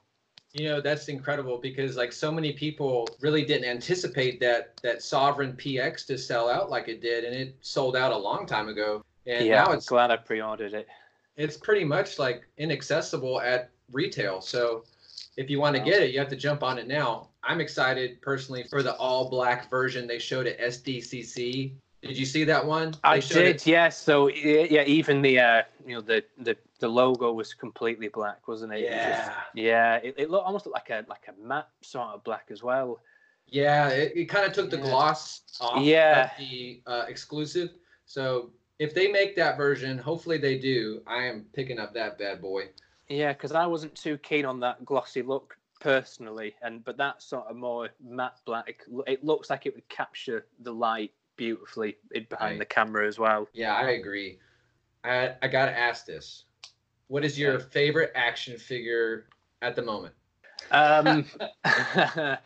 You 0.53 0.69
know, 0.69 0.81
that's 0.81 1.09
incredible 1.09 1.59
because 1.59 1.97
like 1.97 2.13
so 2.13 2.31
many 2.31 2.53
people 2.53 3.09
really 3.21 3.45
didn't 3.45 3.69
anticipate 3.69 4.41
that 4.41 4.79
that 4.83 5.03
Sovereign 5.03 5.55
PX 5.55 6.07
to 6.07 6.19
sell 6.19 6.51
out 6.51 6.71
like 6.71 6.89
it 6.89 7.01
did, 7.01 7.25
and 7.25 7.35
it 7.35 7.57
sold 7.61 7.97
out 7.97 8.13
a 8.13 8.19
long 8.19 8.47
time 8.47 8.69
ago. 8.69 9.05
And 9.27 9.47
yeah, 9.47 9.65
now 9.65 9.73
it's 9.73 9.89
glad 9.89 10.11
I 10.11 10.17
pre-ordered 10.17 10.75
it 10.75 10.89
it's 11.37 11.57
pretty 11.57 11.85
much 11.85 12.19
like 12.19 12.47
inaccessible 12.59 13.41
at 13.41 13.71
retail. 13.91 14.41
So 14.41 14.85
if 15.37 15.49
you 15.51 15.61
want 15.61 15.77
to 15.77 15.83
get 15.83 16.03
it, 16.03 16.13
you 16.13 16.19
have 16.19 16.29
to 16.29 16.37
jump 16.37 16.63
on 16.63 16.79
it 16.79 16.87
now. 16.87 17.29
I'm 17.43 17.61
excited 17.61 18.21
personally 18.23 18.65
for 18.65 18.83
the 18.83 18.95
all 18.97 19.29
black 19.31 19.69
version 19.71 20.07
they 20.07 20.19
showed 20.19 20.47
at 20.47 20.61
SDCC. 20.61 21.73
Did 22.03 22.19
you 22.19 22.27
see 22.27 22.43
that 22.45 22.65
one? 22.67 22.95
I 23.05 23.21
did, 23.21 23.57
it? 23.57 23.67
yes. 23.67 23.97
So 24.01 24.29
yeah, 24.29 24.83
even 24.85 25.23
the 25.23 25.39
uh, 25.39 25.63
you 25.87 25.95
know 25.95 26.01
the 26.01 26.25
the 26.39 26.57
the 26.81 26.89
logo 26.89 27.33
was 27.33 27.55
completely 27.55 28.09
black, 28.09 28.49
wasn't 28.49 28.73
it? 28.73 28.81
Yeah, 28.81 28.91
it 29.09 29.17
just, 29.17 29.31
yeah. 29.55 29.95
It, 30.03 30.15
it 30.19 30.31
looked 30.31 30.45
almost 30.47 30.67
like 30.67 30.91
a 30.91 31.05
like 31.09 31.29
a 31.29 31.47
map 31.47 31.69
sort 31.81 32.09
of 32.09 32.25
black 32.25 32.49
as 32.51 32.61
well. 32.63 32.99
Yeah, 33.47 33.89
it, 33.89 34.13
it 34.17 34.25
kind 34.27 34.47
of 34.47 34.53
took 34.53 34.71
the 34.71 34.79
Yeah. 34.79 34.83
gloss 34.83 35.43
off 35.61 35.83
Yeah. 35.85 36.25
of 36.25 36.39
the 36.39 36.83
uh, 36.87 37.05
exclusive. 37.07 37.71
So 38.07 38.51
if 38.83 38.95
they 38.95 39.07
make 39.07 39.37
that 39.37 39.57
version, 39.57 39.97
hopefully 39.97 40.39
they 40.39 40.59
do. 40.59 41.03
I 41.07 41.25
am 41.25 41.47
picking 41.53 41.79
up 41.79 41.95
that 41.95 42.19
bad 42.19 42.43
boy. 42.43 42.71
Yeah, 43.09 43.33
because 43.33 43.53
I 43.53 43.67
wasn't 43.67 43.95
too 43.95 44.19
keen 44.19 44.45
on 44.45 44.59
that 44.61 44.85
glossy 44.85 45.23
look 45.23 45.57
personally, 45.81 46.57
and 46.63 46.85
but 46.85 46.97
that 46.97 47.23
sort 47.23 47.47
of 47.47 47.57
more 47.57 47.91
matte 48.03 48.41
black, 48.45 48.83
it 49.07 49.25
looks 49.25 49.51
like 49.51 49.67
it 49.67 49.75
would 49.75 49.89
capture 49.89 50.47
the 50.61 50.73
light 50.73 51.13
beautifully 51.37 51.97
behind 52.29 52.41
Right. 52.41 52.61
the 52.61 52.65
camera 52.65 53.07
as 53.07 53.19
well. 53.19 53.49
Yeah, 53.53 53.75
I 53.75 53.91
agree. 53.91 54.39
I 55.05 55.35
I 55.43 55.49
gotta 55.49 55.77
ask 55.79 56.07
this: 56.07 56.45
What 57.09 57.25
is 57.25 57.39
your 57.39 57.61
favorite 57.61 58.13
action 58.17 58.59
figure 58.59 59.27
at 59.63 59.77
the 59.77 59.83
moment? 59.83 60.15
Um, 60.71 61.25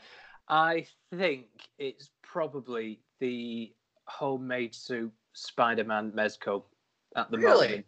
I 0.49 0.87
think 1.15 1.47
it's 1.79 2.11
probably 2.23 3.01
the 3.21 3.73
homemade 4.07 4.75
suit 4.75 5.13
Spider-Man 5.37 6.13
Mezco 6.13 6.63
at 7.15 7.31
the 7.31 7.39
Really? 7.39 7.69
moment. 7.69 7.87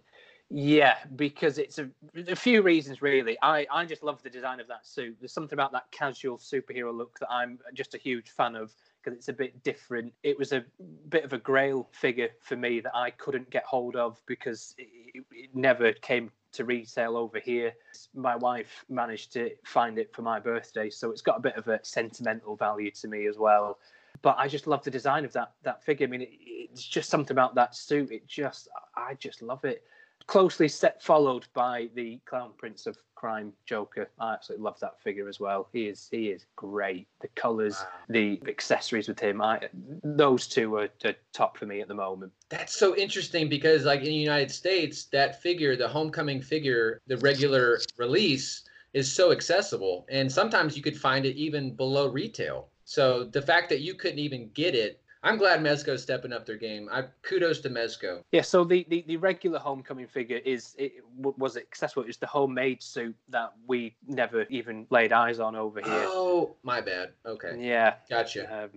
Yeah, 0.50 0.96
because 1.16 1.58
it's 1.58 1.78
a, 1.78 1.90
a 2.26 2.36
few 2.36 2.62
reasons 2.62 3.02
really. 3.02 3.36
I, 3.42 3.66
I 3.70 3.84
just 3.84 4.02
love 4.02 4.22
the 4.22 4.30
design 4.30 4.60
of 4.60 4.68
that 4.68 4.86
suit. 4.86 5.16
There's 5.20 5.32
something 5.32 5.54
about 5.54 5.72
that 5.72 5.90
casual 5.90 6.38
superhero 6.38 6.96
look 6.96 7.18
that 7.18 7.30
I'm 7.30 7.58
just 7.74 7.94
a 7.94 7.98
huge 7.98 8.30
fan 8.30 8.56
of 8.56 8.72
because 9.02 9.16
it's 9.16 9.28
a 9.28 9.32
bit 9.32 9.62
different. 9.62 10.12
It 10.22 10.38
was 10.38 10.52
a 10.52 10.64
bit 11.10 11.24
of 11.24 11.34
a 11.34 11.38
grail 11.38 11.88
figure 11.92 12.30
for 12.40 12.56
me 12.56 12.80
that 12.80 12.96
I 12.96 13.10
couldn't 13.10 13.50
get 13.50 13.64
hold 13.64 13.94
of 13.94 14.22
because 14.26 14.74
it, 14.78 14.88
it, 15.14 15.24
it 15.32 15.50
never 15.54 15.92
came 15.92 16.30
to 16.52 16.64
retail 16.64 17.18
over 17.18 17.38
here. 17.38 17.74
My 18.14 18.36
wife 18.36 18.86
managed 18.88 19.34
to 19.34 19.50
find 19.64 19.98
it 19.98 20.14
for 20.14 20.22
my 20.22 20.40
birthday, 20.40 20.88
so 20.88 21.10
it's 21.10 21.22
got 21.22 21.36
a 21.36 21.40
bit 21.40 21.56
of 21.56 21.68
a 21.68 21.78
sentimental 21.82 22.56
value 22.56 22.90
to 22.92 23.08
me 23.08 23.26
as 23.26 23.36
well. 23.36 23.78
But 24.22 24.36
I 24.38 24.48
just 24.48 24.66
love 24.66 24.82
the 24.84 24.90
design 24.90 25.24
of 25.24 25.32
that 25.32 25.52
that 25.62 25.84
figure. 25.84 26.06
I 26.06 26.10
mean, 26.10 26.22
it, 26.22 26.30
it's 26.40 26.84
just 26.84 27.10
something 27.10 27.34
about 27.34 27.54
that 27.54 27.74
suit. 27.74 28.10
It 28.10 28.26
just, 28.26 28.68
I 28.96 29.14
just 29.14 29.42
love 29.42 29.64
it. 29.64 29.84
Closely 30.26 30.68
set, 30.68 31.02
followed 31.02 31.46
by 31.54 31.88
the 31.94 32.20
Clown 32.26 32.50
Prince 32.58 32.86
of 32.86 32.98
Crime 33.14 33.52
Joker. 33.64 34.10
I 34.20 34.34
absolutely 34.34 34.64
love 34.64 34.78
that 34.80 35.00
figure 35.00 35.28
as 35.28 35.40
well. 35.40 35.68
He 35.72 35.86
is, 35.86 36.08
he 36.10 36.28
is 36.28 36.44
great. 36.56 37.08
The 37.20 37.28
colours, 37.28 37.78
Wow. 37.80 37.86
the 38.10 38.42
accessories 38.46 39.08
with 39.08 39.18
him, 39.18 39.40
I 39.40 39.68
those 40.04 40.46
two 40.46 40.76
are, 40.76 40.88
are 41.04 41.14
top 41.32 41.56
for 41.56 41.66
me 41.66 41.80
at 41.80 41.88
the 41.88 41.94
moment. 41.94 42.32
That's 42.50 42.76
so 42.76 42.94
interesting 42.96 43.48
because, 43.48 43.84
like 43.84 44.00
in 44.00 44.06
the 44.06 44.14
United 44.14 44.50
States, 44.50 45.04
that 45.06 45.40
figure, 45.40 45.76
the 45.76 45.88
homecoming 45.88 46.42
figure, 46.42 47.00
the 47.06 47.16
regular 47.18 47.78
release 47.96 48.64
is 48.92 49.10
so 49.10 49.32
accessible, 49.32 50.04
and 50.10 50.30
sometimes 50.30 50.76
you 50.76 50.82
could 50.82 50.96
find 50.96 51.24
it 51.24 51.36
even 51.36 51.74
below 51.74 52.08
retail. 52.08 52.68
So 52.88 53.24
the 53.24 53.42
fact 53.42 53.68
that 53.68 53.80
you 53.80 53.92
couldn't 53.92 54.18
even 54.18 54.48
get 54.54 54.74
it, 54.74 55.02
I'm 55.22 55.36
glad 55.36 55.60
Mezco's 55.60 56.02
stepping 56.02 56.32
up 56.32 56.46
their 56.46 56.56
game. 56.56 56.88
I 56.90 57.04
kudos 57.20 57.60
to 57.60 57.68
Mezco. 57.68 58.22
Yeah, 58.32 58.40
so 58.40 58.64
the, 58.64 58.86
the, 58.88 59.04
the 59.06 59.18
regular 59.18 59.58
homecoming 59.58 60.06
figure 60.06 60.40
is 60.42 60.74
it 60.78 61.04
was 61.18 61.58
accessible. 61.58 62.04
It's 62.08 62.16
the 62.16 62.26
homemade 62.26 62.82
suit 62.82 63.14
that 63.28 63.52
we 63.66 63.94
never 64.06 64.46
even 64.48 64.86
laid 64.88 65.12
eyes 65.12 65.38
on 65.38 65.54
over 65.54 65.80
here. 65.80 66.04
Oh, 66.06 66.56
my 66.62 66.80
bad. 66.80 67.10
Okay, 67.26 67.58
Yeah, 67.60 67.96
gotcha. 68.08 68.64
um, 68.64 68.70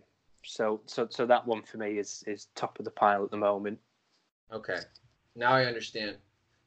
so 0.43 0.81
so 0.87 1.07
so 1.09 1.25
that 1.25 1.47
one 1.47 1.61
for 1.61 1.77
me 1.77 1.97
is 1.97 2.21
is 2.27 2.47
top 2.53 2.79
of 2.79 2.83
the 2.83 2.91
pile 2.91 3.23
at 3.23 3.31
the 3.31 3.37
moment. 3.37 3.79
Okay, 4.51 4.79
now 5.37 5.53
I 5.53 5.63
understand. 5.63 6.17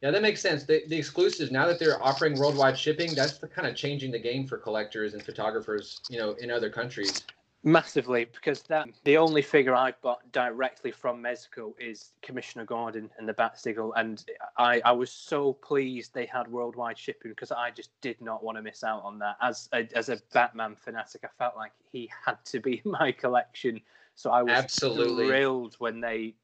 Yeah, 0.04 0.10
that 0.10 0.20
makes 0.20 0.42
sense. 0.42 0.64
The, 0.64 0.82
the 0.88 0.96
exclusives 0.98 1.50
now 1.50 1.66
that 1.66 1.78
they're 1.78 2.02
offering 2.02 2.38
worldwide 2.38 2.78
shipping, 2.78 3.14
that's 3.14 3.38
the 3.38 3.48
kind 3.48 3.66
of 3.66 3.74
changing 3.74 4.10
the 4.12 4.18
game 4.18 4.46
for 4.46 4.58
collectors 4.58 5.14
and 5.14 5.22
photographers, 5.22 6.00
you 6.10 6.18
know, 6.18 6.32
in 6.32 6.50
other 6.50 6.68
countries. 6.68 7.22
Massively, 7.66 8.26
because 8.26 8.60
that 8.64 8.88
the 9.04 9.16
only 9.16 9.40
figure 9.40 9.74
I 9.74 9.94
bought 10.02 10.30
directly 10.32 10.90
from 10.90 11.22
Mezco 11.22 11.72
is 11.80 12.12
Commissioner 12.20 12.66
Gordon 12.66 13.08
and 13.16 13.26
the 13.26 13.32
Bat 13.32 13.58
Signal, 13.58 13.94
and 13.94 14.22
I, 14.58 14.82
I 14.84 14.92
was 14.92 15.10
so 15.10 15.54
pleased 15.54 16.12
they 16.12 16.26
had 16.26 16.46
worldwide 16.46 16.98
shipping 16.98 17.30
because 17.30 17.50
I 17.50 17.70
just 17.70 17.88
did 18.02 18.20
not 18.20 18.44
want 18.44 18.58
to 18.58 18.62
miss 18.62 18.84
out 18.84 19.02
on 19.02 19.18
that. 19.20 19.36
As 19.40 19.70
a, 19.72 19.88
as 19.96 20.10
a 20.10 20.18
Batman 20.34 20.76
fanatic, 20.76 21.22
I 21.24 21.28
felt 21.38 21.56
like 21.56 21.72
he 21.90 22.10
had 22.26 22.36
to 22.44 22.60
be 22.60 22.82
in 22.84 22.90
my 22.90 23.10
collection, 23.10 23.80
so 24.14 24.30
I 24.30 24.42
was 24.42 24.52
Absolutely. 24.52 25.26
thrilled 25.26 25.76
when 25.78 26.02
they 26.02 26.34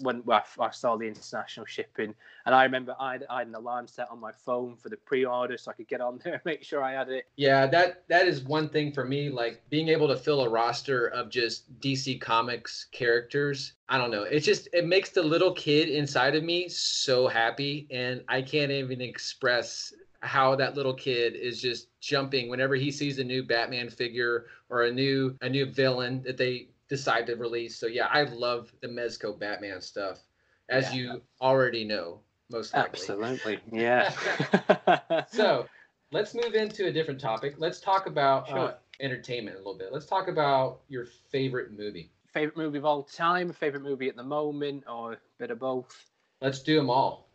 when 0.00 0.22
I, 0.28 0.42
I 0.60 0.70
saw 0.70 0.96
the 0.96 1.06
international 1.06 1.66
shipping, 1.66 2.14
and 2.46 2.54
I 2.54 2.64
remember 2.64 2.94
I 2.98 3.12
had, 3.12 3.26
an 3.28 3.54
alarm 3.54 3.86
set 3.86 4.10
on 4.10 4.20
my 4.20 4.32
phone 4.32 4.76
for 4.76 4.88
the 4.88 4.96
pre-order 4.96 5.56
so 5.58 5.70
I 5.70 5.74
could 5.74 5.88
get 5.88 6.00
on 6.00 6.20
there 6.22 6.34
and 6.34 6.42
make 6.46 6.62
sure 6.62 6.82
I 6.82 6.92
had 6.92 7.08
it. 7.08 7.26
Yeah, 7.36 7.66
that 7.66 8.04
that 8.08 8.26
is 8.26 8.42
one 8.42 8.68
thing 8.68 8.92
for 8.92 9.04
me. 9.04 9.30
Like 9.30 9.62
being 9.70 9.88
able 9.88 10.08
to 10.08 10.16
fill 10.16 10.42
a 10.42 10.48
roster 10.48 11.08
of 11.08 11.30
just 11.30 11.80
DC 11.80 12.20
Comics 12.20 12.86
characters. 12.92 13.74
I 13.88 13.98
don't 13.98 14.10
know. 14.10 14.22
It's 14.22 14.46
just 14.46 14.68
it 14.72 14.86
makes 14.86 15.10
the 15.10 15.22
little 15.22 15.52
kid 15.52 15.88
inside 15.88 16.34
of 16.34 16.44
me 16.44 16.68
so 16.68 17.28
happy, 17.28 17.86
and 17.90 18.22
I 18.28 18.42
can't 18.42 18.70
even 18.70 19.00
express 19.00 19.92
how 20.20 20.56
that 20.56 20.74
little 20.74 20.94
kid 20.94 21.36
is 21.36 21.62
just 21.62 21.88
jumping 22.00 22.48
whenever 22.48 22.74
he 22.74 22.90
sees 22.90 23.18
a 23.18 23.24
new 23.24 23.42
Batman 23.42 23.88
figure 23.88 24.46
or 24.68 24.84
a 24.84 24.92
new 24.92 25.36
a 25.42 25.48
new 25.48 25.66
villain 25.66 26.22
that 26.24 26.36
they 26.36 26.68
decide 26.88 27.26
to 27.26 27.34
release. 27.36 27.78
So 27.78 27.86
yeah, 27.86 28.06
I 28.10 28.22
love 28.24 28.72
the 28.80 28.88
Mezco 28.88 29.38
Batman 29.38 29.80
stuff, 29.80 30.18
as 30.68 30.94
Yeah. 30.94 30.98
you 30.98 31.22
already 31.40 31.84
know, 31.84 32.20
most 32.50 32.74
likely. 32.74 33.00
Absolutely, 33.00 33.60
yeah. 33.72 34.12
So 35.28 35.66
let's 36.12 36.34
move 36.34 36.54
into 36.54 36.86
a 36.86 36.92
different 36.92 37.20
topic. 37.20 37.54
Let's 37.58 37.80
talk 37.80 38.06
about 38.06 38.50
uh, 38.50 38.74
entertainment 39.00 39.56
a 39.56 39.58
little 39.58 39.76
bit. 39.78 39.92
Let's 39.92 40.06
talk 40.06 40.28
about 40.28 40.80
your 40.88 41.06
favorite 41.30 41.72
movie. 41.76 42.10
favorite 42.32 42.56
movie 42.56 42.78
of 42.78 42.84
all 42.84 43.02
time, 43.02 43.52
favorite 43.52 43.82
movie 43.82 44.08
at 44.08 44.16
the 44.16 44.22
moment, 44.24 44.84
or 44.88 45.12
a 45.14 45.18
bit 45.38 45.50
of 45.50 45.58
both. 45.58 46.10
Let's 46.40 46.62
do 46.62 46.76
them 46.76 46.90
all. 46.90 47.28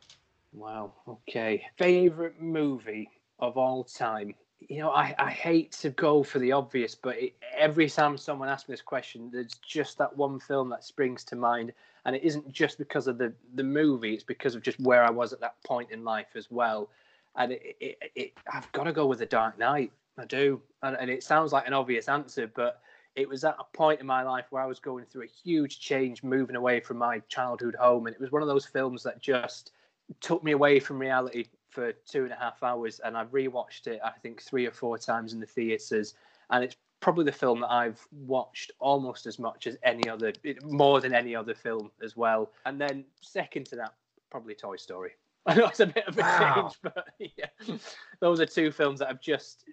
Wow. 0.54 0.94
Okay. 1.08 1.66
Favorite 1.78 2.40
movie 2.40 3.10
of 3.40 3.58
all 3.58 3.84
time. 3.84 4.36
You 4.70 4.80
know, 4.80 4.92
I, 4.92 5.16
I 5.18 5.30
hate 5.30 5.72
to 5.74 5.90
go 5.90 6.24
for 6.24 6.40
the 6.40 6.52
obvious, 6.52 6.96
but 6.96 7.18
it, 7.18 7.36
every 7.56 7.90
time 7.90 8.18
someone 8.18 8.50
asks 8.50 8.70
me 8.70 8.74
this 8.74 8.82
question, 8.82 9.30
there's 9.32 9.54
just 9.56 9.98
that 9.98 10.16
one 10.16 10.40
film 10.40 10.70
that 10.70 10.84
springs 10.84 11.24
to 11.26 11.36
mind, 11.36 11.74
and 12.06 12.16
it 12.16 12.24
isn't 12.24 12.52
just 12.52 12.78
because 12.78 13.08
of 13.08 13.18
the 13.18 13.34
the 13.56 13.64
movie; 13.64 14.14
it's 14.14 14.24
because 14.24 14.56
of 14.56 14.62
just 14.62 14.80
where 14.80 15.04
I 15.04 15.10
was 15.10 15.34
at 15.34 15.40
that 15.42 15.62
point 15.64 15.92
in 15.92 16.04
life 16.04 16.36
as 16.36 16.50
well. 16.52 16.90
And 17.36 17.54
it, 17.54 17.76
it, 17.80 18.12
it 18.16 18.34
I've 18.52 18.72
got 18.74 18.84
to 18.84 18.94
go 18.94 19.06
with 19.06 19.20
The 19.20 19.26
Dark 19.26 19.58
Knight. 19.58 19.92
I 20.18 20.26
do, 20.26 20.62
and, 20.84 20.96
and 21.00 21.10
it 21.10 21.24
sounds 21.24 21.52
like 21.52 21.66
an 21.66 21.74
obvious 21.74 22.08
answer, 22.08 22.52
but 22.54 22.82
it 23.16 23.28
was 23.28 23.44
at 23.44 23.56
a 23.60 23.78
point 23.78 24.00
in 24.00 24.06
my 24.06 24.24
life 24.24 24.46
where 24.50 24.62
I 24.62 24.68
was 24.68 24.80
going 24.80 25.06
through 25.06 25.24
a 25.24 25.28
huge 25.44 25.80
change, 25.80 26.24
moving 26.24 26.56
away 26.56 26.80
from 26.80 26.98
my 26.98 27.20
childhood 27.28 27.76
home, 27.76 28.08
and 28.08 28.16
it 28.16 28.22
was 28.22 28.32
one 28.32 28.42
of 28.42 28.48
those 28.48 28.66
films 28.66 29.04
that 29.04 29.22
just 29.22 29.72
took 30.20 30.44
me 30.44 30.52
away 30.52 30.80
from 30.80 31.00
reality 31.00 31.46
for 31.74 31.92
two 31.92 32.24
and 32.24 32.32
a 32.32 32.36
half 32.36 32.62
hours. 32.64 33.00
And 33.04 33.18
I've 33.18 33.32
rewatched 33.32 33.88
it, 33.88 34.00
I 34.04 34.12
think, 34.12 34.42
three 34.42 34.66
or 34.66 34.72
four 34.72 34.98
times 34.98 35.34
in 35.34 35.40
the 35.40 35.46
theaters, 35.46 36.14
and 36.50 36.64
it's 36.64 36.76
probably 37.00 37.26
the 37.26 37.32
film 37.32 37.60
that 37.60 37.72
I've 37.72 38.00
watched 38.12 38.72
almost 38.80 39.26
as 39.26 39.38
much 39.38 39.68
as 39.68 39.78
any 39.84 40.08
other, 40.08 40.32
more 40.64 41.02
than 41.02 41.14
any 41.14 41.36
other 41.36 41.54
film 41.54 41.92
as 42.02 42.16
well. 42.16 42.52
And 42.66 42.80
then 42.80 43.04
second 43.20 43.66
to 43.68 43.76
that, 43.76 43.94
probably 44.30 44.56
Toy 44.56 44.78
Story. 44.78 45.12
I 45.46 45.56
know 45.56 45.66
it's 45.66 45.82
a 45.82 45.86
bit 45.88 46.08
of 46.08 46.18
a 46.18 46.22
Wow. 46.22 46.62
change, 46.62 46.80
but 46.82 47.08
yeah, 47.20 47.76
those 48.22 48.40
are 48.40 48.46
two 48.46 48.72
films 48.72 49.00
that 49.00 49.10
have 49.10 49.20
just 49.20 49.66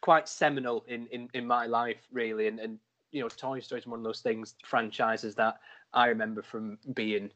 quite 0.00 0.26
seminal 0.26 0.84
in, 0.88 1.06
in, 1.08 1.28
in 1.34 1.46
my 1.46 1.66
life, 1.66 2.06
really. 2.10 2.46
And, 2.46 2.58
and, 2.58 2.78
you 3.10 3.20
know, 3.20 3.28
Toy 3.28 3.60
Story 3.60 3.82
is 3.82 3.86
one 3.86 4.00
of 4.00 4.04
those 4.04 4.20
things, 4.20 4.54
franchises 4.64 5.34
that 5.34 5.58
I 5.92 6.06
remember 6.06 6.40
from 6.40 6.78
being 6.94 7.30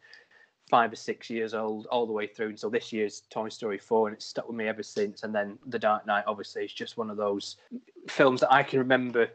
five 0.68 0.92
or 0.92 0.96
six 0.96 1.31
years 1.31 1.55
old 1.55 1.87
all 1.87 2.07
the 2.07 2.12
way 2.12 2.26
through. 2.26 2.48
And 2.48 2.59
so 2.59 2.68
this 2.68 2.92
year's 2.92 3.22
Toy 3.31 3.48
Story 3.48 3.79
4, 3.79 4.09
and 4.09 4.16
it's 4.16 4.26
stuck 4.26 4.48
with 4.48 4.57
me 4.57 4.66
ever 4.66 4.83
since. 4.83 5.22
And 5.22 5.35
then 5.35 5.59
The 5.66 5.79
Dark 5.79 6.07
Knight, 6.07 6.24
obviously, 6.26 6.64
is 6.64 6.72
just 6.72 6.96
one 6.96 7.11
of 7.11 7.16
those 7.16 7.57
films 8.09 8.40
that 8.40 8.52
I 8.52 8.62
can 8.62 8.79
remember 8.81 9.29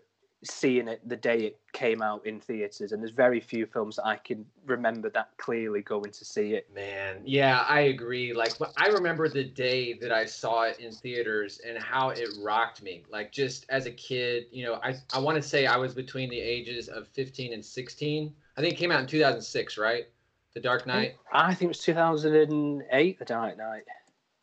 seeing 0.43 0.87
it 0.87 1.07
the 1.07 1.15
day 1.15 1.37
it 1.37 1.59
came 1.71 2.01
out 2.01 2.25
in 2.25 2.39
theaters. 2.39 2.91
And 2.91 3.01
there's 3.01 3.11
very 3.11 3.39
few 3.39 3.65
films 3.65 3.97
that 3.97 4.07
I 4.07 4.15
can 4.17 4.45
remember 4.65 5.09
that 5.11 5.29
clearly 5.37 5.81
going 5.81 6.11
to 6.11 6.25
see 6.25 6.53
it. 6.53 6.67
Man, 6.73 7.21
yeah, 7.23 7.63
I 7.67 7.81
agree. 7.81 8.33
Like, 8.33 8.53
I 8.77 8.87
remember 8.87 9.29
the 9.29 9.43
day 9.43 9.93
that 9.93 10.11
I 10.11 10.25
saw 10.25 10.63
it 10.63 10.79
in 10.79 10.91
theaters 10.91 11.61
and 11.67 11.77
how 11.77 12.09
it 12.09 12.27
rocked 12.41 12.81
me. 12.81 13.03
Like, 13.09 13.31
just 13.31 13.65
as 13.69 13.85
a 13.85 13.91
kid, 13.91 14.45
you 14.51 14.65
know, 14.65 14.79
I, 14.83 14.95
I 15.13 15.19
want 15.19 15.35
to 15.35 15.47
say 15.47 15.67
I 15.67 15.77
was 15.77 15.93
between 15.93 16.29
the 16.29 16.39
ages 16.39 16.87
of 16.87 17.07
15 17.09 17.53
and 17.53 17.63
16. 17.63 18.33
I 18.57 18.61
think 18.61 18.73
it 18.73 18.77
came 18.77 18.91
out 18.91 19.01
in 19.01 19.07
2006, 19.07 19.77
right? 19.77 20.07
The 20.53 20.59
Dark 20.59 20.85
Knight, 20.85 21.15
I 21.31 21.53
think 21.53 21.63
it 21.63 21.67
was 21.69 21.79
2008, 21.79 23.19
The 23.19 23.25
Dark 23.25 23.57
Knight. 23.57 23.83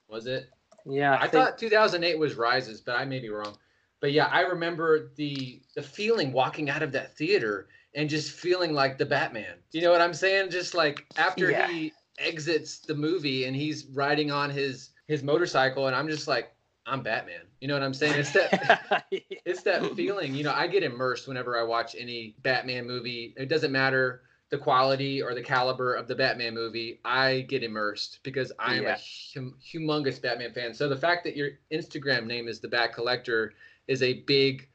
was 0.08 0.26
it? 0.26 0.48
Yeah, 0.86 1.14
I, 1.16 1.20
think- 1.22 1.32
thought 1.32 1.58
2008 1.58 2.18
was 2.18 2.34
Rises, 2.34 2.80
but 2.80 2.96
I 2.96 3.04
may 3.04 3.18
be 3.20 3.28
wrong. 3.28 3.56
But 4.00 4.12
yeah, 4.12 4.26
I 4.26 4.40
remember 4.42 5.10
the 5.16 5.60
the 5.74 5.82
feeling 5.82 6.32
walking 6.32 6.70
out 6.70 6.82
of 6.82 6.92
that 6.92 7.16
theater 7.16 7.68
and 7.94 8.08
just 8.08 8.30
feeling 8.32 8.72
like 8.72 8.96
the 8.96 9.04
Batman. 9.04 9.56
You 9.72 9.82
know 9.82 9.90
what 9.90 10.00
I'm 10.00 10.14
saying? 10.14 10.50
Just 10.50 10.72
like 10.74 11.04
after 11.16 11.50
Yeah. 11.50 11.66
he 11.68 11.92
exits 12.18 12.78
the 12.78 12.94
movie 12.94 13.44
and 13.46 13.54
he's 13.56 13.86
riding 13.86 14.30
on 14.30 14.50
his 14.50 14.90
his 15.08 15.22
motorcycle, 15.22 15.88
and 15.88 15.96
I'm 15.96 16.08
just 16.08 16.28
like, 16.28 16.52
I'm 16.86 17.02
Batman. 17.02 17.40
You 17.60 17.66
know 17.68 17.74
what 17.74 17.82
I'm 17.82 17.92
saying? 17.92 18.14
It's 18.20 18.30
that 18.32 19.04
it's 19.10 19.62
that 19.64 19.94
feeling. 19.96 20.34
You 20.34 20.44
know, 20.44 20.52
I 20.54 20.68
get 20.68 20.84
immersed 20.84 21.26
whenever 21.26 21.58
I 21.58 21.64
watch 21.64 21.96
any 21.98 22.36
Batman 22.42 22.86
movie. 22.86 23.34
It 23.36 23.48
doesn't 23.48 23.72
matter 23.72 24.22
the 24.50 24.58
quality 24.58 25.22
or 25.22 25.34
the 25.34 25.42
caliber 25.42 25.94
of 25.94 26.08
the 26.08 26.14
Batman 26.14 26.54
movie. 26.54 27.00
I 27.04 27.40
get 27.48 27.62
immersed 27.62 28.20
because 28.22 28.52
I 28.58 28.76
am 28.76 28.84
yeah. 28.84 28.96
a 28.96 29.38
hum- 29.38 29.56
humongous 29.62 30.20
Batman 30.20 30.52
fan. 30.52 30.72
So 30.72 30.88
the 30.88 30.96
fact 30.96 31.24
that 31.24 31.36
your 31.36 31.50
Instagram 31.72 32.26
name 32.26 32.48
is 32.48 32.60
the 32.60 32.68
Bat 32.68 32.94
Collector 32.94 33.52
is 33.86 34.02
a 34.02 34.20
big 34.22 34.68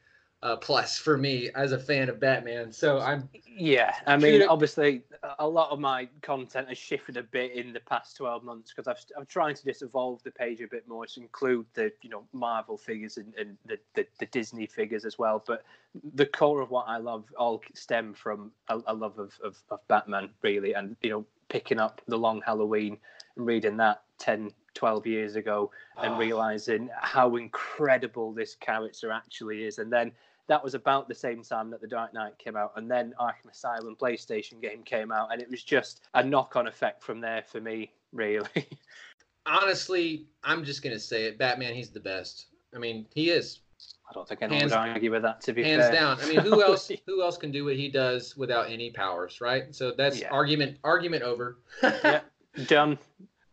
uh, 0.44 0.56
plus 0.56 0.98
for 0.98 1.16
me 1.16 1.48
as 1.54 1.72
a 1.72 1.78
fan 1.78 2.10
of 2.10 2.20
Batman. 2.20 2.70
So 2.70 3.00
I'm 3.00 3.28
yeah. 3.56 3.94
I 4.06 4.18
mean, 4.18 4.42
obviously, 4.42 5.02
a 5.38 5.48
lot 5.48 5.70
of 5.70 5.80
my 5.80 6.06
content 6.20 6.68
has 6.68 6.76
shifted 6.76 7.16
a 7.16 7.22
bit 7.22 7.52
in 7.52 7.72
the 7.72 7.80
past 7.80 8.14
twelve 8.14 8.44
months 8.44 8.70
because 8.70 8.86
I've 8.86 9.02
I'm 9.18 9.24
trying 9.24 9.54
to 9.54 9.64
just 9.64 9.80
evolve 9.80 10.22
the 10.22 10.30
page 10.30 10.60
a 10.60 10.68
bit 10.68 10.86
more 10.86 11.06
to 11.06 11.20
include 11.20 11.64
the 11.72 11.90
you 12.02 12.10
know 12.10 12.24
Marvel 12.34 12.76
figures 12.76 13.16
and, 13.16 13.34
and 13.36 13.56
the, 13.64 13.78
the, 13.94 14.06
the 14.20 14.26
Disney 14.26 14.66
figures 14.66 15.06
as 15.06 15.18
well. 15.18 15.42
But 15.44 15.64
the 16.12 16.26
core 16.26 16.60
of 16.60 16.70
what 16.70 16.84
I 16.88 16.98
love 16.98 17.24
all 17.38 17.62
stem 17.74 18.12
from 18.12 18.52
a, 18.68 18.80
a 18.86 18.94
love 18.94 19.18
of, 19.18 19.32
of 19.42 19.56
of 19.70 19.80
Batman 19.88 20.28
really, 20.42 20.74
and 20.74 20.94
you 21.02 21.08
know 21.08 21.24
picking 21.48 21.80
up 21.80 22.02
the 22.06 22.18
Long 22.18 22.42
Halloween 22.44 22.98
and 23.36 23.46
reading 23.46 23.78
that 23.78 24.02
10 24.18 24.52
12 24.74 25.06
years 25.06 25.36
ago 25.36 25.70
and 26.02 26.14
oh. 26.14 26.18
realizing 26.18 26.90
how 27.00 27.36
incredible 27.36 28.32
this 28.32 28.56
character 28.56 29.12
actually 29.12 29.64
is 29.64 29.78
and 29.78 29.92
then 29.92 30.10
that 30.46 30.62
was 30.62 30.74
about 30.74 31.08
the 31.08 31.14
same 31.14 31.42
time 31.42 31.70
that 31.70 31.80
The 31.80 31.86
Dark 31.86 32.12
Knight 32.12 32.38
came 32.38 32.56
out, 32.56 32.72
and 32.76 32.90
then 32.90 33.14
Arkham 33.20 33.50
Asylum 33.50 33.96
PlayStation 33.96 34.60
game 34.60 34.82
came 34.82 35.10
out, 35.10 35.32
and 35.32 35.40
it 35.40 35.50
was 35.50 35.62
just 35.62 36.02
a 36.14 36.22
knock-on 36.22 36.66
effect 36.66 37.02
from 37.02 37.20
there 37.20 37.42
for 37.46 37.60
me, 37.60 37.92
really. 38.12 38.48
Honestly, 39.46 40.26
I'm 40.42 40.64
just 40.64 40.82
gonna 40.82 40.98
say 40.98 41.24
it. 41.24 41.38
Batman, 41.38 41.74
he's 41.74 41.90
the 41.90 42.00
best. 42.00 42.46
I 42.74 42.78
mean, 42.78 43.06
he 43.14 43.30
is. 43.30 43.60
I 44.08 44.12
don't 44.14 44.28
think 44.28 44.42
anyone 44.42 44.60
hands, 44.60 44.72
would 44.72 44.78
argue 44.78 45.10
with 45.10 45.22
that. 45.22 45.40
To 45.42 45.52
be 45.52 45.62
hands 45.62 45.84
fair. 45.84 45.92
down. 45.92 46.18
I 46.20 46.28
mean, 46.28 46.40
who 46.40 46.62
else? 46.66 46.90
who 47.06 47.22
else 47.22 47.36
can 47.36 47.50
do 47.50 47.64
what 47.64 47.76
he 47.76 47.88
does 47.88 48.36
without 48.36 48.70
any 48.70 48.90
powers, 48.90 49.40
right? 49.40 49.74
So 49.74 49.92
that's 49.92 50.20
yeah. 50.20 50.28
argument. 50.30 50.78
Argument 50.84 51.22
over. 51.22 51.58
yeah, 51.82 52.20
done. 52.66 52.98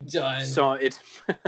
Done. 0.08 0.46
Sorted. 0.46 0.98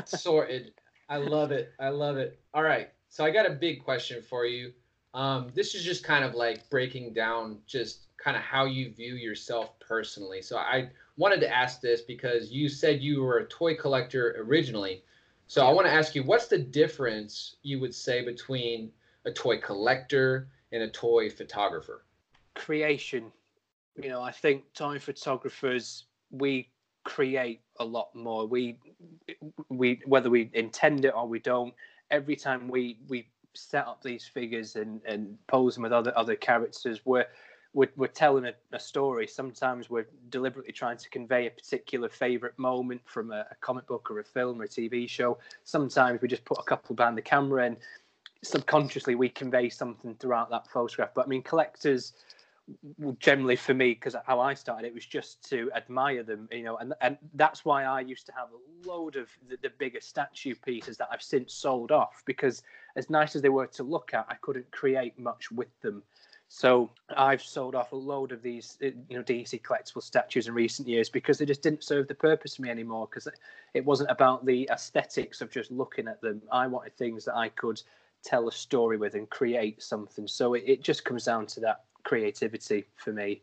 Sorted. 0.05 0.73
I 1.09 1.17
love 1.17 1.51
it. 1.51 1.73
I 1.79 1.89
love 1.89 2.17
it. 2.17 2.39
All 2.53 2.63
right. 2.63 2.89
So 3.09 3.23
I 3.23 3.31
got 3.31 3.45
a 3.45 3.51
big 3.51 3.83
question 3.83 4.21
for 4.21 4.45
you. 4.45 4.73
Um, 5.13 5.51
this 5.53 5.75
is 5.75 5.83
just 5.83 6.03
kind 6.03 6.25
of 6.25 6.33
like 6.33 6.69
breaking 6.69 7.13
down 7.13 7.59
just 7.67 8.07
kind 8.17 8.35
of 8.35 8.43
how 8.43 8.65
you 8.65 8.91
view 8.91 9.15
yourself 9.15 9.77
personally. 9.79 10.41
So 10.41 10.57
I 10.57 10.89
wanted 11.17 11.39
to 11.41 11.53
ask 11.53 11.81
this 11.81 12.01
because 12.01 12.51
you 12.51 12.69
said 12.69 13.01
you 13.01 13.21
were 13.21 13.39
a 13.39 13.45
toy 13.47 13.75
collector 13.75 14.35
originally. 14.39 15.03
So 15.47 15.65
I 15.65 15.71
want 15.71 15.85
to 15.85 15.93
ask 15.93 16.15
you, 16.15 16.23
what's 16.23 16.47
the 16.47 16.57
difference 16.57 17.57
you 17.63 17.79
would 17.79 17.93
say 17.93 18.23
between 18.25 18.91
a 19.25 19.31
toy 19.31 19.59
collector 19.59 20.47
and 20.71 20.83
a 20.83 20.89
toy 20.89 21.29
photographer? 21.29 22.05
Creation. 22.55 23.31
You 24.01 24.09
know, 24.09 24.21
I 24.21 24.31
think 24.31 24.73
toy 24.73 24.97
photographers 24.99 26.05
we 26.31 26.69
create 27.03 27.61
a 27.79 27.85
lot 27.85 28.15
more. 28.15 28.47
We 28.47 28.79
we 29.69 30.01
whether 30.05 30.29
we 30.29 30.49
intend 30.53 31.05
it 31.05 31.13
or 31.15 31.27
we 31.27 31.39
don't. 31.39 31.73
Every 32.09 32.35
time 32.35 32.67
we 32.67 32.97
we 33.07 33.27
set 33.53 33.87
up 33.87 34.01
these 34.01 34.25
figures 34.25 34.75
and, 34.75 35.01
and 35.05 35.37
pose 35.47 35.75
them 35.75 35.83
with 35.83 35.93
other 35.93 36.17
other 36.17 36.35
characters. 36.35 37.01
We're 37.05 37.25
we're, 37.73 37.89
we're 37.95 38.07
telling 38.07 38.45
a, 38.45 38.53
a, 38.71 38.79
story. 38.79 39.25
Sometimes 39.25 39.89
we're 39.89 40.05
deliberately 40.29 40.71
trying 40.71 40.97
to 40.97 41.09
convey 41.09 41.47
a 41.47 41.49
particular 41.49 42.07
favorite 42.07 42.57
moment 42.59 43.01
from 43.05 43.31
a, 43.31 43.47
a, 43.49 43.55
comic 43.61 43.87
book 43.87 44.11
or 44.11 44.19
a 44.19 44.23
film 44.23 44.61
or 44.61 44.65
a 44.65 44.67
TV 44.67 45.09
show. 45.09 45.39
Sometimes 45.63 46.21
we 46.21 46.27
just 46.27 46.45
put 46.45 46.59
a 46.59 46.63
couple 46.63 46.95
behind 46.95 47.17
the 47.17 47.23
camera 47.23 47.65
and 47.65 47.77
subconsciously 48.43 49.15
we 49.15 49.27
convey 49.27 49.69
something 49.69 50.13
throughout 50.19 50.51
that 50.51 50.67
photograph. 50.67 51.09
But 51.15 51.25
I 51.25 51.29
mean, 51.29 51.41
collectors 51.41 52.13
generally 53.19 53.55
for 53.55 53.73
me 53.73 53.89
because 53.89 54.15
how 54.25 54.39
I 54.39 54.53
started 54.53 54.87
it 54.87 54.93
was 54.93 55.05
just 55.05 55.47
to 55.49 55.69
admire 55.75 56.23
them 56.23 56.47
you 56.49 56.63
know 56.63 56.77
and 56.77 56.93
and 57.01 57.17
that's 57.33 57.65
why 57.65 57.83
I 57.83 57.99
used 57.99 58.25
to 58.27 58.31
have 58.31 58.47
a 58.51 58.87
load 58.87 59.17
of 59.17 59.27
the, 59.49 59.57
the 59.61 59.69
bigger 59.77 59.99
statue 59.99 60.55
pieces 60.55 60.95
that 60.97 61.09
I've 61.11 61.21
since 61.21 61.53
sold 61.53 61.91
off 61.91 62.23
because 62.25 62.63
as 62.95 63.09
nice 63.09 63.35
as 63.35 63.41
they 63.41 63.49
were 63.49 63.67
to 63.67 63.83
look 63.83 64.13
at 64.13 64.25
I 64.29 64.35
couldn't 64.35 64.69
create 64.71 65.17
much 65.17 65.51
with 65.51 65.69
them 65.81 66.03
so 66.47 66.91
I've 67.15 67.41
sold 67.41 67.73
off 67.73 67.93
a 67.93 67.95
load 67.95 68.31
of 68.31 68.41
these 68.41 68.77
uh, 68.83 68.87
you 69.09 69.17
know 69.17 69.23
DC 69.23 69.61
collectible 69.61 70.03
statues 70.03 70.47
in 70.47 70.53
recent 70.53 70.87
years 70.87 71.09
because 71.09 71.37
they 71.37 71.45
just 71.45 71.61
didn't 71.61 71.83
serve 71.83 72.07
the 72.07 72.15
purpose 72.15 72.55
for 72.55 72.61
me 72.61 72.69
anymore 72.69 73.07
because 73.09 73.27
it 73.73 73.85
wasn't 73.85 74.11
about 74.11 74.45
the 74.45 74.69
aesthetics 74.71 75.41
of 75.41 75.49
just 75.49 75.71
looking 75.71 76.07
at 76.07 76.21
them 76.21 76.41
I 76.51 76.67
wanted 76.67 76.95
things 76.97 77.25
that 77.25 77.35
I 77.35 77.49
could 77.49 77.81
tell 78.23 78.47
a 78.47 78.51
story 78.51 78.97
with 78.97 79.15
and 79.15 79.29
create 79.29 79.81
something 79.81 80.27
so 80.27 80.53
it, 80.53 80.63
it 80.65 80.83
just 80.83 81.03
comes 81.03 81.25
down 81.25 81.45
to 81.47 81.59
that 81.61 81.83
creativity 82.03 82.85
for 82.95 83.11
me. 83.11 83.41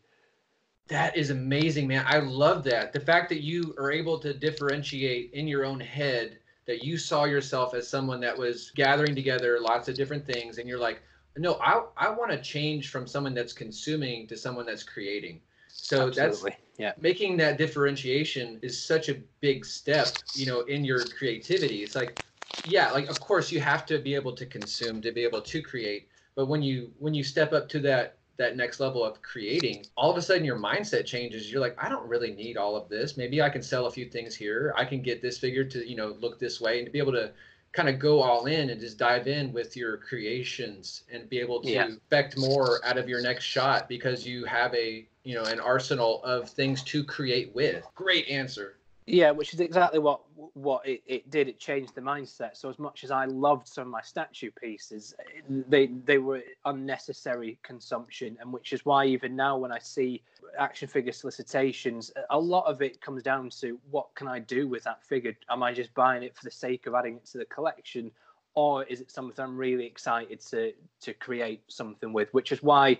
That 0.87 1.15
is 1.15 1.29
amazing, 1.29 1.87
man. 1.87 2.03
I 2.07 2.19
love 2.19 2.63
that. 2.65 2.91
The 2.91 2.99
fact 2.99 3.29
that 3.29 3.41
you 3.41 3.73
are 3.77 3.91
able 3.91 4.19
to 4.19 4.33
differentiate 4.33 5.31
in 5.33 5.47
your 5.47 5.65
own 5.65 5.79
head 5.79 6.39
that 6.67 6.83
you 6.83 6.97
saw 6.97 7.25
yourself 7.25 7.73
as 7.73 7.87
someone 7.87 8.19
that 8.21 8.37
was 8.37 8.71
gathering 8.71 9.15
together 9.15 9.59
lots 9.59 9.87
of 9.89 9.95
different 9.95 10.25
things 10.25 10.57
and 10.57 10.67
you're 10.69 10.79
like, 10.79 11.01
no, 11.37 11.55
I 11.61 11.83
I 11.97 12.09
want 12.09 12.31
to 12.31 12.41
change 12.41 12.89
from 12.89 13.07
someone 13.07 13.33
that's 13.33 13.53
consuming 13.53 14.27
to 14.27 14.37
someone 14.37 14.65
that's 14.65 14.83
creating. 14.83 15.41
So 15.81 16.07
Absolutely. 16.07 16.51
that's 16.51 16.59
yeah. 16.77 16.93
making 16.99 17.37
that 17.37 17.57
differentiation 17.57 18.59
is 18.61 18.81
such 18.81 19.09
a 19.09 19.15
big 19.39 19.65
step, 19.65 20.21
you 20.35 20.45
know, 20.45 20.61
in 20.61 20.83
your 20.83 21.09
creativity. 21.09 21.83
It's 21.83 21.95
like, 21.95 22.19
yeah, 22.63 22.91
like 22.91 23.07
of 23.07 23.19
course 23.19 23.51
you 23.51 23.59
have 23.61 23.85
to 23.87 23.97
be 23.99 24.13
able 24.13 24.33
to 24.33 24.45
consume 24.45 25.01
to 25.01 25.11
be 25.11 25.23
able 25.23 25.41
to 25.41 25.61
create, 25.61 26.09
but 26.35 26.47
when 26.47 26.61
you 26.61 26.91
when 26.99 27.13
you 27.13 27.23
step 27.23 27.53
up 27.53 27.69
to 27.69 27.79
that 27.79 28.17
that 28.41 28.57
next 28.57 28.79
level 28.79 29.03
of 29.03 29.21
creating, 29.21 29.85
all 29.95 30.11
of 30.11 30.17
a 30.17 30.21
sudden 30.21 30.43
your 30.43 30.57
mindset 30.57 31.05
changes. 31.05 31.51
You're 31.51 31.61
like, 31.61 31.75
I 31.77 31.89
don't 31.89 32.07
really 32.07 32.31
need 32.31 32.57
all 32.57 32.75
of 32.75 32.89
this. 32.89 33.17
Maybe 33.17 33.41
I 33.41 33.49
can 33.49 33.61
sell 33.61 33.85
a 33.85 33.91
few 33.91 34.05
things 34.05 34.35
here. 34.35 34.73
I 34.75 34.85
can 34.85 35.01
get 35.01 35.21
this 35.21 35.37
figure 35.37 35.63
to, 35.65 35.87
you 35.87 35.95
know, 35.95 36.15
look 36.19 36.39
this 36.39 36.59
way 36.59 36.79
and 36.79 36.85
to 36.85 36.91
be 36.91 36.99
able 36.99 37.13
to 37.13 37.31
kind 37.71 37.87
of 37.87 37.99
go 37.99 38.21
all 38.21 38.47
in 38.47 38.69
and 38.69 38.81
just 38.81 38.97
dive 38.97 39.27
in 39.27 39.53
with 39.53 39.77
your 39.77 39.97
creations 39.97 41.03
and 41.11 41.29
be 41.29 41.39
able 41.39 41.61
to 41.61 41.71
yeah. 41.71 41.85
expect 41.85 42.37
more 42.37 42.85
out 42.85 42.97
of 42.97 43.07
your 43.07 43.21
next 43.21 43.45
shot 43.45 43.87
because 43.87 44.25
you 44.27 44.43
have 44.45 44.73
a, 44.75 45.07
you 45.23 45.35
know, 45.35 45.43
an 45.43 45.59
arsenal 45.59 46.21
of 46.23 46.49
things 46.49 46.83
to 46.83 47.03
create 47.03 47.53
with. 47.55 47.85
Great 47.95 48.27
answer. 48.27 48.75
Yeah, 49.07 49.31
which 49.31 49.53
is 49.53 49.59
exactly 49.59 49.99
what 49.99 50.21
what 50.53 50.87
it, 50.87 51.01
it 51.07 51.29
did. 51.31 51.47
It 51.47 51.59
changed 51.59 51.95
the 51.95 52.01
mindset. 52.01 52.55
So 52.55 52.69
as 52.69 52.77
much 52.77 53.03
as 53.03 53.09
I 53.09 53.25
loved 53.25 53.67
some 53.67 53.87
of 53.87 53.89
my 53.89 54.01
statue 54.01 54.51
pieces, 54.51 55.15
they 55.49 55.87
they 55.87 56.19
were 56.19 56.43
unnecessary 56.65 57.57
consumption, 57.63 58.37
and 58.39 58.53
which 58.53 58.73
is 58.73 58.85
why 58.85 59.05
even 59.05 59.35
now 59.35 59.57
when 59.57 59.71
I 59.71 59.79
see 59.79 60.21
action 60.59 60.87
figure 60.87 61.11
solicitations, 61.11 62.11
a 62.29 62.39
lot 62.39 62.65
of 62.67 62.81
it 62.81 63.01
comes 63.01 63.23
down 63.23 63.49
to 63.61 63.79
what 63.89 64.07
can 64.13 64.27
I 64.27 64.39
do 64.39 64.67
with 64.67 64.83
that 64.83 65.03
figure? 65.03 65.35
Am 65.49 65.63
I 65.63 65.73
just 65.73 65.93
buying 65.95 66.21
it 66.21 66.35
for 66.35 66.43
the 66.43 66.51
sake 66.51 66.85
of 66.85 66.93
adding 66.93 67.15
it 67.15 67.25
to 67.27 67.39
the 67.39 67.45
collection, 67.45 68.11
or 68.53 68.83
is 68.83 69.01
it 69.01 69.09
something 69.09 69.43
I'm 69.43 69.57
really 69.57 69.85
excited 69.87 70.41
to 70.51 70.73
to 71.01 71.13
create 71.15 71.63
something 71.69 72.13
with? 72.13 72.31
Which 72.33 72.51
is 72.51 72.61
why 72.61 72.99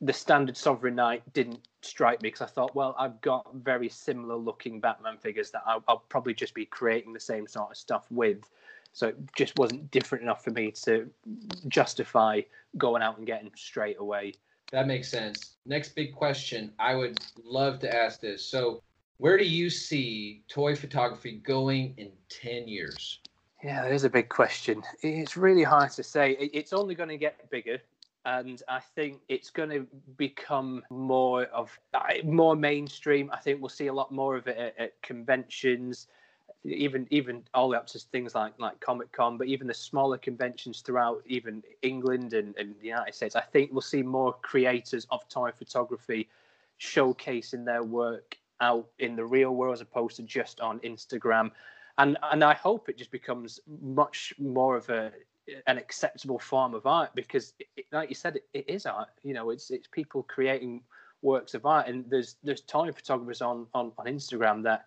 the 0.00 0.12
standard 0.14 0.56
Sovereign 0.56 0.94
Knight 0.94 1.22
didn't 1.34 1.60
strike 1.84 2.22
me 2.22 2.28
because 2.28 2.42
I 2.42 2.46
thought, 2.46 2.74
well, 2.74 2.94
I've 2.98 3.20
got 3.20 3.46
very 3.54 3.88
similar 3.88 4.36
looking 4.36 4.80
Batman 4.80 5.16
figures 5.18 5.50
that 5.50 5.62
I'll, 5.66 5.82
I'll, 5.88 6.04
probably 6.08 6.34
just 6.34 6.54
be 6.54 6.64
creating 6.64 7.12
the 7.12 7.20
same 7.20 7.46
sort 7.46 7.70
of 7.70 7.76
stuff 7.76 8.06
with. 8.10 8.48
So 8.92 9.08
it 9.08 9.16
just 9.36 9.58
wasn't 9.58 9.90
different 9.90 10.22
enough 10.22 10.44
for 10.44 10.50
me 10.50 10.70
to 10.84 11.10
justify 11.68 12.42
going 12.78 13.02
out 13.02 13.18
and 13.18 13.26
getting 13.26 13.50
straight 13.56 13.96
away. 13.98 14.34
That 14.70 14.86
makes 14.86 15.10
sense. 15.10 15.56
Next 15.66 15.94
big 15.94 16.14
question. 16.14 16.72
I 16.78 16.94
would 16.94 17.18
love 17.44 17.78
to 17.80 17.94
ask 17.94 18.20
this. 18.20 18.44
So, 18.44 18.82
where 19.18 19.38
do 19.38 19.44
you 19.44 19.70
see 19.70 20.42
toy 20.48 20.74
photography 20.74 21.40
going 21.44 21.94
in 21.96 22.10
10 22.28 22.66
years? 22.66 23.20
Yeah, 23.62 23.82
that 23.82 23.92
is 23.92 24.04
a 24.04 24.10
big 24.10 24.28
question. 24.28 24.82
It's 25.02 25.36
really 25.36 25.62
hard 25.62 25.92
to 25.92 26.02
say. 26.02 26.32
It's 26.32 26.72
only 26.72 26.94
going 26.94 27.10
to 27.10 27.18
get 27.18 27.48
bigger 27.50 27.80
and 28.24 28.62
I 28.68 28.80
think 28.80 29.20
it's 29.28 29.50
going 29.50 29.70
to 29.70 29.86
become 30.16 30.82
more 30.90 31.44
of 31.46 31.76
more 32.24 32.54
mainstream. 32.54 33.30
I 33.32 33.38
think 33.38 33.60
we'll 33.60 33.68
see 33.68 33.88
a 33.88 33.92
lot 33.92 34.12
more 34.12 34.36
of 34.36 34.46
it 34.46 34.56
at, 34.56 34.78
at 34.78 35.02
conventions, 35.02 36.06
even 36.64 37.08
even 37.10 37.42
all 37.52 37.68
the 37.68 37.72
way 37.72 37.78
up 37.78 37.86
to 37.88 37.98
things 37.98 38.34
like 38.34 38.52
like 38.58 38.78
Comic 38.80 39.10
Con, 39.12 39.38
but 39.38 39.48
even 39.48 39.66
the 39.66 39.74
smaller 39.74 40.18
conventions 40.18 40.80
throughout 40.80 41.22
even 41.26 41.62
England 41.82 42.32
and, 42.32 42.56
and 42.56 42.74
the 42.80 42.88
United 42.88 43.14
States. 43.14 43.34
I 43.34 43.40
think 43.40 43.72
we'll 43.72 43.80
see 43.80 44.02
more 44.02 44.34
creators 44.42 45.06
of 45.10 45.28
toy 45.28 45.50
photography 45.50 46.28
showcasing 46.80 47.64
their 47.64 47.82
work 47.82 48.36
out 48.60 48.86
in 49.00 49.16
the 49.16 49.24
real 49.24 49.52
world 49.54 49.74
as 49.74 49.80
opposed 49.80 50.16
to 50.16 50.22
just 50.22 50.60
on 50.60 50.78
Instagram. 50.80 51.50
And 51.98 52.16
and 52.30 52.44
I 52.44 52.54
hope 52.54 52.88
it 52.88 52.96
just 52.96 53.10
becomes 53.10 53.58
much 53.80 54.32
more 54.38 54.76
of 54.76 54.88
a 54.90 55.12
an 55.66 55.78
acceptable 55.78 56.38
form 56.38 56.74
of 56.74 56.86
art 56.86 57.10
because, 57.14 57.54
it, 57.76 57.86
like 57.92 58.08
you 58.08 58.14
said, 58.14 58.36
it, 58.36 58.44
it 58.54 58.64
is 58.68 58.86
art. 58.86 59.08
You 59.22 59.34
know, 59.34 59.50
it's 59.50 59.70
it's 59.70 59.88
people 59.88 60.22
creating 60.22 60.82
works 61.22 61.54
of 61.54 61.66
art, 61.66 61.88
and 61.88 62.04
there's 62.10 62.36
there's 62.42 62.62
tiny 62.62 62.92
photographers 62.92 63.42
on 63.42 63.66
on 63.74 63.92
on 63.98 64.06
Instagram 64.06 64.62
that 64.64 64.86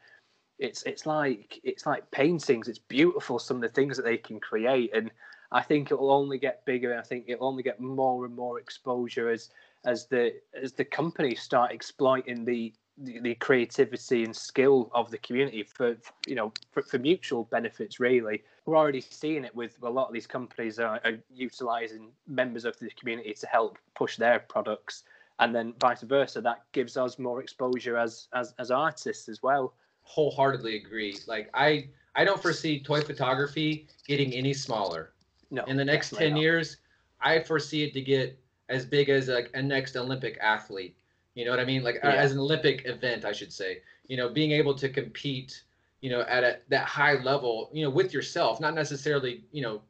It's 0.58 0.84
it's 0.84 1.06
like 1.06 1.60
it's 1.64 1.86
like 1.86 2.10
paintings. 2.12 2.68
It's 2.70 2.80
beautiful. 2.80 3.40
Some 3.40 3.58
of 3.58 3.64
the 3.64 3.70
things 3.70 3.98
that 3.98 4.04
they 4.06 4.18
can 4.18 4.40
create, 4.40 4.96
and 4.96 5.12
I 5.52 5.62
think 5.62 5.92
it 5.92 6.00
will 6.00 6.12
only 6.12 6.38
get 6.40 6.66
bigger. 6.66 6.98
I 6.98 7.02
think 7.02 7.26
it'll 7.28 7.48
only 7.48 7.64
get 7.64 7.80
more 7.80 8.26
and 8.26 8.36
more 8.36 8.60
exposure 8.60 9.30
as 9.30 9.50
as 9.86 10.08
the 10.08 10.34
as 10.64 10.74
the 10.74 10.86
companies 10.86 11.42
start 11.42 11.72
exploiting 11.72 12.46
the 12.46 12.74
the, 12.98 13.20
the 13.20 13.36
creativity 13.36 14.24
and 14.24 14.36
skill 14.36 14.90
of 14.94 15.12
the 15.12 15.18
community 15.18 15.64
for 15.64 15.98
you 16.28 16.36
know 16.36 16.54
for, 16.72 16.82
for, 16.84 16.98
mutual 17.00 17.44
benefits 17.46 18.00
really. 18.00 18.44
We're 18.66 18.78
already 18.78 19.02
seeing 19.02 19.44
it 19.44 19.56
with 19.56 19.78
a 19.84 19.90
lot 19.90 20.08
of 20.08 20.14
these 20.14 20.28
companies 20.28 20.80
are, 20.80 21.00
are 21.04 21.18
utilizing 21.34 22.10
members 22.28 22.66
of 22.66 22.78
the 22.80 22.90
community 22.92 23.34
to 23.34 23.48
help 23.48 23.78
push 23.96 24.18
their 24.18 24.40
products. 24.40 25.04
And 25.40 25.54
then 25.54 25.74
vice 25.82 26.02
versa 26.02 26.40
that 26.42 26.64
gives 26.72 26.96
us 26.96 27.20
more 27.20 27.42
exposure 27.42 27.98
as 27.98 28.28
as 28.34 28.54
as 28.60 28.72
artists 28.72 29.28
as 29.28 29.44
well. 29.44 29.74
Wholeheartedly 30.04 30.78
agree. 30.78 31.18
Like 31.28 31.50
i 31.54 31.90
i 32.16 32.24
don't 32.24 32.42
foresee 32.42 32.82
toy 32.82 33.02
photography 33.02 33.88
getting 34.08 34.34
any 34.34 34.54
smaller. 34.54 35.12
No 35.52 35.64
in 35.66 35.76
the 35.78 35.86
next 35.86 36.12
10 36.12 36.32
not. 36.32 36.42
years 36.42 36.78
i 37.22 37.40
foresee 37.40 37.84
it 37.84 37.94
to 37.94 38.02
get 38.02 38.40
as 38.70 38.86
big 38.86 39.10
as 39.10 39.28
like 39.28 39.52
a 39.54 39.62
next 39.62 39.96
olympic 39.96 40.38
athlete 40.42 40.96
you 41.36 41.46
know 41.46 41.52
what 41.52 41.60
I 41.60 41.66
mean? 41.66 41.84
Like 41.84 42.00
yeah. 42.04 42.12
as 42.12 42.32
an 42.32 42.40
Olympic 42.40 42.86
event, 42.86 43.26
I 43.26 43.32
should 43.32 43.54
say. 43.54 43.82
You 44.08 44.18
know, 44.18 44.30
being 44.30 44.52
able 44.52 44.74
to 44.76 44.90
compete, 44.90 45.64
you 46.02 46.10
know, 46.10 46.22
at 46.22 46.44
a, 46.44 46.58
that 46.70 46.88
high 46.88 47.22
level, 47.22 47.70
you 47.74 47.84
know, 47.84 47.90
with 47.90 48.14
yourself, 48.14 48.60
not 48.60 48.74
necessarily, 48.74 49.44
you 49.52 49.62
know, 49.62 49.82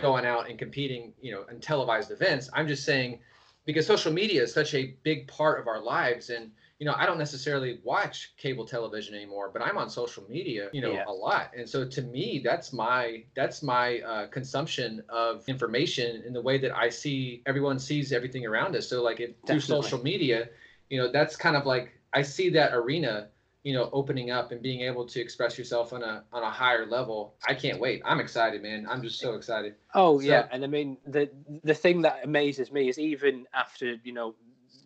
going 0.00 0.24
out 0.24 0.48
and 0.48 0.58
competing, 0.58 1.12
you 1.20 1.32
know, 1.32 1.44
in 1.50 1.60
televised 1.60 2.10
events. 2.10 2.50
I'm 2.52 2.66
just 2.66 2.84
saying 2.84 3.20
because 3.64 3.86
social 3.86 4.12
media 4.12 4.42
is 4.42 4.52
such 4.52 4.74
a 4.74 4.94
big 5.02 5.28
part 5.28 5.60
of 5.60 5.68
our 5.68 5.80
lives 5.80 6.30
and 6.30 6.50
you 6.78 6.84
know, 6.84 6.94
I 6.94 7.06
don't 7.06 7.16
necessarily 7.16 7.80
watch 7.84 8.34
cable 8.36 8.66
television 8.66 9.14
anymore, 9.14 9.48
but 9.50 9.62
I'm 9.62 9.78
on 9.78 9.88
social 9.88 10.24
media, 10.28 10.68
you 10.74 10.82
know, 10.82 10.92
yeah. 10.92 11.04
a 11.08 11.12
lot. 11.12 11.50
And 11.56 11.66
so 11.66 11.88
to 11.88 12.02
me, 12.02 12.42
that's 12.44 12.70
my 12.72 13.24
that's 13.34 13.62
my 13.62 14.00
uh, 14.00 14.26
consumption 14.26 15.02
of 15.08 15.42
information 15.48 16.22
in 16.26 16.34
the 16.34 16.40
way 16.40 16.58
that 16.58 16.76
I 16.76 16.90
see 16.90 17.42
everyone 17.46 17.78
sees 17.78 18.12
everything 18.12 18.44
around 18.44 18.76
us. 18.76 18.88
So 18.88 19.02
like 19.02 19.20
it, 19.20 19.38
through 19.46 19.60
social 19.60 20.02
media, 20.02 20.50
you 20.90 20.98
know 20.98 21.10
that's 21.10 21.36
kind 21.36 21.56
of 21.56 21.66
like 21.66 21.92
i 22.12 22.22
see 22.22 22.48
that 22.50 22.72
arena 22.74 23.28
you 23.66 23.72
know 23.72 23.90
opening 23.92 24.30
up 24.30 24.52
and 24.52 24.62
being 24.62 24.82
able 24.82 25.04
to 25.04 25.20
express 25.20 25.58
yourself 25.58 25.92
on 25.92 26.04
a 26.04 26.22
on 26.32 26.44
a 26.44 26.50
higher 26.50 26.86
level. 26.86 27.34
I 27.48 27.54
can't 27.54 27.80
wait. 27.80 28.00
I'm 28.04 28.20
excited 28.20 28.62
man. 28.62 28.86
I'm 28.88 29.02
just 29.02 29.18
so 29.18 29.34
excited. 29.34 29.74
Oh 29.92 30.20
so, 30.20 30.24
yeah. 30.24 30.46
And 30.52 30.62
i 30.62 30.68
mean 30.68 30.96
the 31.04 31.28
the 31.64 31.74
thing 31.74 32.00
that 32.02 32.20
amazes 32.22 32.70
me 32.70 32.88
is 32.88 32.96
even 32.96 33.44
after 33.54 33.96
you 34.04 34.12
know 34.12 34.36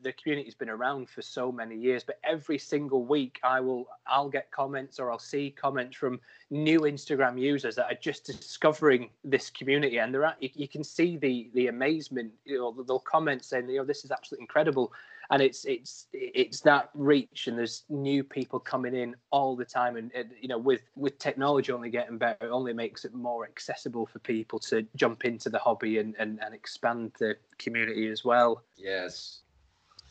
the 0.02 0.12
community's 0.14 0.54
been 0.54 0.70
around 0.70 1.10
for 1.10 1.20
so 1.20 1.52
many 1.52 1.76
years 1.76 2.02
but 2.02 2.18
every 2.24 2.56
single 2.56 3.04
week 3.04 3.38
i 3.42 3.60
will 3.60 3.86
i'll 4.06 4.30
get 4.30 4.50
comments 4.50 4.98
or 4.98 5.12
i'll 5.12 5.18
see 5.18 5.50
comments 5.50 5.94
from 5.94 6.18
new 6.48 6.80
instagram 6.80 7.38
users 7.38 7.74
that 7.74 7.84
are 7.84 7.98
just 8.00 8.24
discovering 8.24 9.10
this 9.24 9.50
community. 9.50 9.98
And 9.98 10.14
they're 10.14 10.24
at, 10.24 10.42
you, 10.42 10.48
you 10.54 10.68
can 10.68 10.82
see 10.82 11.18
the 11.18 11.50
the 11.52 11.66
amazement. 11.66 12.32
You 12.46 12.58
know 12.58 12.84
they'll 12.86 12.98
comment 12.98 13.44
saying 13.44 13.68
you 13.68 13.76
know 13.76 13.84
this 13.84 14.06
is 14.06 14.10
absolutely 14.10 14.44
incredible 14.44 14.90
and 15.30 15.40
it's 15.40 15.64
it's 15.64 16.06
it's 16.12 16.60
that 16.60 16.90
reach 16.94 17.46
and 17.46 17.56
there's 17.56 17.84
new 17.88 18.24
people 18.24 18.58
coming 18.58 18.94
in 18.94 19.14
all 19.30 19.56
the 19.56 19.64
time. 19.64 19.96
And, 19.96 20.10
and, 20.14 20.30
you 20.40 20.48
know 20.48 20.58
with 20.58 20.82
with 20.96 21.18
technology 21.18 21.72
only 21.72 21.90
getting 21.90 22.18
better 22.18 22.46
it 22.46 22.50
only 22.50 22.72
makes 22.72 23.04
it 23.04 23.14
more 23.14 23.44
accessible 23.44 24.06
for 24.06 24.18
people 24.18 24.58
to 24.60 24.86
jump 24.96 25.24
into 25.24 25.48
the 25.48 25.58
hobby 25.58 25.98
and 25.98 26.14
and, 26.18 26.40
and 26.42 26.54
expand 26.54 27.12
the 27.18 27.36
community 27.58 28.08
as 28.08 28.24
well. 28.24 28.64
Yes. 28.76 29.40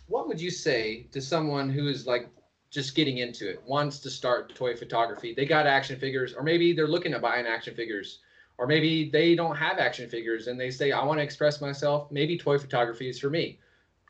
What 0.07 0.27
would 0.27 0.41
you 0.41 0.49
say 0.49 1.07
to 1.11 1.21
someone 1.21 1.69
who 1.69 1.87
is 1.87 2.07
like 2.07 2.29
just 2.71 2.95
getting 2.95 3.17
into 3.17 3.49
it 3.49 3.61
wants 3.65 3.99
to 3.99 4.09
start 4.09 4.55
toy 4.55 4.75
photography? 4.75 5.33
They 5.33 5.45
got 5.45 5.67
action 5.67 5.99
figures 5.99 6.33
or 6.33 6.43
maybe 6.43 6.71
they're 6.71 6.87
looking 6.87 7.13
at 7.13 7.21
buying 7.21 7.45
action 7.45 7.75
figures 7.75 8.19
or 8.57 8.67
maybe 8.67 9.09
they 9.09 9.35
don't 9.35 9.55
have 9.55 9.79
action 9.79 10.09
figures 10.09 10.47
and 10.47 10.59
they 10.59 10.69
say 10.69 10.91
i 10.91 11.03
want 11.03 11.19
to 11.19 11.23
express 11.23 11.59
myself. 11.59 12.09
Maybe 12.09 12.37
toy 12.37 12.57
photography 12.57 13.09
is 13.09 13.19
for 13.19 13.29
me 13.29 13.59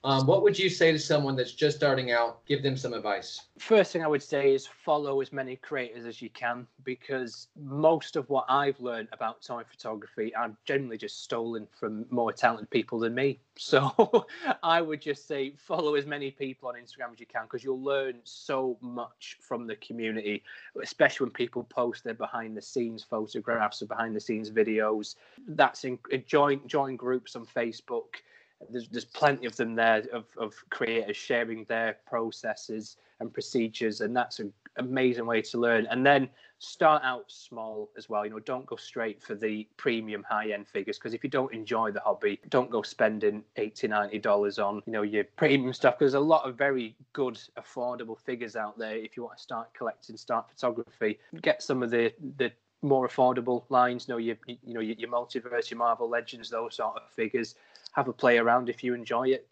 um, 0.03 0.25
what 0.25 0.43
would 0.43 0.57
you 0.57 0.69
say 0.69 0.91
to 0.91 0.99
someone 0.99 1.35
that's 1.35 1.51
just 1.51 1.77
starting 1.77 2.12
out? 2.12 2.45
Give 2.45 2.63
them 2.63 2.77
some 2.77 2.93
advice. 2.93 3.41
First 3.57 3.91
thing 3.91 4.03
I 4.03 4.07
would 4.07 4.23
say 4.23 4.53
is 4.53 4.65
follow 4.65 5.19
as 5.19 5.33
many 5.33 5.57
creators 5.57 6.05
as 6.05 6.21
you 6.21 6.29
can 6.29 6.65
because 6.85 7.47
most 7.59 8.15
of 8.15 8.29
what 8.29 8.45
I've 8.47 8.79
learned 8.79 9.09
about 9.12 9.41
toy 9.41 9.63
photography, 9.69 10.33
I'm 10.35 10.55
generally 10.65 10.97
just 10.97 11.23
stolen 11.23 11.67
from 11.77 12.05
more 12.09 12.31
talented 12.31 12.69
people 12.69 12.99
than 12.99 13.13
me. 13.13 13.39
So 13.57 14.25
I 14.63 14.81
would 14.81 15.01
just 15.01 15.27
say 15.27 15.53
follow 15.57 15.95
as 15.95 16.05
many 16.05 16.31
people 16.31 16.69
on 16.69 16.75
Instagram 16.75 17.12
as 17.12 17.19
you 17.19 17.25
can 17.25 17.43
because 17.43 17.63
you'll 17.63 17.83
learn 17.83 18.19
so 18.23 18.77
much 18.79 19.38
from 19.41 19.67
the 19.67 19.75
community, 19.77 20.43
especially 20.81 21.25
when 21.25 21.33
people 21.33 21.63
post 21.63 22.05
their 22.05 22.13
behind 22.13 22.55
the 22.55 22.62
scenes 22.62 23.03
photographs 23.03 23.81
or 23.81 23.88
behind 23.88 24.15
the 24.15 24.21
scenes 24.21 24.49
videos. 24.49 25.15
That's 25.45 25.83
in 25.83 25.99
join 26.25 26.65
join 26.67 26.95
groups 26.95 27.35
on 27.35 27.45
Facebook 27.45 28.21
there's, 28.69 28.88
there's 28.89 29.06
plenty 29.06 29.45
of 29.45 29.56
them 29.56 29.76
there 29.76 30.04
of, 30.13 30.26
of 30.38 30.54
creators 30.69 31.17
sharing 31.17 31.65
their 31.65 31.98
processes 32.06 32.98
and 33.19 33.34
procedures 33.34 34.02
and 34.02 34.15
that's 34.15 34.39
an 34.39 34.54
amazing 34.78 35.26
way 35.26 35.41
to 35.41 35.58
learn. 35.58 35.88
And 35.89 36.06
then 36.06 36.30
start 36.60 37.02
out 37.06 37.24
small 37.32 37.89
as 37.98 38.10
well 38.10 38.26
you 38.26 38.32
know 38.32 38.39
don't 38.39 38.65
go 38.65 38.76
straight 38.76 39.24
for 39.24 39.34
the 39.34 39.65
premium 39.78 40.24
high 40.30 40.52
end 40.52 40.67
figures 40.67 40.98
because 40.98 41.13
if 41.13 41.24
you 41.24 41.30
don't 41.30 41.54
enjoy 41.54 41.89
the 41.89 42.02
hobby 42.02 42.38
don't 42.50 42.69
go 42.69 42.82
spending 42.82 43.41
80 43.56 43.88
90 43.88 44.19
dollars 44.19 44.60
on 44.60 44.82
you 44.86 44.91
know 44.91 45.04
your 45.04 45.24
premium 45.38 45.72
stuff 45.72 45.98
because 45.98 46.12
there's 46.12 46.22
a 46.22 46.26
lot 46.26 46.48
of 46.48 46.58
very 46.58 46.98
good 47.13 47.39
affordable 47.58 48.19
figures 48.19 48.58
out 48.58 48.78
there 48.78 48.98
if 48.98 49.15
you 49.15 49.24
want 49.24 49.38
to 49.38 49.41
start 49.41 49.74
collecting 49.74 50.17
start 50.17 50.50
photography. 50.50 51.17
Get 51.41 51.63
some 51.63 51.82
of 51.82 51.91
the 51.91 52.13
the 52.38 52.52
more 52.81 53.07
affordable 53.07 53.65
lines 53.69 54.07
you 54.07 54.13
know 54.13 54.17
your 54.17 54.37
you 54.47 54.73
know 54.73 54.79
your, 54.79 54.95
your 54.95 55.09
multiverse 55.09 55.69
your 55.69 55.77
marvel 55.77 56.09
legends 56.09 56.49
those 56.49 56.75
sort 56.75 56.95
of 56.95 57.01
figures 57.11 57.55
have 57.93 58.07
a 58.07 58.13
play 58.13 58.37
around 58.37 58.69
if 58.69 58.83
you 58.83 58.93
enjoy 58.93 59.29
it. 59.29 59.47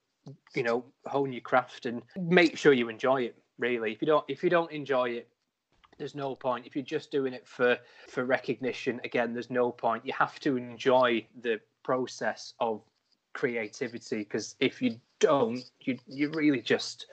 You 0.55 0.63
know, 0.63 0.85
hone 1.05 1.31
your 1.31 1.41
craft 1.41 1.85
and 1.85 2.01
make 2.17 2.57
sure 2.57 2.73
you 2.73 2.89
enjoy 2.89 3.23
it. 3.23 3.35
Really, 3.59 3.93
if 3.93 4.01
you 4.01 4.07
don't, 4.07 4.25
if 4.27 4.43
you 4.43 4.49
don't 4.49 4.71
enjoy 4.71 5.09
it, 5.09 5.29
there's 5.97 6.15
no 6.15 6.35
point. 6.35 6.67
If 6.67 6.75
you're 6.75 6.85
just 6.85 7.11
doing 7.11 7.33
it 7.33 7.47
for 7.47 7.77
for 8.07 8.25
recognition, 8.25 8.99
again, 9.03 9.33
there's 9.33 9.49
no 9.49 9.71
point. 9.71 10.05
You 10.05 10.13
have 10.13 10.39
to 10.41 10.57
enjoy 10.57 11.25
the 11.41 11.59
process 11.83 12.53
of 12.59 12.81
creativity 13.33 14.19
because 14.19 14.55
if 14.59 14.81
you 14.81 14.99
don't, 15.19 15.63
you 15.81 15.97
you're 16.07 16.31
really 16.31 16.61
just 16.61 17.07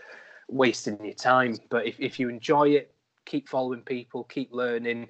wasting 0.48 1.03
your 1.03 1.14
time. 1.14 1.57
But 1.70 1.87
if, 1.87 1.98
if 2.00 2.18
you 2.18 2.29
enjoy 2.29 2.70
it, 2.70 2.94
keep 3.24 3.48
following 3.48 3.83
people, 3.83 4.24
keep 4.24 4.53
learning, 4.53 5.09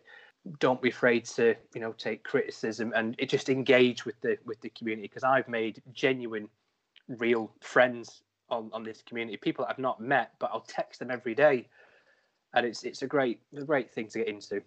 don't 0.58 0.82
be 0.82 0.90
afraid 0.90 1.24
to 1.24 1.54
you 1.74 1.80
know 1.80 1.92
take 1.92 2.22
criticism 2.22 2.92
and 2.94 3.14
it 3.18 3.28
just 3.28 3.48
engage 3.48 4.04
with 4.04 4.20
the 4.20 4.36
with 4.44 4.60
the 4.60 4.68
community 4.70 5.08
because 5.08 5.24
I've 5.24 5.48
made 5.48 5.82
genuine, 5.92 6.48
real 7.08 7.50
friends 7.60 8.22
on 8.50 8.70
on 8.72 8.84
this 8.84 9.02
community. 9.02 9.36
People 9.36 9.64
I've 9.68 9.78
not 9.78 10.00
met, 10.00 10.32
but 10.38 10.50
I'll 10.52 10.60
text 10.60 11.00
them 11.00 11.10
every 11.10 11.34
day, 11.34 11.68
and 12.52 12.66
it's 12.66 12.84
it's 12.84 13.02
a 13.02 13.06
great 13.06 13.40
a 13.56 13.64
great 13.64 13.90
thing 13.90 14.08
to 14.08 14.18
get 14.18 14.28
into. 14.28 14.62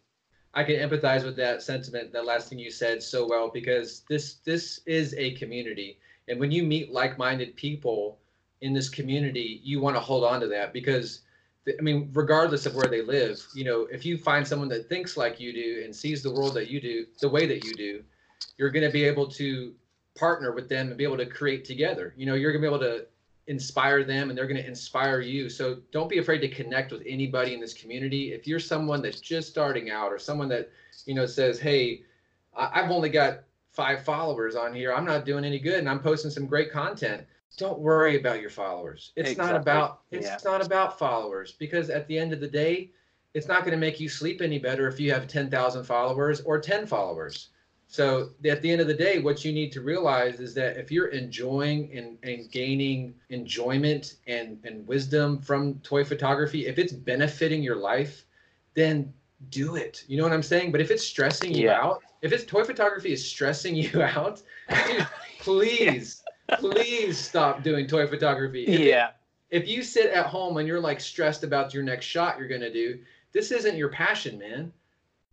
I 0.54 0.63
can 0.63 0.76
empathize 0.78 1.24
with 1.24 1.36
that 1.36 1.62
sentiment, 1.62 2.12
that 2.13 2.26
last 2.26 2.50
thing 2.50 2.58
you 2.58 2.72
said 2.72 3.04
so 3.04 3.28
well, 3.28 3.52
because 3.54 4.04
this 4.10 4.36
this 4.46 4.82
is 4.88 5.13
a 5.16 5.34
community, 5.36 6.00
and 6.28 6.40
when 6.40 6.52
you 6.52 6.63
meet 6.63 6.92
like-minded 6.92 7.56
people 7.56 8.18
in 8.62 8.74
this 8.74 8.90
community, 8.90 9.62
you 9.63 9.80
want 9.80 9.96
to 9.96 10.00
hold 10.00 10.24
on 10.24 10.42
to 10.42 10.48
that 10.48 10.74
because 10.74 11.22
I 11.68 11.82
mean, 11.82 12.10
regardless 12.14 12.66
of 12.66 12.76
where 12.76 12.88
they 12.88 13.02
live, 13.02 13.46
you 13.54 13.64
know, 13.64 13.88
if 13.92 14.06
you 14.06 14.18
find 14.18 14.48
someone 14.48 14.70
that 14.70 14.88
thinks 14.88 15.18
like 15.18 15.40
you 15.40 15.52
do 15.52 15.82
and 15.84 15.96
sees 15.96 16.24
the 16.24 16.32
world 16.32 16.54
that 16.54 16.70
you 16.70 16.80
do, 16.80 17.06
the 17.20 17.30
way 17.30 17.46
that 17.46 17.64
you 17.64 17.74
do, 17.74 18.04
you're 18.58 18.70
going 18.70 18.86
to 18.86 18.92
be 18.92 19.04
able 19.04 19.28
to 19.28 19.74
partner 20.16 20.52
with 20.52 20.70
them 20.70 20.88
and 20.88 20.98
be 20.98 21.04
able 21.04 21.18
to 21.18 21.26
create 21.26 21.66
together. 21.66 22.14
You 22.18 22.26
know, 22.26 22.36
you're 22.36 22.52
going 22.52 22.62
to 22.62 22.70
be 22.70 22.76
able 22.76 22.86
to 22.86 23.06
inspire 23.48 24.04
them 24.04 24.30
and 24.30 24.38
they're 24.38 24.48
going 24.48 24.62
to 24.62 24.68
inspire 24.68 25.22
you. 25.22 25.50
So 25.50 25.78
don't 25.92 26.10
be 26.10 26.20
afraid 26.20 26.40
to 26.40 26.48
connect 26.48 26.92
with 26.92 27.04
anybody 27.06 27.54
in 27.54 27.60
this 27.60 27.74
community. 27.74 28.34
If 28.34 28.48
you're 28.48 28.60
someone 28.60 29.02
that's 29.02 29.22
just 29.22 29.50
starting 29.50 29.90
out 29.90 30.12
or 30.12 30.20
someone 30.20 30.50
that, 30.50 30.70
you 31.06 31.16
know, 31.16 31.26
says, 31.26 31.60
hey, 31.60 32.02
I've 32.56 32.92
only 32.92 33.10
got 33.10 33.44
five 33.72 34.04
followers 34.04 34.56
on 34.56 34.74
here, 34.74 34.94
I'm 34.94 35.06
not 35.06 35.26
doing 35.26 35.46
any 35.46 35.60
good 35.60 35.80
and 35.80 35.90
I'm 35.90 36.00
posting 36.00 36.32
some 36.32 36.48
great 36.48 36.72
content 36.72 37.26
don't 37.58 37.80
worry 37.80 38.20
about 38.20 38.42
your 38.42 38.50
followers. 38.50 39.12
It's 39.16 39.32
exactly. 39.32 39.54
not 39.54 39.62
about 39.62 40.02
it's 40.12 40.28
yeah. 40.28 40.38
not 40.46 40.66
about 40.66 41.00
followers 41.00 41.54
because 41.54 41.90
at 41.90 42.08
the 42.08 42.18
end 42.18 42.34
of 42.34 42.40
the 42.40 42.48
day, 42.48 42.92
it's 43.34 43.48
not 43.48 43.62
going 43.62 43.72
to 43.72 43.78
make 43.78 44.00
you 44.00 44.10
sleep 44.10 44.42
any 44.42 44.60
better 44.60 44.88
if 44.88 45.00
you 45.00 45.12
have 45.12 45.28
10,000 45.28 45.84
followers 45.84 46.42
or 46.42 46.60
10 46.60 46.88
followers. 46.88 47.50
So 47.88 48.32
at 48.46 48.62
the 48.62 48.72
end 48.72 48.82
of 48.82 48.88
the 48.88 48.94
day, 48.94 49.20
what 49.20 49.46
you 49.46 49.54
need 49.54 49.72
to 49.72 49.82
realize 49.82 50.40
is 50.40 50.54
that 50.56 50.78
if 50.78 50.92
you're 50.92 51.08
enjoying 51.08 51.90
and, 51.98 52.18
and 52.24 52.52
gaining 52.52 53.14
enjoyment 53.30 54.16
and, 54.28 54.60
and 54.66 54.86
wisdom 54.88 55.40
from 55.40 55.76
toy 55.80 56.04
photography, 56.04 56.68
if 56.68 56.78
it's 56.78 56.92
benefiting 56.92 57.63
your 57.63 57.78
life, 57.78 58.26
then 58.74 59.13
do 59.50 59.76
it. 59.76 60.04
You 60.08 60.17
know 60.17 60.24
what 60.24 60.34
I'm 60.34 60.44
saying? 60.44 60.71
But 60.71 60.82
if 60.82 60.92
it's 60.92 61.04
stressing 61.04 61.54
you 61.54 61.65
yeah. 61.65 61.82
out, 61.82 62.02
if 62.21 62.34
it's 62.34 62.44
toy 62.44 62.65
photography 62.65 63.13
is 63.13 63.26
stressing 63.26 63.76
you 63.76 64.02
out, 64.02 64.42
dude, 64.69 65.08
please 65.40 66.24
please 66.54 67.17
stop 67.17 67.63
doing 67.63 67.87
toy 67.87 68.08
photography. 68.08 68.65
If 68.65 68.79
yeah. 68.79 69.08
It, 69.50 69.63
if 69.63 69.67
you 69.67 69.83
sit 69.83 70.12
at 70.12 70.25
home 70.25 70.58
and 70.58 70.67
you're 70.67 70.79
like 70.79 71.00
stressed 71.00 71.43
about 71.43 71.73
your 71.73 71.83
next 71.83 72.06
shot 72.06 72.37
you're 72.37 72.48
going 72.48 72.62
to 72.62 72.71
do, 72.71 73.00
this 73.31 73.52
isn't 73.52 73.77
your 73.77 73.89
passion, 73.89 74.37
man. 74.37 74.71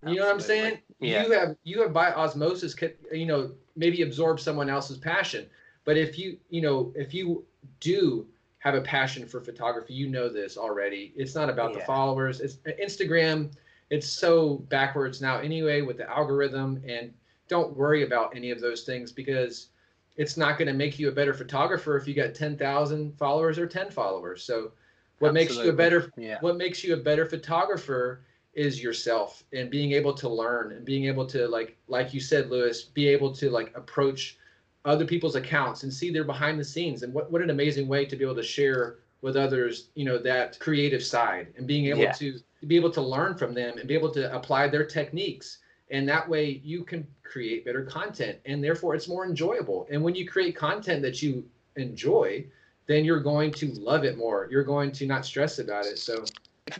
You 0.06 0.16
know 0.16 0.26
what 0.26 0.34
I'm 0.34 0.40
saying? 0.40 0.78
Yeah. 1.00 1.24
You 1.24 1.32
have 1.32 1.56
you 1.64 1.82
have 1.82 1.92
by 1.92 2.12
osmosis, 2.12 2.74
you 3.10 3.26
know, 3.26 3.52
maybe 3.74 4.02
absorb 4.02 4.38
someone 4.38 4.68
else's 4.68 4.98
passion. 4.98 5.46
But 5.84 5.96
if 5.96 6.18
you, 6.18 6.36
you 6.50 6.60
know, 6.60 6.92
if 6.94 7.14
you 7.14 7.44
do 7.80 8.26
have 8.58 8.74
a 8.74 8.80
passion 8.80 9.26
for 9.26 9.40
photography, 9.40 9.94
you 9.94 10.08
know 10.08 10.28
this 10.28 10.56
already. 10.56 11.12
It's 11.16 11.34
not 11.34 11.50
about 11.50 11.72
Yeah. 11.72 11.80
the 11.80 11.84
followers. 11.84 12.40
It's 12.40 12.56
Instagram. 12.82 13.52
It's 13.90 14.06
so 14.06 14.56
backwards 14.68 15.20
now 15.20 15.38
anyway 15.38 15.82
with 15.82 15.98
the 15.98 16.10
algorithm 16.10 16.82
and 16.86 17.12
don't 17.48 17.76
worry 17.76 18.02
about 18.02 18.34
any 18.34 18.50
of 18.50 18.60
those 18.60 18.82
things 18.84 19.12
because 19.12 19.68
it's 20.16 20.36
not 20.36 20.58
going 20.58 20.68
to 20.68 20.74
make 20.74 20.98
you 20.98 21.08
a 21.08 21.12
better 21.12 21.34
photographer 21.34 21.96
if 21.96 22.06
you 22.06 22.14
got 22.14 22.34
10,000 22.34 23.16
followers 23.18 23.58
or 23.58 23.66
10 23.66 23.90
followers. 23.90 24.42
So 24.44 24.72
what 25.18 25.32
makes 25.34 25.56
you 25.56 25.70
a 25.70 25.72
better 25.72 26.10
Yeah. 26.16 26.38
what 26.40 26.56
makes 26.56 26.84
you 26.84 26.94
a 26.94 26.96
better 26.96 27.26
photographer 27.26 28.20
is 28.52 28.82
yourself 28.82 29.42
and 29.52 29.70
being 29.70 29.92
able 29.92 30.14
to 30.14 30.28
learn 30.28 30.72
and 30.72 30.84
being 30.84 31.06
able 31.06 31.26
to 31.26 31.48
like 31.48 31.76
like 31.88 32.14
you 32.14 32.20
said 32.20 32.50
lewis 32.50 32.82
be 32.82 33.08
able 33.08 33.32
to 33.34 33.50
like 33.50 33.76
approach 33.76 34.38
other 34.84 35.04
people's 35.04 35.34
accounts 35.34 35.82
and 35.82 35.92
see 35.92 36.10
their 36.10 36.24
behind 36.24 36.58
the 36.60 36.64
scenes 36.64 37.02
and 37.02 37.12
what, 37.12 37.30
what 37.32 37.42
an 37.42 37.50
amazing 37.50 37.88
way 37.88 38.04
to 38.04 38.16
be 38.16 38.24
able 38.24 38.34
to 38.34 38.42
share 38.42 38.98
with 39.22 39.36
others 39.36 39.88
you 39.94 40.04
know 40.04 40.18
that 40.18 40.58
creative 40.60 41.02
side 41.02 41.48
and 41.56 41.66
being 41.66 41.86
able 41.86 42.02
Yeah. 42.02 42.12
to 42.12 42.38
be 42.66 42.76
able 42.76 42.90
to 42.90 43.00
learn 43.00 43.34
from 43.36 43.54
them 43.54 43.78
and 43.78 43.88
be 43.88 43.94
able 43.94 44.10
to 44.12 44.32
apply 44.34 44.68
their 44.68 44.84
techniques 44.84 45.58
and 45.90 46.08
that 46.08 46.28
way 46.28 46.60
you 46.64 46.84
can 46.84 47.06
create 47.22 47.64
better 47.64 47.84
content 47.84 48.38
and 48.46 48.62
therefore 48.62 48.94
it's 48.94 49.08
more 49.08 49.26
enjoyable. 49.26 49.86
And 49.90 50.02
when 50.02 50.14
you 50.14 50.26
create 50.26 50.56
content 50.56 51.02
that 51.02 51.22
you 51.22 51.44
enjoy 51.76 52.44
then 52.86 53.04
you're 53.04 53.20
going 53.20 53.50
to 53.50 53.72
love 53.72 54.04
it 54.04 54.18
more. 54.18 54.46
You're 54.50 54.64
going 54.64 54.92
to 54.92 55.06
not 55.06 55.24
stress 55.24 55.58
about 55.58 55.86
it. 55.86 55.98
So 55.98 56.24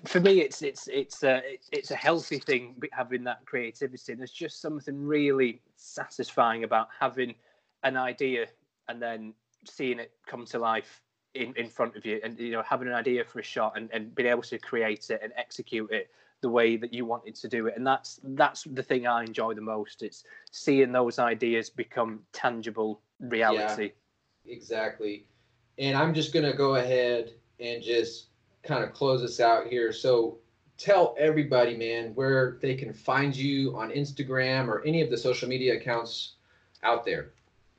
for 0.04 0.20
me 0.20 0.40
it's 0.40 0.62
it's 0.62 0.88
it's 0.88 1.22
a 1.22 1.42
it's 1.72 1.90
a 1.90 1.96
healthy 1.96 2.38
thing 2.38 2.76
having 2.92 3.24
that 3.24 3.44
creativity. 3.46 4.14
There's 4.14 4.32
just 4.32 4.60
something 4.60 5.06
really 5.06 5.60
satisfying 5.76 6.64
about 6.64 6.88
having 6.98 7.34
an 7.82 7.96
idea 7.96 8.46
and 8.88 9.00
then 9.00 9.34
seeing 9.66 9.98
it 9.98 10.12
come 10.26 10.44
to 10.46 10.58
life 10.58 11.00
in, 11.34 11.52
in 11.56 11.68
front 11.68 11.96
of 11.96 12.04
you 12.06 12.20
and 12.22 12.38
you 12.38 12.52
know 12.52 12.62
having 12.62 12.88
an 12.88 12.94
idea 12.94 13.24
for 13.24 13.40
a 13.40 13.42
shot 13.42 13.76
and, 13.76 13.90
and 13.92 14.14
being 14.14 14.28
able 14.28 14.42
to 14.42 14.58
create 14.58 15.10
it 15.10 15.20
and 15.22 15.32
execute 15.36 15.90
it 15.90 16.10
the 16.40 16.48
way 16.48 16.76
that 16.76 16.92
you 16.92 17.04
wanted 17.04 17.34
to 17.34 17.48
do 17.48 17.66
it 17.66 17.74
and 17.76 17.86
that's 17.86 18.20
that's 18.34 18.64
the 18.72 18.82
thing 18.82 19.06
i 19.06 19.22
enjoy 19.22 19.54
the 19.54 19.60
most 19.60 20.02
it's 20.02 20.24
seeing 20.50 20.92
those 20.92 21.18
ideas 21.18 21.70
become 21.70 22.20
tangible 22.32 23.00
reality 23.20 23.90
Exactly. 24.46 25.26
And 25.78 25.96
I'm 25.96 26.14
just 26.14 26.32
going 26.32 26.44
to 26.44 26.56
go 26.56 26.76
ahead 26.76 27.32
and 27.60 27.82
just 27.82 28.26
kind 28.62 28.84
of 28.84 28.92
close 28.92 29.22
this 29.22 29.40
out 29.40 29.66
here. 29.66 29.92
So 29.92 30.38
tell 30.78 31.14
everybody, 31.18 31.76
man, 31.76 32.14
where 32.14 32.58
they 32.60 32.74
can 32.74 32.92
find 32.92 33.34
you 33.34 33.76
on 33.76 33.90
Instagram 33.90 34.68
or 34.68 34.84
any 34.84 35.00
of 35.02 35.10
the 35.10 35.18
social 35.18 35.48
media 35.48 35.76
accounts 35.76 36.34
out 36.82 37.04
there. 37.04 37.32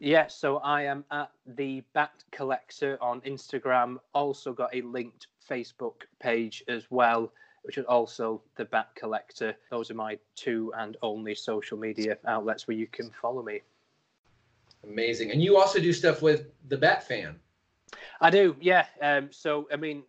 Yeah, 0.06 0.28
so 0.28 0.58
I 0.58 0.84
am 0.84 1.04
at 1.10 1.32
the 1.48 1.82
Bat 1.94 2.26
Collector 2.30 3.00
on 3.02 3.22
Instagram. 3.22 3.98
Also 4.14 4.54
got 4.54 4.70
a 4.72 4.84
linked 4.84 5.26
Facebook 5.50 6.04
page 6.20 6.64
as 6.68 6.84
well, 6.92 7.34
which 7.64 7.80
is 7.80 7.86
also 7.86 8.44
the 8.56 8.66
Bat 8.66 8.90
Collector. 8.94 9.56
Those 9.72 9.90
are 9.90 9.96
my 9.96 10.20
two 10.36 10.72
and 10.78 10.96
only 11.02 11.34
social 11.34 11.76
media 11.76 12.20
outlets 12.28 12.68
where 12.68 12.78
you 12.78 12.86
can 12.86 13.10
follow 13.20 13.42
me. 13.42 13.62
Amazing. 14.84 15.32
And 15.32 15.42
you 15.42 15.58
also 15.58 15.80
do 15.80 15.92
stuff 15.92 16.22
with 16.22 16.52
the 16.68 16.78
Bat 16.78 17.08
Fan. 17.08 17.40
I 18.22 18.30
do, 18.30 18.56
yeah. 18.62 18.86
Um, 19.02 19.30
so 19.32 19.68
I 19.74 19.76
mean, 19.76 20.04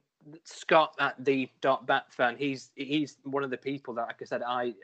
Scott 0.45 0.95
at 0.99 1.15
the 1.25 1.49
dot 1.61 1.87
bat 1.87 2.07
fan, 2.11 2.37
he's 2.37 2.71
he's 2.75 3.19
one 3.25 3.45
of 3.45 3.51
the 3.51 3.57
people 3.57 3.95
that, 3.95 4.09
like 4.09 4.23
I 4.23 4.25
said, 4.25 4.43
I 4.43 4.75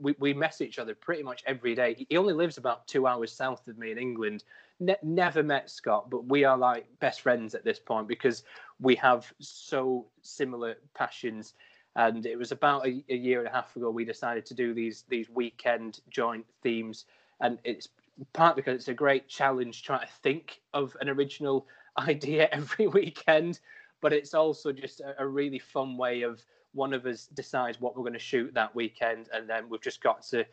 we, 0.00 0.14
we 0.18 0.34
mess 0.34 0.60
each 0.60 0.78
other 0.78 0.94
pretty 0.94 1.22
much 1.22 1.42
every 1.46 1.74
day. 1.74 2.06
He 2.08 2.16
only 2.16 2.34
lives 2.34 2.58
about 2.58 2.86
two 2.86 3.06
hours 3.06 3.32
south 3.32 3.66
of 3.68 3.78
me 3.78 3.90
in 3.90 3.98
England. 3.98 4.44
Ne- 4.78 4.96
never 5.02 5.42
met 5.42 5.70
Scott, 5.70 6.10
but 6.10 6.26
we 6.26 6.44
are 6.44 6.56
like 6.56 6.86
best 7.00 7.20
friends 7.22 7.54
at 7.54 7.64
this 7.64 7.78
point 7.78 8.08
because 8.08 8.44
we 8.80 8.94
have 8.96 9.32
so 9.40 10.06
similar 10.22 10.76
passions. 10.94 11.54
And 11.96 12.24
it 12.24 12.38
was 12.38 12.52
about 12.52 12.86
a, 12.86 13.02
a 13.08 13.16
year 13.16 13.40
and 13.40 13.48
a 13.48 13.52
half 13.52 13.74
ago 13.74 13.90
we 13.90 14.04
decided 14.04 14.46
to 14.46 14.54
do 14.54 14.74
these 14.74 15.04
these 15.08 15.28
weekend 15.28 16.00
joint 16.10 16.46
themes, 16.62 17.06
and 17.40 17.58
it's 17.64 17.88
part 18.32 18.56
because 18.56 18.74
it's 18.74 18.88
a 18.88 18.94
great 18.94 19.28
challenge 19.28 19.82
trying 19.82 20.06
to 20.06 20.12
think 20.22 20.60
of 20.72 20.96
an 21.00 21.08
original 21.08 21.66
idea 21.98 22.48
every 22.52 22.86
weekend, 22.86 23.60
but 24.00 24.12
it's 24.12 24.34
also 24.34 24.72
just 24.72 25.00
a, 25.00 25.14
a 25.22 25.26
really 25.26 25.58
fun 25.58 25.96
way 25.96 26.22
of 26.22 26.42
one 26.72 26.92
of 26.92 27.06
us 27.06 27.26
decides 27.26 27.80
what 27.80 27.96
we're 27.96 28.02
going 28.02 28.12
to 28.12 28.18
shoot 28.18 28.54
that 28.54 28.74
weekend, 28.74 29.28
and 29.32 29.48
then 29.48 29.68
we've 29.68 29.80
just 29.80 30.02
got 30.02 30.22
to 30.28 30.44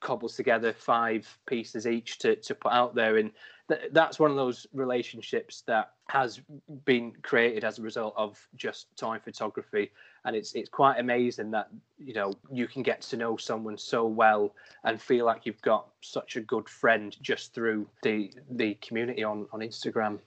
cobble 0.00 0.28
together 0.28 0.72
five 0.72 1.26
pieces 1.46 1.86
each 1.86 2.18
to, 2.18 2.36
to 2.36 2.54
put 2.54 2.72
out 2.72 2.94
there. 2.94 3.16
And 3.16 3.30
th- 3.68 3.90
that's 3.92 4.18
one 4.18 4.30
of 4.30 4.36
those 4.36 4.66
relationships 4.72 5.62
that 5.66 5.92
has 6.08 6.40
been 6.84 7.12
created 7.22 7.64
as 7.64 7.78
a 7.78 7.82
result 7.82 8.14
of 8.16 8.38
just 8.54 8.94
toy 8.96 9.18
photography. 9.18 9.90
And 10.24 10.36
it's 10.36 10.54
it's 10.54 10.68
quite 10.68 10.98
amazing 10.98 11.50
that 11.52 11.68
you 11.98 12.14
know 12.14 12.34
you 12.50 12.66
can 12.66 12.82
get 12.82 13.00
to 13.02 13.16
know 13.16 13.36
someone 13.36 13.78
so 13.78 14.06
well 14.06 14.54
and 14.84 15.00
feel 15.00 15.24
like 15.26 15.46
you've 15.46 15.62
got 15.62 15.88
such 16.02 16.36
a 16.36 16.40
good 16.40 16.68
friend 16.68 17.16
just 17.22 17.54
through 17.54 17.88
the 18.02 18.32
the 18.50 18.74
community 18.74 19.24
on 19.24 19.46
on 19.52 19.60
Instagram. 19.60 20.18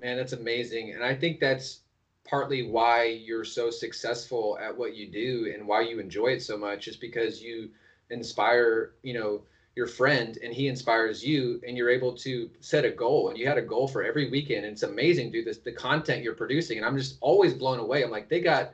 Man, 0.00 0.16
that's 0.16 0.32
amazing. 0.32 0.92
And 0.92 1.02
I 1.02 1.14
think 1.14 1.40
that's 1.40 1.80
partly 2.24 2.68
why 2.68 3.04
you're 3.04 3.44
so 3.44 3.70
successful 3.70 4.58
at 4.60 4.76
what 4.76 4.94
you 4.94 5.08
do 5.10 5.52
and 5.54 5.66
why 5.66 5.82
you 5.82 6.00
enjoy 6.00 6.28
it 6.28 6.42
so 6.42 6.56
much 6.56 6.88
is 6.88 6.96
because 6.96 7.40
you 7.40 7.70
inspire, 8.10 8.92
you 9.02 9.14
know, 9.14 9.42
your 9.74 9.86
friend 9.86 10.38
and 10.42 10.52
he 10.54 10.68
inspires 10.68 11.24
you 11.24 11.60
and 11.66 11.76
you're 11.76 11.90
able 11.90 12.12
to 12.14 12.50
set 12.60 12.84
a 12.84 12.90
goal. 12.90 13.28
And 13.28 13.38
you 13.38 13.46
had 13.46 13.58
a 13.58 13.62
goal 13.62 13.86
for 13.86 14.02
every 14.02 14.30
weekend. 14.30 14.64
And 14.64 14.72
it's 14.72 14.82
amazing 14.82 15.30
dude 15.30 15.46
this 15.46 15.58
the 15.58 15.72
content 15.72 16.22
you're 16.22 16.34
producing. 16.34 16.78
And 16.78 16.86
i'm 16.86 16.96
just 16.96 17.18
always 17.20 17.54
blown 17.54 17.78
away. 17.78 18.02
I'm 18.02 18.10
like 18.10 18.28
they 18.28 18.40
got 18.40 18.72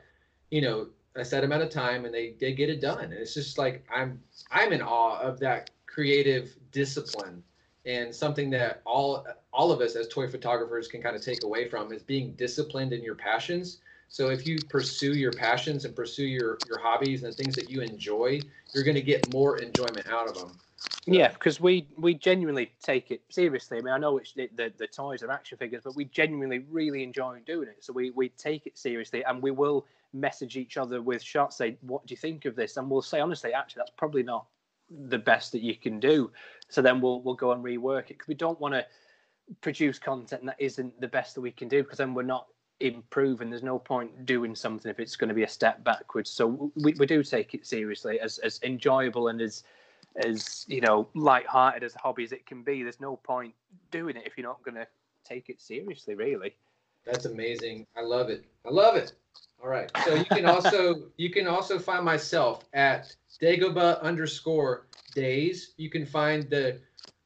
you 0.49 0.61
know 0.61 0.87
a 1.15 1.25
set 1.25 1.43
amount 1.43 1.61
of 1.61 1.69
time 1.69 2.05
and 2.05 2.13
they 2.13 2.35
they 2.39 2.53
get 2.53 2.69
it 2.69 2.81
done. 2.81 3.03
And 3.03 3.13
it's 3.13 3.33
just 3.33 3.57
like 3.57 3.85
i'm 3.93 4.21
i'm 4.49 4.71
in 4.71 4.81
awe 4.81 5.19
of 5.19 5.39
that 5.41 5.69
creative 5.85 6.55
discipline 6.71 7.43
and 7.85 8.13
something 8.13 8.49
that 8.49 8.81
all 8.85 9.25
all 9.51 9.71
of 9.71 9.81
us 9.81 9.95
as 9.95 10.07
toy 10.07 10.27
photographers 10.27 10.87
can 10.87 11.01
kind 11.01 11.15
of 11.15 11.21
take 11.21 11.43
away 11.43 11.67
from 11.67 11.91
is 11.91 12.03
being 12.03 12.33
disciplined 12.33 12.93
in 12.93 13.03
your 13.03 13.15
passions 13.15 13.79
so 14.09 14.29
if 14.29 14.45
you 14.45 14.61
pursue 14.63 15.15
your 15.15 15.33
passions 15.33 15.85
and 15.85 15.95
pursue 15.95 16.25
your 16.25 16.61
your 16.65 16.77
hobbies 16.79 17.23
and 17.23 17.31
the 17.31 17.35
things 17.35 17.55
that 17.55 17.69
you 17.69 17.81
enjoy 17.81 18.45
you're 18.73 18.83
going 18.83 18.95
to 18.95 19.01
get 19.01 19.27
more 19.27 19.59
enjoyment 19.59 20.07
out 20.07 20.27
of 20.27 20.35
them 20.35 20.59
Yeah, 21.05 21.33
because 21.33 21.59
we 21.59 21.89
we 21.97 22.13
genuinely 22.13 22.71
take 22.81 23.11
it 23.11 23.23
seriously. 23.29 23.77
I 23.77 23.81
mean, 23.81 23.93
I 23.93 23.97
know 23.97 24.17
it's 24.19 24.33
the, 24.33 24.49
the 24.55 24.71
the 24.77 24.87
toys 24.87 25.21
are 25.21 25.31
action 25.31 25.57
figures, 25.57 25.83
but 25.83 25.95
we 25.95 26.05
genuinely 26.05 26.59
really 26.59 27.03
enjoy 27.03 27.41
doing 27.45 27.67
it. 27.67 27.83
So 27.83 27.91
we 27.91 28.11
we 28.11 28.29
take 28.29 28.67
it 28.67 28.77
seriously, 28.77 29.23
and 29.25 29.41
we 29.41 29.51
will 29.51 29.85
message 30.13 30.55
each 30.55 30.77
other 30.77 31.01
with 31.01 31.21
shots. 31.21 31.57
Say, 31.57 31.77
what 31.81 32.05
do 32.05 32.13
you 32.13 32.17
think 32.17 32.45
of 32.45 32.55
this? 32.55 32.77
And 32.77 32.89
we'll 32.89 33.01
say 33.01 33.19
honestly, 33.19 33.53
actually, 33.53 33.81
that's 33.81 33.91
probably 33.97 34.23
not 34.23 34.45
the 35.07 35.17
best 35.17 35.51
that 35.51 35.61
you 35.61 35.75
can 35.75 35.99
do. 35.99 36.31
So 36.69 36.81
then 36.81 37.01
we'll 37.01 37.21
we'll 37.21 37.35
go 37.35 37.51
and 37.51 37.63
rework 37.63 38.05
it 38.05 38.17
because 38.17 38.27
we 38.27 38.35
don't 38.35 38.59
want 38.59 38.73
to 38.73 38.85
produce 39.61 39.99
content 39.99 40.45
that 40.45 40.55
isn't 40.59 40.99
the 41.01 41.07
best 41.07 41.35
that 41.35 41.41
we 41.41 41.51
can 41.51 41.67
do 41.67 41.83
because 41.83 41.97
then 41.97 42.13
we're 42.13 42.23
not 42.23 42.47
improving. 42.79 43.49
There's 43.49 43.63
no 43.63 43.79
point 43.79 44.25
doing 44.25 44.55
something 44.55 44.89
if 44.89 44.99
it's 44.99 45.15
going 45.15 45.29
to 45.29 45.33
be 45.33 45.43
a 45.43 45.47
step 45.47 45.83
backwards. 45.83 46.29
So 46.29 46.71
we, 46.75 46.93
we 46.93 47.05
do 47.05 47.23
take 47.23 47.53
it 47.53 47.65
seriously 47.65 48.19
as 48.19 48.37
as 48.39 48.59
enjoyable 48.63 49.27
and 49.27 49.41
as 49.41 49.63
as 50.17 50.65
you 50.67 50.81
know 50.81 51.07
light-hearted 51.15 51.83
as 51.83 51.95
a 51.95 51.99
hobby 51.99 52.23
as 52.23 52.31
it 52.31 52.45
can 52.45 52.61
be 52.61 52.83
there's 52.83 52.99
no 52.99 53.15
point 53.15 53.53
doing 53.89 54.15
it 54.15 54.23
if 54.27 54.37
you're 54.37 54.47
not 54.47 54.61
going 54.63 54.75
to 54.75 54.85
take 55.25 55.49
it 55.49 55.59
seriously 55.59 56.13
really 56.13 56.55
That's 57.05 57.25
amazing. 57.25 57.87
I 57.97 58.01
love 58.01 58.29
it. 58.29 58.45
I 58.65 58.69
love 58.69 58.95
it. 58.95 59.13
All 59.63 59.69
right. 59.69 59.89
So 60.03 60.15
you 60.15 60.25
can 60.25 60.45
also 60.45 61.03
you 61.17 61.29
can 61.29 61.47
also 61.47 61.79
find 61.79 62.03
myself 62.03 62.65
at 62.73 63.15
Dagoba 63.41 64.01
underscore 64.01 64.87
days. 65.15 65.73
You 65.77 65.89
can 65.89 66.05
find 66.05 66.49
the 66.49 66.81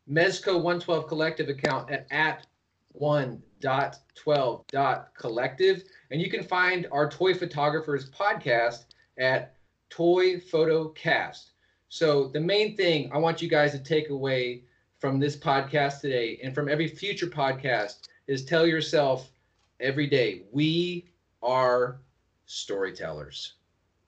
Mezco 0.07 0.53
112 0.53 1.07
collective 1.07 1.49
account 1.49 1.89
at 1.89 2.05
at 2.11 2.45
one 2.89 3.41
dot 3.59 3.97
twelve 4.13 4.65
dot 4.67 5.13
collective. 5.17 5.83
And 6.11 6.21
you 6.21 6.29
can 6.29 6.43
find 6.43 6.85
our 6.91 7.09
toy 7.09 7.33
photographers 7.33 8.11
podcast 8.11 8.85
at 9.17 9.55
Toy 9.89 10.39
Photo 10.39 10.89
Cast. 10.89 11.53
So 11.89 12.27
the 12.27 12.39
main 12.39 12.77
thing 12.77 13.09
I 13.11 13.17
want 13.17 13.41
you 13.41 13.49
guys 13.49 13.71
to 13.71 13.79
take 13.79 14.11
away 14.11 14.61
from 14.99 15.19
this 15.19 15.35
podcast 15.35 16.01
today 16.01 16.39
and 16.43 16.53
from 16.53 16.69
every 16.69 16.87
future 16.87 17.27
podcast 17.27 18.07
is 18.27 18.45
tell 18.45 18.67
yourself 18.67 19.31
every 19.79 20.05
day 20.05 20.43
we 20.51 21.09
are 21.41 21.99
storytellers. 22.47 23.53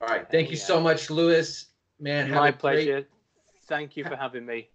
All 0.00 0.08
right. 0.08 0.28
Thank 0.30 0.50
you 0.50 0.56
Yeah. 0.56 0.64
so 0.64 0.80
much, 0.80 1.10
Lewis. 1.10 1.66
Man, 2.00 2.26
have 2.28 2.36
my 2.36 2.48
a 2.48 2.50
great- 2.52 2.58
pleasure 2.58 3.06
thank 3.66 3.96
you 3.96 4.04
for 4.04 4.16
having 4.16 4.44
me 4.44 4.68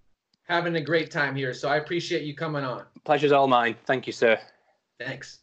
having 0.44 0.76
a 0.76 0.82
great 0.82 1.10
time 1.12 1.36
here. 1.36 1.54
So 1.54 1.68
I 1.68 1.78
appreciate 1.78 2.24
you 2.24 2.36
coming 2.36 2.64
on. 2.64 2.86
pleasure's 3.04 3.32
all 3.32 3.48
mine 3.48 3.76
thank 3.86 4.06
you 4.08 4.14
sir 4.14 4.40
Thanks. 5.00 5.40